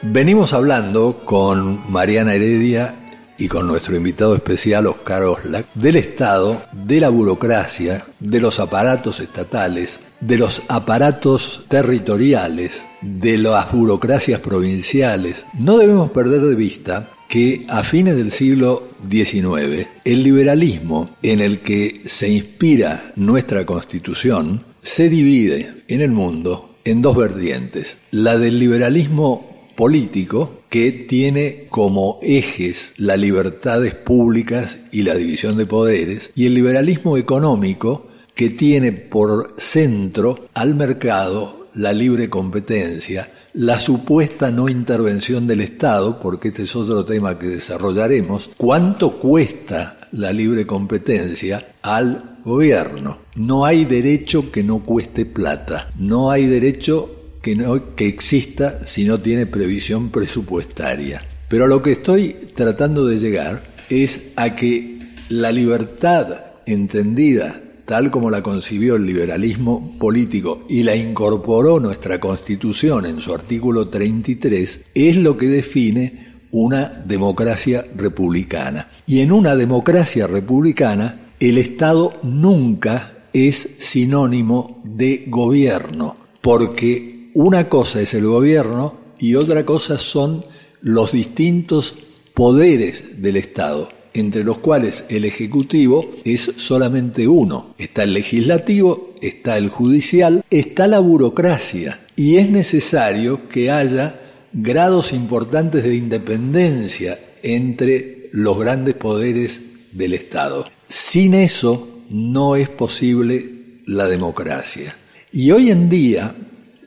Venimos 0.02 0.54
hablando 0.54 1.24
con 1.26 1.92
Mariana 1.92 2.34
Heredia 2.34 2.96
y 3.38 3.50
con 3.50 3.68
nuestro 3.68 3.98
invitado 3.98 4.34
especial 4.34 4.88
Oscar 4.88 5.24
Oslak 5.24 5.74
del 5.74 5.98
Estado, 5.98 6.62
de 6.72 7.02
la 7.02 7.10
burocracia, 7.10 8.06
de 8.22 8.40
los 8.40 8.62
aparatos 8.62 9.20
estatales, 9.20 10.00
de 10.22 10.38
los 10.38 10.62
aparatos 10.70 11.66
territoriales, 11.68 12.82
de 13.02 13.38
las 13.40 13.74
burocracias 13.74 14.40
provinciales. 14.40 15.46
No 15.60 15.78
debemos 15.78 16.12
perder 16.12 16.44
de 16.44 16.56
vista 16.56 17.10
que 17.28 17.66
a 17.68 17.84
fines 17.84 18.16
del 18.16 18.32
siglo 18.32 18.88
XIX 19.02 19.86
el 20.06 20.24
liberalismo 20.24 21.10
en 21.22 21.42
el 21.42 21.60
que 21.60 22.04
se 22.06 22.30
inspira 22.30 23.12
nuestra 23.18 23.66
constitución 23.66 24.64
se 24.82 25.10
divide 25.10 25.84
en 25.90 26.00
el 26.00 26.12
mundo 26.12 26.78
en 26.86 27.02
dos 27.02 27.18
vertientes. 27.18 27.98
La 28.12 28.38
del 28.38 28.60
liberalismo 28.60 29.59
político 29.80 30.64
que 30.68 30.92
tiene 30.92 31.68
como 31.70 32.20
ejes 32.22 32.92
las 32.98 33.18
libertades 33.18 33.96
públicas 33.96 34.80
y 34.92 35.04
la 35.04 35.16
división 35.16 35.56
de 35.56 35.66
poderes 35.66 36.32
y 36.36 36.48
el 36.48 36.56
liberalismo 36.56 37.16
económico 37.16 38.08
que 38.36 38.50
tiene 38.50 38.92
por 38.92 39.54
centro 39.56 40.50
al 40.54 40.76
mercado 40.76 41.68
la 41.76 41.94
libre 41.94 42.30
competencia, 42.30 43.32
la 43.54 43.80
supuesta 43.80 44.52
no 44.52 44.68
intervención 44.68 45.48
del 45.48 45.62
Estado, 45.62 46.20
porque 46.20 46.50
este 46.50 46.64
es 46.64 46.76
otro 46.76 47.06
tema 47.06 47.40
que 47.40 47.48
desarrollaremos, 47.48 48.50
cuánto 48.58 49.12
cuesta 49.12 49.98
la 50.12 50.34
libre 50.34 50.68
competencia 50.68 51.76
al 51.84 52.38
gobierno. 52.44 53.20
No 53.36 53.64
hay 53.64 53.86
derecho 53.86 54.52
que 54.52 54.62
no 54.62 54.84
cueste 54.84 55.26
plata, 55.26 55.90
no 55.98 56.32
hay 56.32 56.48
derecho 56.48 57.19
que, 57.42 57.56
no, 57.56 57.96
que 57.96 58.08
exista 58.08 58.86
si 58.86 59.06
no 59.06 59.20
tiene 59.20 59.46
previsión 59.46 60.10
presupuestaria. 60.10 61.22
Pero 61.48 61.66
a 61.66 61.68
lo 61.68 61.82
que 61.82 61.94
estoy 61.94 62.36
tratando 62.54 63.06
de 63.06 63.18
llegar 63.18 63.64
es 63.90 64.30
a 64.36 64.56
que 64.56 65.00
la 65.30 65.52
libertad 65.52 66.46
entendida 66.66 67.64
tal 67.90 68.12
como 68.12 68.30
la 68.30 68.44
concibió 68.44 68.98
el 68.98 69.08
liberalismo 69.08 69.96
político 69.98 70.64
y 70.70 70.84
la 70.84 70.96
incorporó 70.96 71.80
nuestra 71.80 72.20
Constitución 72.20 73.08
en 73.08 73.20
su 73.20 73.34
artículo 73.34 73.88
33, 73.88 74.82
es 74.94 75.16
lo 75.16 75.36
que 75.36 75.48
define 75.48 76.38
una 76.52 76.90
democracia 76.90 77.84
republicana. 77.96 78.92
Y 79.08 79.22
en 79.22 79.32
una 79.32 79.56
democracia 79.56 80.28
republicana, 80.28 81.32
el 81.40 81.58
Estado 81.58 82.14
nunca 82.22 83.26
es 83.34 83.78
sinónimo 83.80 84.84
de 84.84 85.24
gobierno, 85.26 86.16
porque 86.42 87.19
una 87.34 87.70
cosa 87.70 88.02
es 88.02 88.14
el 88.14 88.26
gobierno 88.26 88.98
y 89.20 89.36
otra 89.36 89.66
cosa 89.66 89.98
son 89.98 90.46
los 90.82 91.12
distintos 91.12 91.96
poderes 92.34 93.22
del 93.22 93.38
Estado 93.38 93.90
entre 94.14 94.44
los 94.44 94.58
cuales 94.58 95.06
el 95.10 95.26
Ejecutivo 95.26 96.12
es 96.24 96.52
solamente 96.58 97.28
uno. 97.28 97.76
Está 97.78 98.04
el 98.04 98.14
legislativo, 98.14 99.14
está 99.22 99.58
el 99.58 99.70
judicial, 99.70 100.44
está 100.50 100.88
la 100.88 101.00
burocracia 101.00 102.06
y 102.16 102.38
es 102.38 102.50
necesario 102.50 103.48
que 103.48 103.72
haya 103.72 104.20
grados 104.52 105.14
importantes 105.14 105.84
de 105.84 105.96
independencia 105.96 107.20
entre 107.44 108.30
los 108.32 108.60
grandes 108.60 108.96
poderes 108.96 109.62
del 109.92 110.14
Estado. 110.14 110.66
Sin 110.88 111.34
eso 111.34 112.02
no 112.10 112.56
es 112.56 112.70
posible 112.70 113.82
la 113.86 114.08
democracia. 114.08 114.98
Y 115.32 115.52
hoy 115.52 115.70
en 115.70 115.90
día 115.90 116.36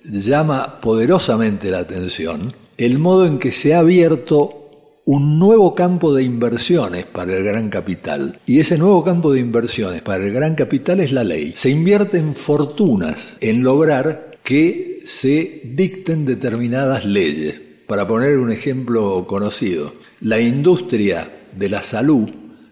llama 0.05 0.81
poderosamente 0.81 1.71
la 1.71 1.79
atención 1.81 2.55
el 2.77 2.99
modo 2.99 3.27
en 3.27 3.39
que 3.39 3.53
se 3.53 3.75
ha 3.75 3.79
abierto 3.79 4.63
un 5.05 5.39
nuevo 5.39 5.75
campo 5.75 6.15
de 6.15 6.25
inversiones 6.25 7.05
para 7.07 7.37
el 7.37 7.45
gran 7.45 7.71
capital. 7.71 8.41
Y 8.47 8.61
ese 8.61 8.79
nuevo 8.79 9.05
campo 9.05 9.33
de 9.33 9.41
inversiones 9.41 10.03
para 10.03 10.25
el 10.25 10.33
gran 10.33 10.55
capital 10.55 11.01
es 11.01 11.13
la 11.13 11.25
ley. 11.25 11.53
Se 11.57 11.71
invierten 11.71 12.35
fortunas 12.35 13.37
en 13.41 13.63
lograr 13.63 14.39
que 14.43 15.01
se 15.05 15.61
dicten 15.65 16.25
determinadas 16.25 17.05
leyes. 17.05 17.61
Para 17.87 18.07
poner 18.07 18.39
un 18.39 18.51
ejemplo 18.51 19.27
conocido, 19.27 19.93
la 20.21 20.41
industria 20.41 21.31
de 21.57 21.69
la 21.69 21.83
salud, 21.83 22.31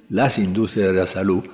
las 0.09 0.39
industrias 0.39 0.89
de 0.89 0.95
la 0.95 1.07
salud, 1.07 1.45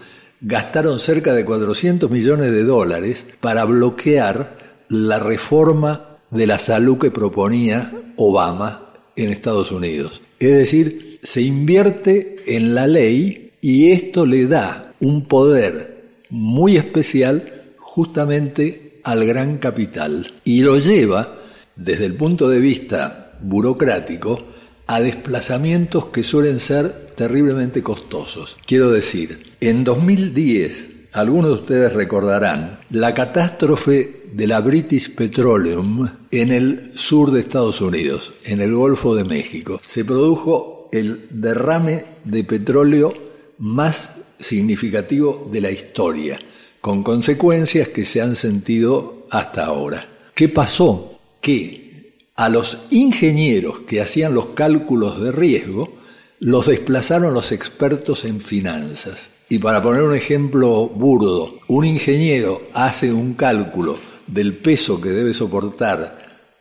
gastaron 0.41 1.01
cerca 1.01 1.35
de 1.35 1.45
400 1.45 2.11
millones 2.11 2.53
de 2.53 2.63
dólares 2.63 3.27
para 3.41 3.65
bloquear 3.65 4.66
la 4.89 5.19
reforma 5.19 6.19
de 6.31 6.47
la 6.47 6.59
salud 6.59 6.99
que 6.99 7.11
proponía 7.11 7.93
Obama 8.17 8.93
en 9.17 9.31
Estados 9.31 9.73
Unidos. 9.73 10.23
Es 10.39 10.53
decir, 10.53 11.19
se 11.23 11.43
invierte 11.43 12.37
en 12.47 12.75
la 12.75 12.87
ley 12.87 13.53
y 13.61 13.91
esto 13.91 14.27
le 14.27 14.47
da 14.47 14.95
un 15.01 15.27
poder 15.27 16.21
muy 16.31 16.77
especial 16.77 17.53
justamente 17.79 19.01
al 19.05 19.25
gran 19.25 19.59
capital 19.59 20.33
y 20.45 20.63
lo 20.63 20.79
lleva 20.79 21.39
desde 21.77 22.07
el 22.07 22.15
punto 22.15 22.49
de 22.49 22.61
vista 22.61 23.39
burocrático 23.41 24.43
a 24.87 25.01
desplazamientos 25.01 26.07
que 26.07 26.23
suelen 26.23 26.61
ser 26.61 27.07
terriblemente 27.17 27.83
costosos. 27.83 28.57
Quiero 28.67 28.91
decir, 28.91 29.55
en 29.61 29.85
2010 29.85 30.96
algunos 31.13 31.51
de 31.51 31.63
ustedes 31.63 31.93
recordarán 31.93 32.81
la 32.91 33.15
catástrofe 33.15 34.13
de 34.33 34.47
la 34.47 34.61
British 34.61 35.15
Petroleum 35.15 36.09
en 36.31 36.53
el 36.53 36.97
sur 36.97 37.31
de 37.31 37.41
Estados 37.41 37.81
Unidos, 37.81 38.33
en 38.45 38.61
el 38.61 38.75
Golfo 38.75 39.15
de 39.15 39.25
México. 39.25 39.81
Se 39.87 40.05
produjo 40.05 40.89
el 40.93 41.27
derrame 41.31 42.05
de 42.25 42.45
petróleo 42.45 43.13
más 43.59 44.17
significativo 44.39 45.49
de 45.51 45.61
la 45.61 45.71
historia, 45.71 46.39
con 46.81 47.03
consecuencias 47.03 47.89
que 47.89 48.05
se 48.05 48.21
han 48.21 48.37
sentido 48.37 49.27
hasta 49.31 49.65
ahora. 49.65 50.07
¿Qué 50.35 50.49
pasó? 50.49 51.19
Que 51.41 52.15
a 52.37 52.49
los 52.49 52.79
ingenieros 52.91 53.81
que 53.81 54.01
hacían 54.01 54.35
los 54.35 54.47
cálculos 54.47 55.21
de 55.21 55.33
riesgo 55.33 55.93
los 56.39 56.67
desplazaron 56.67 57.33
los 57.33 57.51
expertos 57.53 58.25
en 58.25 58.41
finanzas. 58.41 59.31
Y 59.49 59.59
para 59.59 59.83
poner 59.83 60.03
un 60.03 60.15
ejemplo 60.15 60.89
burdo, 60.89 61.61
un 61.69 61.85
ingeniero 61.85 62.63
hace 62.75 63.13
un 63.13 63.35
cálculo 63.35 63.97
del 64.27 64.57
peso 64.57 65.01
que 65.01 65.11
debe 65.11 65.33
soportar 65.33 66.19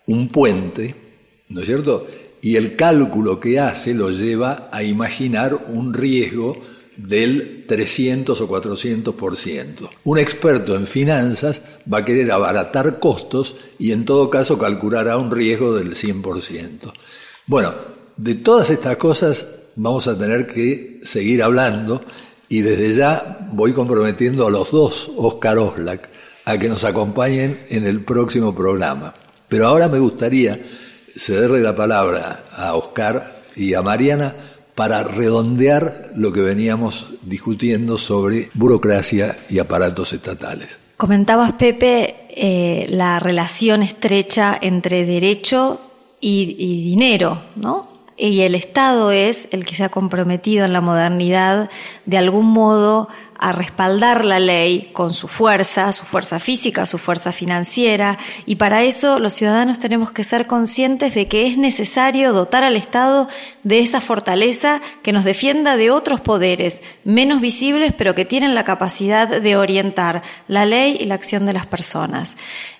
un 0.07 0.29
puente, 0.29 0.93
¿no 1.49 1.61
es 1.61 1.65
cierto? 1.65 2.05
Y 2.41 2.57
el 2.57 2.75
cálculo 2.75 3.39
que 3.39 3.59
hace 3.59 3.95
lo 3.95 4.11
lleva 4.11 4.69
a 4.71 4.83
imaginar 4.83 5.65
un 5.69 5.93
riesgo 5.93 6.55
del 6.95 7.65
300 7.67 8.39
o 8.39 8.47
400%. 8.47 9.89
Un 10.03 10.19
experto 10.19 10.75
en 10.75 10.85
finanzas 10.85 11.61
va 11.91 11.99
a 11.99 12.05
querer 12.05 12.31
abaratar 12.31 12.99
costos 12.99 13.55
y 13.79 13.91
en 13.91 14.05
todo 14.05 14.29
caso 14.29 14.57
calculará 14.59 15.17
un 15.17 15.31
riesgo 15.31 15.73
del 15.73 15.95
100%. 15.95 16.91
Bueno, 17.47 17.73
de 18.15 18.35
todas 18.35 18.69
estas 18.69 18.95
cosas 18.97 19.47
vamos 19.75 20.07
a 20.07 20.17
tener 20.17 20.47
que 20.47 21.01
seguir 21.03 21.43
hablando 21.43 22.01
y 22.49 22.61
desde 22.61 22.91
ya 22.91 23.49
voy 23.51 23.73
comprometiendo 23.73 24.47
a 24.47 24.51
los 24.51 24.71
dos 24.71 25.11
Oscar 25.17 25.57
Oslak 25.57 26.09
a 26.45 26.57
que 26.57 26.69
nos 26.69 26.83
acompañen 26.83 27.59
en 27.69 27.85
el 27.85 28.03
próximo 28.03 28.53
programa. 28.53 29.13
Pero 29.47 29.67
ahora 29.67 29.89
me 29.89 29.99
gustaría 29.99 30.59
cederle 31.15 31.61
la 31.61 31.75
palabra 31.75 32.45
a 32.55 32.75
Oscar 32.75 33.37
y 33.55 33.73
a 33.73 33.81
Mariana 33.81 34.35
para 34.75 35.03
redondear 35.03 36.11
lo 36.15 36.31
que 36.33 36.41
veníamos 36.41 37.07
discutiendo 37.21 37.97
sobre 37.97 38.49
burocracia 38.53 39.35
y 39.49 39.59
aparatos 39.59 40.13
estatales. 40.13 40.77
Comentabas, 40.97 41.53
Pepe, 41.53 42.27
eh, 42.29 42.85
la 42.89 43.19
relación 43.19 43.83
estrecha 43.83 44.57
entre 44.61 45.05
derecho 45.05 45.79
y, 46.19 46.55
y 46.57 46.89
dinero, 46.89 47.41
¿no? 47.55 47.94
Y 48.17 48.41
el 48.41 48.55
Estado 48.55 49.11
es 49.11 49.47
el 49.51 49.65
que 49.65 49.75
se 49.75 49.83
ha 49.83 49.89
comprometido 49.89 50.65
en 50.65 50.73
la 50.73 50.81
modernidad 50.81 51.69
de 52.05 52.17
algún 52.17 52.45
modo 52.45 53.09
a 53.37 53.51
respaldar 53.51 54.23
la 54.23 54.39
ley 54.39 54.89
con 54.93 55.13
su 55.13 55.27
fuerza, 55.27 55.91
su 55.91 56.05
fuerza 56.05 56.39
física, 56.39 56.85
su 56.85 56.97
fuerza 56.97 57.33
financiera, 57.33 58.17
y 58.45 58.55
para 58.55 58.83
eso 58.83 59.19
los 59.19 59.33
ciudadanos 59.33 59.79
tenemos 59.79 60.13
que 60.13 60.23
ser 60.23 60.47
conscientes 60.47 61.13
de 61.13 61.27
que 61.27 61.45
es 61.45 61.57
necesario 61.57 62.31
dotar 62.31 62.63
al 62.63 62.77
Estado 62.77 63.27
de 63.63 63.81
esa 63.81 63.99
fortaleza 63.99 64.81
que 65.03 65.11
nos 65.11 65.25
defienda 65.25 65.75
de 65.75 65.91
otros 65.91 66.21
poderes 66.21 66.81
menos 67.03 67.41
visibles, 67.41 67.93
pero 67.97 68.15
que 68.15 68.23
tienen 68.23 68.55
la 68.55 68.63
capacidad 68.63 69.27
de 69.27 69.57
orientar 69.57 70.23
la 70.47 70.65
ley 70.65 70.97
y 70.99 71.05
la 71.05 71.15
acción 71.15 71.45
de 71.45 71.53
las 71.53 71.65
personas. 71.65 72.37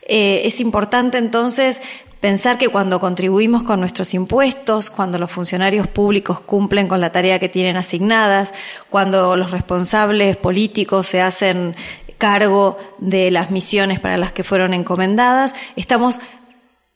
Eh, 0.07 0.43
es 0.45 0.61
importante 0.61 1.17
entonces 1.17 1.81
Pensar 2.19 2.57
que 2.57 2.69
cuando 2.69 2.99
contribuimos 2.99 3.63
con 3.63 3.79
nuestros 3.79 4.13
impuestos, 4.13 4.89
cuando 4.89 5.19
los 5.19 5.31
funcionarios 5.31 5.87
públicos 5.87 6.39
cumplen 6.39 6.87
con 6.87 6.99
la 6.99 7.11
tarea 7.11 7.39
que 7.39 7.49
tienen 7.49 7.77
asignadas, 7.77 8.53
cuando 8.89 9.35
los 9.35 9.51
responsables 9.51 10.37
políticos 10.37 11.05
se 11.07 11.21
hacen 11.21 11.75
cargo 12.17 12.77
de 12.97 13.31
las 13.31 13.51
misiones 13.51 13.99
para 13.99 14.17
las 14.17 14.31
que 14.31 14.43
fueron 14.43 14.73
encomendadas. 14.73 15.53
Estamos 15.75 16.19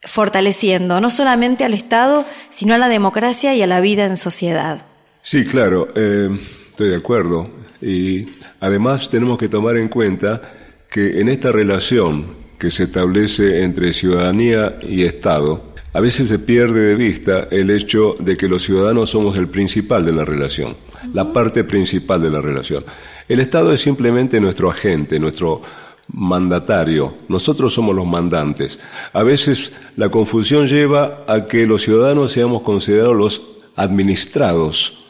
fortaleciendo 0.02 1.02
no 1.02 1.10
solamente 1.10 1.64
al 1.66 1.74
Estado, 1.74 2.26
sino 2.50 2.74
a 2.74 2.78
la 2.78 2.88
democracia 2.88 3.54
y 3.56 3.62
a 3.62 3.68
la 3.68 3.82
vida 3.82 4.06
en 4.06 4.18
sociedad. 4.18 4.86
Sí, 5.22 5.46
claro, 5.46 5.90
eh, 5.96 6.30
estoy 6.72 6.90
de 6.90 6.96
acuerdo. 6.96 7.48
Y 7.82 8.26
además 8.60 9.10
tenemos 9.10 9.38
que 9.38 9.50
tomar 9.50 9.78
en 9.78 9.90
cuenta 9.90 10.42
que 10.90 11.20
en 11.20 11.30
esta 11.30 11.52
relación 11.52 12.39
que 12.60 12.70
se 12.70 12.84
establece 12.84 13.64
entre 13.64 13.94
ciudadanía 13.94 14.78
y 14.82 15.04
Estado, 15.04 15.64
a 15.94 16.02
veces 16.02 16.28
se 16.28 16.38
pierde 16.38 16.82
de 16.82 16.96
vista 16.96 17.48
el 17.50 17.72
hecho 17.72 18.16
de 18.20 18.38
que 18.38 18.48
los 18.48 18.64
ciudadanos 18.64 19.10
somos 19.10 19.38
el 19.38 19.48
principal 19.48 20.06
de 20.06 20.12
la 20.12 20.24
relación, 20.24 20.78
la 21.14 21.34
parte 21.34 21.64
principal 21.64 22.22
de 22.22 22.30
la 22.30 22.42
relación. 22.42 22.84
El 23.28 23.40
Estado 23.40 23.74
es 23.74 23.82
simplemente 23.82 24.40
nuestro 24.40 24.70
agente, 24.70 25.20
nuestro 25.20 25.62
mandatario. 26.14 27.16
Nosotros 27.28 27.74
somos 27.74 27.96
los 27.96 28.06
mandantes. 28.06 28.80
A 29.14 29.24
veces 29.24 29.74
la 29.96 30.10
confusión 30.10 30.68
lleva 30.68 31.24
a 31.28 31.46
que 31.46 31.66
los 31.66 31.84
ciudadanos 31.84 32.32
seamos 32.32 32.62
considerados 32.62 33.16
los 33.16 33.42
administrados. 33.76 35.06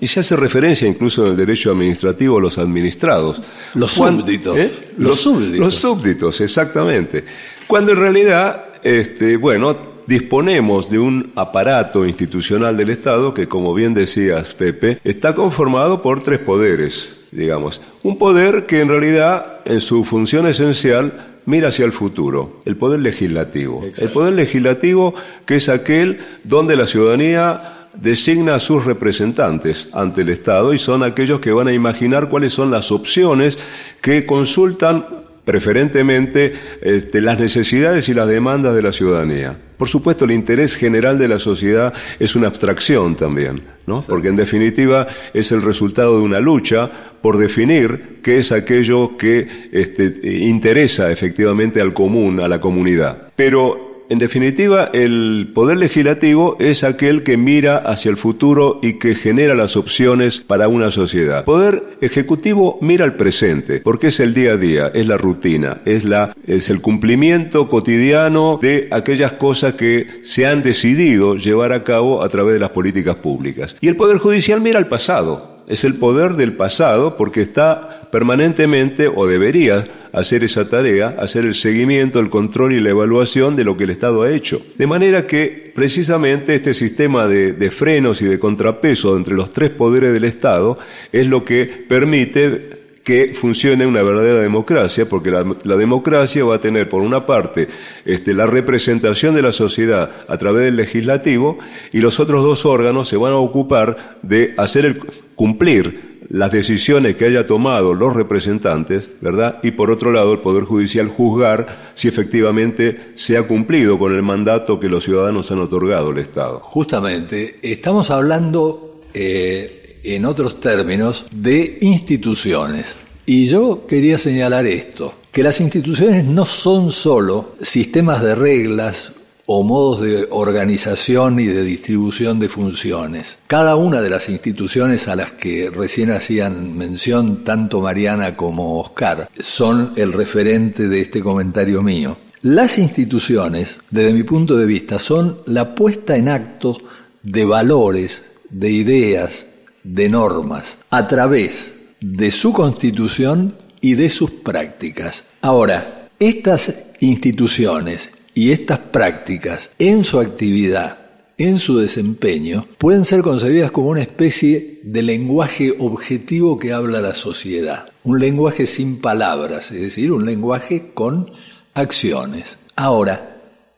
Y 0.00 0.06
se 0.06 0.20
hace 0.20 0.36
referencia 0.36 0.86
incluso 0.86 1.24
en 1.24 1.32
el 1.32 1.36
derecho 1.36 1.70
administrativo 1.70 2.38
a 2.38 2.40
los 2.40 2.58
administrados. 2.58 3.40
Los 3.74 3.92
súbditos. 3.92 4.56
¿eh? 4.58 4.70
Los, 4.98 5.20
súbditos. 5.20 5.58
Los 5.58 5.74
súbditos, 5.74 6.40
exactamente. 6.40 7.24
Cuando 7.66 7.92
en 7.92 7.98
realidad, 7.98 8.64
este, 8.82 9.36
bueno, 9.36 9.76
disponemos 10.06 10.90
de 10.90 10.98
un 10.98 11.32
aparato 11.34 12.04
institucional 12.04 12.76
del 12.76 12.90
Estado 12.90 13.32
que, 13.32 13.48
como 13.48 13.72
bien 13.72 13.94
decías, 13.94 14.52
Pepe, 14.52 15.00
está 15.02 15.34
conformado 15.34 16.02
por 16.02 16.22
tres 16.22 16.40
poderes 16.40 17.16
digamos. 17.32 17.80
Un 18.02 18.18
poder 18.18 18.66
que 18.66 18.80
en 18.80 18.88
realidad, 18.88 19.60
en 19.64 19.80
su 19.80 20.04
función 20.04 20.46
esencial, 20.46 21.38
mira 21.46 21.68
hacia 21.68 21.84
el 21.84 21.92
futuro, 21.92 22.60
el 22.64 22.76
poder 22.76 23.00
legislativo. 23.00 23.82
El 23.98 24.10
poder 24.10 24.34
legislativo 24.34 25.14
que 25.46 25.56
es 25.56 25.68
aquel 25.68 26.18
donde 26.44 26.76
la 26.76 26.86
ciudadanía 26.86 27.79
designa 27.94 28.54
a 28.54 28.60
sus 28.60 28.84
representantes 28.84 29.88
ante 29.92 30.22
el 30.22 30.28
Estado 30.30 30.72
y 30.72 30.78
son 30.78 31.02
aquellos 31.02 31.40
que 31.40 31.52
van 31.52 31.68
a 31.68 31.72
imaginar 31.72 32.28
cuáles 32.28 32.52
son 32.52 32.70
las 32.70 32.92
opciones 32.92 33.58
que 34.00 34.26
consultan 34.26 35.04
preferentemente 35.44 36.52
este, 36.82 37.20
las 37.20 37.38
necesidades 37.38 38.08
y 38.08 38.14
las 38.14 38.28
demandas 38.28 38.74
de 38.74 38.82
la 38.82 38.92
ciudadanía. 38.92 39.56
Por 39.76 39.88
supuesto, 39.88 40.24
el 40.24 40.32
interés 40.32 40.76
general 40.76 41.18
de 41.18 41.26
la 41.26 41.38
sociedad 41.38 41.94
es 42.18 42.36
una 42.36 42.48
abstracción 42.48 43.16
también, 43.16 43.62
¿no? 43.86 44.02
Porque 44.02 44.28
en 44.28 44.36
definitiva 44.36 45.06
es 45.32 45.50
el 45.52 45.62
resultado 45.62 46.18
de 46.18 46.22
una 46.22 46.38
lucha 46.38 46.88
por 47.22 47.38
definir 47.38 48.20
qué 48.22 48.38
es 48.38 48.52
aquello 48.52 49.16
que 49.16 49.48
este, 49.72 50.12
interesa 50.22 51.10
efectivamente 51.10 51.80
al 51.80 51.94
común, 51.94 52.40
a 52.40 52.48
la 52.48 52.60
comunidad. 52.60 53.32
Pero 53.34 53.89
en 54.10 54.18
definitiva, 54.18 54.90
el 54.92 55.52
poder 55.54 55.78
legislativo 55.78 56.56
es 56.58 56.82
aquel 56.82 57.22
que 57.22 57.36
mira 57.36 57.76
hacia 57.76 58.10
el 58.10 58.16
futuro 58.16 58.80
y 58.82 58.94
que 58.94 59.14
genera 59.14 59.54
las 59.54 59.76
opciones 59.76 60.40
para 60.40 60.66
una 60.66 60.90
sociedad. 60.90 61.44
Poder 61.44 61.84
ejecutivo 62.00 62.76
mira 62.80 63.04
al 63.04 63.14
presente, 63.14 63.80
porque 63.80 64.08
es 64.08 64.18
el 64.18 64.34
día 64.34 64.54
a 64.54 64.56
día, 64.56 64.90
es 64.92 65.06
la 65.06 65.16
rutina, 65.16 65.80
es, 65.84 66.02
la, 66.02 66.34
es 66.44 66.70
el 66.70 66.80
cumplimiento 66.80 67.68
cotidiano 67.68 68.58
de 68.60 68.88
aquellas 68.90 69.34
cosas 69.34 69.74
que 69.74 70.08
se 70.24 70.44
han 70.44 70.64
decidido 70.64 71.36
llevar 71.36 71.72
a 71.72 71.84
cabo 71.84 72.24
a 72.24 72.28
través 72.28 72.54
de 72.54 72.60
las 72.60 72.70
políticas 72.70 73.14
públicas. 73.14 73.76
Y 73.80 73.86
el 73.86 73.94
poder 73.94 74.18
judicial 74.18 74.60
mira 74.60 74.80
al 74.80 74.88
pasado, 74.88 75.59
es 75.70 75.84
el 75.84 75.94
poder 75.94 76.34
del 76.34 76.54
pasado 76.54 77.16
porque 77.16 77.40
está 77.40 78.08
permanentemente 78.10 79.06
o 79.06 79.26
debería 79.26 79.84
hacer 80.12 80.42
esa 80.42 80.68
tarea, 80.68 81.14
hacer 81.20 81.44
el 81.44 81.54
seguimiento, 81.54 82.18
el 82.18 82.28
control 82.28 82.72
y 82.72 82.80
la 82.80 82.90
evaluación 82.90 83.54
de 83.54 83.62
lo 83.62 83.76
que 83.76 83.84
el 83.84 83.90
Estado 83.90 84.22
ha 84.22 84.32
hecho. 84.32 84.60
De 84.76 84.88
manera 84.88 85.28
que 85.28 85.70
precisamente 85.72 86.56
este 86.56 86.74
sistema 86.74 87.28
de, 87.28 87.70
frenos 87.70 88.20
y 88.20 88.24
de 88.24 88.40
contrapeso 88.40 89.16
entre 89.16 89.34
los 89.34 89.50
tres 89.50 89.70
poderes 89.70 90.12
del 90.12 90.24
Estado 90.24 90.76
es 91.12 91.28
lo 91.28 91.44
que 91.44 91.66
permite 91.88 92.79
que 93.04 93.32
funcione 93.34 93.86
una 93.86 94.02
verdadera 94.02 94.40
democracia, 94.40 95.08
porque 95.08 95.30
la, 95.30 95.76
democracia 95.76 96.44
va 96.44 96.56
a 96.56 96.60
tener, 96.60 96.88
por 96.88 97.02
una 97.02 97.26
parte, 97.26 97.68
este, 98.04 98.34
la 98.34 98.46
representación 98.46 99.34
de 99.34 99.42
la 99.42 99.52
sociedad 99.52 100.10
a 100.28 100.38
través 100.38 100.64
del 100.64 100.76
legislativo 100.76 101.58
y 101.92 102.00
los 102.00 102.20
otros 102.20 102.44
dos 102.44 102.66
órganos 102.66 103.08
se 103.08 103.16
van 103.16 103.32
a 103.32 103.36
ocupar 103.36 104.18
de 104.22 104.54
hacer 104.56 104.98
cumplir 105.34 106.10
las 106.30 106.52
decisiones 106.52 107.16
que 107.16 107.24
haya 107.24 107.44
tomado 107.44 107.92
los 107.92 108.14
representantes, 108.14 109.10
¿verdad? 109.20 109.58
Y 109.64 109.72
por 109.72 109.90
otro 109.90 110.12
lado, 110.12 110.32
el 110.32 110.38
Poder 110.38 110.62
Judicial 110.62 111.08
juzgar 111.08 111.92
si 111.94 112.06
efectivamente 112.06 113.12
se 113.14 113.36
ha 113.36 113.42
cumplido 113.42 113.98
con 113.98 114.14
el 114.14 114.22
mandato 114.22 114.78
que 114.78 114.88
los 114.88 115.04
ciudadanos 115.04 115.50
han 115.50 115.58
otorgado 115.58 116.10
al 116.10 116.18
Estado. 116.18 116.60
Justamente, 116.60 117.58
estamos 117.62 118.12
hablando, 118.12 119.00
eh, 119.12 119.79
en 120.04 120.24
otros 120.24 120.60
términos, 120.60 121.26
de 121.32 121.78
instituciones. 121.80 122.94
Y 123.26 123.46
yo 123.46 123.86
quería 123.86 124.18
señalar 124.18 124.66
esto, 124.66 125.14
que 125.30 125.42
las 125.42 125.60
instituciones 125.60 126.24
no 126.24 126.44
son 126.44 126.90
solo 126.90 127.54
sistemas 127.62 128.22
de 128.22 128.34
reglas 128.34 129.12
o 129.52 129.64
modos 129.64 130.00
de 130.00 130.28
organización 130.30 131.40
y 131.40 131.46
de 131.46 131.64
distribución 131.64 132.38
de 132.38 132.48
funciones. 132.48 133.38
Cada 133.48 133.74
una 133.74 134.00
de 134.00 134.08
las 134.08 134.28
instituciones 134.28 135.08
a 135.08 135.16
las 135.16 135.32
que 135.32 135.70
recién 135.70 136.12
hacían 136.12 136.76
mención 136.76 137.42
tanto 137.42 137.80
Mariana 137.80 138.36
como 138.36 138.78
Oscar 138.78 139.28
son 139.40 139.92
el 139.96 140.12
referente 140.12 140.88
de 140.88 141.00
este 141.00 141.20
comentario 141.20 141.82
mío. 141.82 142.16
Las 142.42 142.78
instituciones, 142.78 143.80
desde 143.90 144.12
mi 144.12 144.22
punto 144.22 144.56
de 144.56 144.66
vista, 144.66 145.00
son 145.00 145.38
la 145.46 145.74
puesta 145.74 146.16
en 146.16 146.28
acto 146.28 146.78
de 147.24 147.44
valores, 147.44 148.22
de 148.50 148.70
ideas, 148.70 149.46
de 149.84 150.08
normas, 150.08 150.78
a 150.90 151.08
través 151.08 151.74
de 152.00 152.30
su 152.30 152.52
constitución 152.52 153.56
y 153.80 153.94
de 153.94 154.08
sus 154.08 154.30
prácticas. 154.30 155.24
Ahora, 155.40 156.10
estas 156.18 156.84
instituciones 157.00 158.10
y 158.34 158.52
estas 158.52 158.78
prácticas 158.78 159.70
en 159.78 160.04
su 160.04 160.20
actividad, 160.20 160.98
en 161.38 161.58
su 161.58 161.78
desempeño, 161.78 162.66
pueden 162.78 163.04
ser 163.04 163.22
concebidas 163.22 163.70
como 163.70 163.88
una 163.88 164.02
especie 164.02 164.80
de 164.84 165.02
lenguaje 165.02 165.74
objetivo 165.78 166.58
que 166.58 166.72
habla 166.72 167.00
la 167.00 167.14
sociedad. 167.14 167.86
Un 168.02 168.18
lenguaje 168.18 168.66
sin 168.66 169.00
palabras, 169.00 169.70
es 169.72 169.80
decir, 169.80 170.12
un 170.12 170.26
lenguaje 170.26 170.90
con 170.92 171.30
acciones. 171.74 172.58
Ahora, 172.76 173.36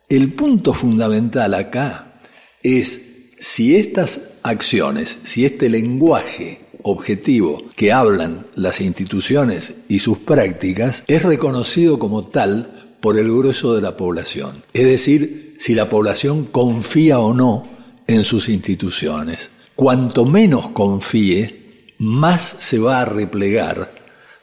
el 0.09 0.33
punto 0.33 0.75
fundamental 0.75 1.55
acá 1.55 2.21
es 2.63 3.01
si 3.39 3.77
estas 3.77 4.32
acciones, 4.43 5.19
si 5.25 5.45
este 5.45 5.69
lenguaje 5.69 6.61
objetivo 6.83 7.63
que 7.77 7.93
hablan 7.93 8.47
las 8.55 8.81
instituciones 8.81 9.75
y 9.89 10.01
sus 10.01 10.19
prácticas 10.19 11.05
es 11.07 11.23
reconocido 11.23 11.99
como 11.99 12.25
tal 12.25 12.97
por 13.01 13.19
el 13.19 13.29
grueso 13.29 13.75
de 13.75 13.83
la 13.83 13.97
población. 13.97 14.63
Es 14.73 14.85
decir, 14.85 15.57
si 15.59 15.75
la 15.75 15.89
población 15.89 16.45
confía 16.45 17.19
o 17.19 17.35
no 17.35 17.63
en 18.07 18.25
sus 18.25 18.49
instituciones. 18.49 19.51
Cuanto 19.75 20.25
menos 20.25 20.69
confíe, 20.69 21.95
más 21.99 22.57
se 22.59 22.79
va 22.79 23.01
a 23.01 23.05
replegar, 23.05 23.95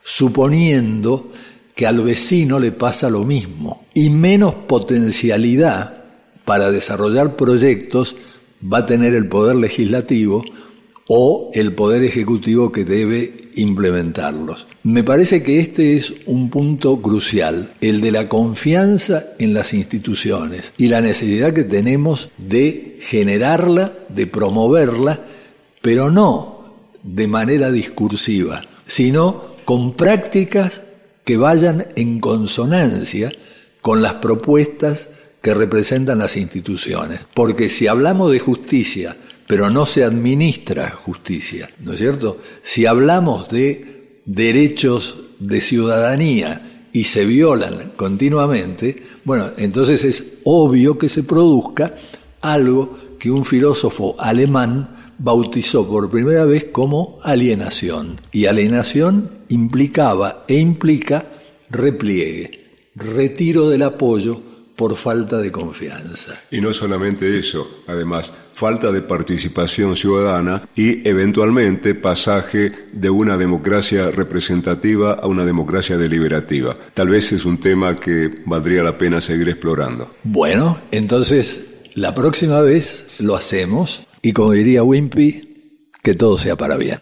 suponiendo 0.03 1.31
que 1.75 1.87
al 1.87 2.01
vecino 2.01 2.59
le 2.59 2.71
pasa 2.71 3.09
lo 3.09 3.23
mismo, 3.23 3.85
y 3.93 4.09
menos 4.09 4.53
potencialidad 4.55 6.03
para 6.45 6.71
desarrollar 6.71 7.35
proyectos 7.35 8.15
va 8.61 8.79
a 8.79 8.85
tener 8.85 9.13
el 9.13 9.27
poder 9.27 9.55
legislativo 9.55 10.43
o 11.07 11.49
el 11.53 11.73
poder 11.73 12.03
ejecutivo 12.03 12.71
que 12.71 12.85
debe 12.85 13.49
implementarlos. 13.55 14.67
Me 14.83 15.03
parece 15.03 15.41
que 15.41 15.59
este 15.59 15.95
es 15.95 16.13
un 16.27 16.49
punto 16.49 17.01
crucial, 17.01 17.73
el 17.81 17.99
de 17.99 18.11
la 18.11 18.29
confianza 18.29 19.25
en 19.39 19.53
las 19.53 19.73
instituciones 19.73 20.73
y 20.77 20.87
la 20.87 21.01
necesidad 21.01 21.53
que 21.53 21.63
tenemos 21.63 22.29
de 22.37 22.99
generarla, 23.01 23.93
de 24.09 24.27
promoverla, 24.27 25.25
pero 25.81 26.11
no 26.11 26.59
de 27.03 27.27
manera 27.27 27.71
discursiva, 27.71 28.61
sino 28.85 29.43
con 29.65 29.93
prácticas 29.93 30.81
que 31.25 31.37
vayan 31.37 31.87
en 31.95 32.19
consonancia 32.19 33.31
con 33.81 34.01
las 34.01 34.15
propuestas 34.15 35.09
que 35.41 35.53
representan 35.53 36.19
las 36.19 36.37
instituciones. 36.37 37.21
Porque 37.33 37.69
si 37.69 37.87
hablamos 37.87 38.31
de 38.31 38.39
justicia, 38.39 39.15
pero 39.47 39.69
no 39.69 39.85
se 39.85 40.03
administra 40.03 40.91
justicia, 40.91 41.67
¿no 41.83 41.93
es 41.93 41.99
cierto? 41.99 42.37
Si 42.61 42.85
hablamos 42.85 43.49
de 43.49 44.19
derechos 44.25 45.17
de 45.39 45.61
ciudadanía 45.61 46.87
y 46.93 47.05
se 47.05 47.25
violan 47.25 47.93
continuamente, 47.95 49.03
bueno, 49.23 49.51
entonces 49.57 50.03
es 50.03 50.39
obvio 50.43 50.97
que 50.97 51.09
se 51.09 51.23
produzca 51.23 51.95
algo 52.41 52.97
que 53.17 53.31
un 53.31 53.45
filósofo 53.45 54.15
alemán 54.19 54.95
bautizó 55.17 55.87
por 55.87 56.09
primera 56.09 56.45
vez 56.45 56.67
como 56.71 57.17
alienación. 57.23 58.19
Y 58.31 58.45
alienación 58.45 59.31
implicaba 59.49 60.45
e 60.47 60.55
implica 60.55 61.25
repliegue, 61.69 62.51
retiro 62.95 63.69
del 63.69 63.83
apoyo 63.83 64.48
por 64.79 64.95
falta 64.95 65.39
de 65.39 65.51
confianza. 65.51 66.39
Y 66.49 66.61
no 66.61 66.71
solamente 66.71 67.37
eso, 67.37 67.81
además, 67.85 68.31
falta 68.53 68.93
de 68.93 69.01
participación 69.01 69.97
ciudadana 69.97 70.69
y 70.73 71.05
eventualmente 71.05 71.95
pasaje 71.95 72.71
de 72.93 73.09
una 73.09 73.35
democracia 73.35 74.09
representativa 74.09 75.15
a 75.15 75.27
una 75.27 75.43
democracia 75.43 75.97
deliberativa. 75.97 76.75
Tal 76.93 77.09
vez 77.09 77.29
es 77.33 77.43
un 77.43 77.59
tema 77.59 77.99
que 77.99 78.33
valdría 78.45 78.81
la 78.81 78.97
pena 78.97 79.19
seguir 79.19 79.49
explorando. 79.49 80.11
Bueno, 80.23 80.79
entonces 80.91 81.89
la 81.95 82.15
próxima 82.15 82.61
vez 82.61 83.19
lo 83.19 83.35
hacemos 83.35 84.07
y 84.21 84.31
como 84.31 84.53
diría 84.53 84.81
Wimpy, 84.81 85.89
que 86.01 86.15
todo 86.15 86.37
sea 86.37 86.55
para 86.55 86.77
bien. 86.77 86.99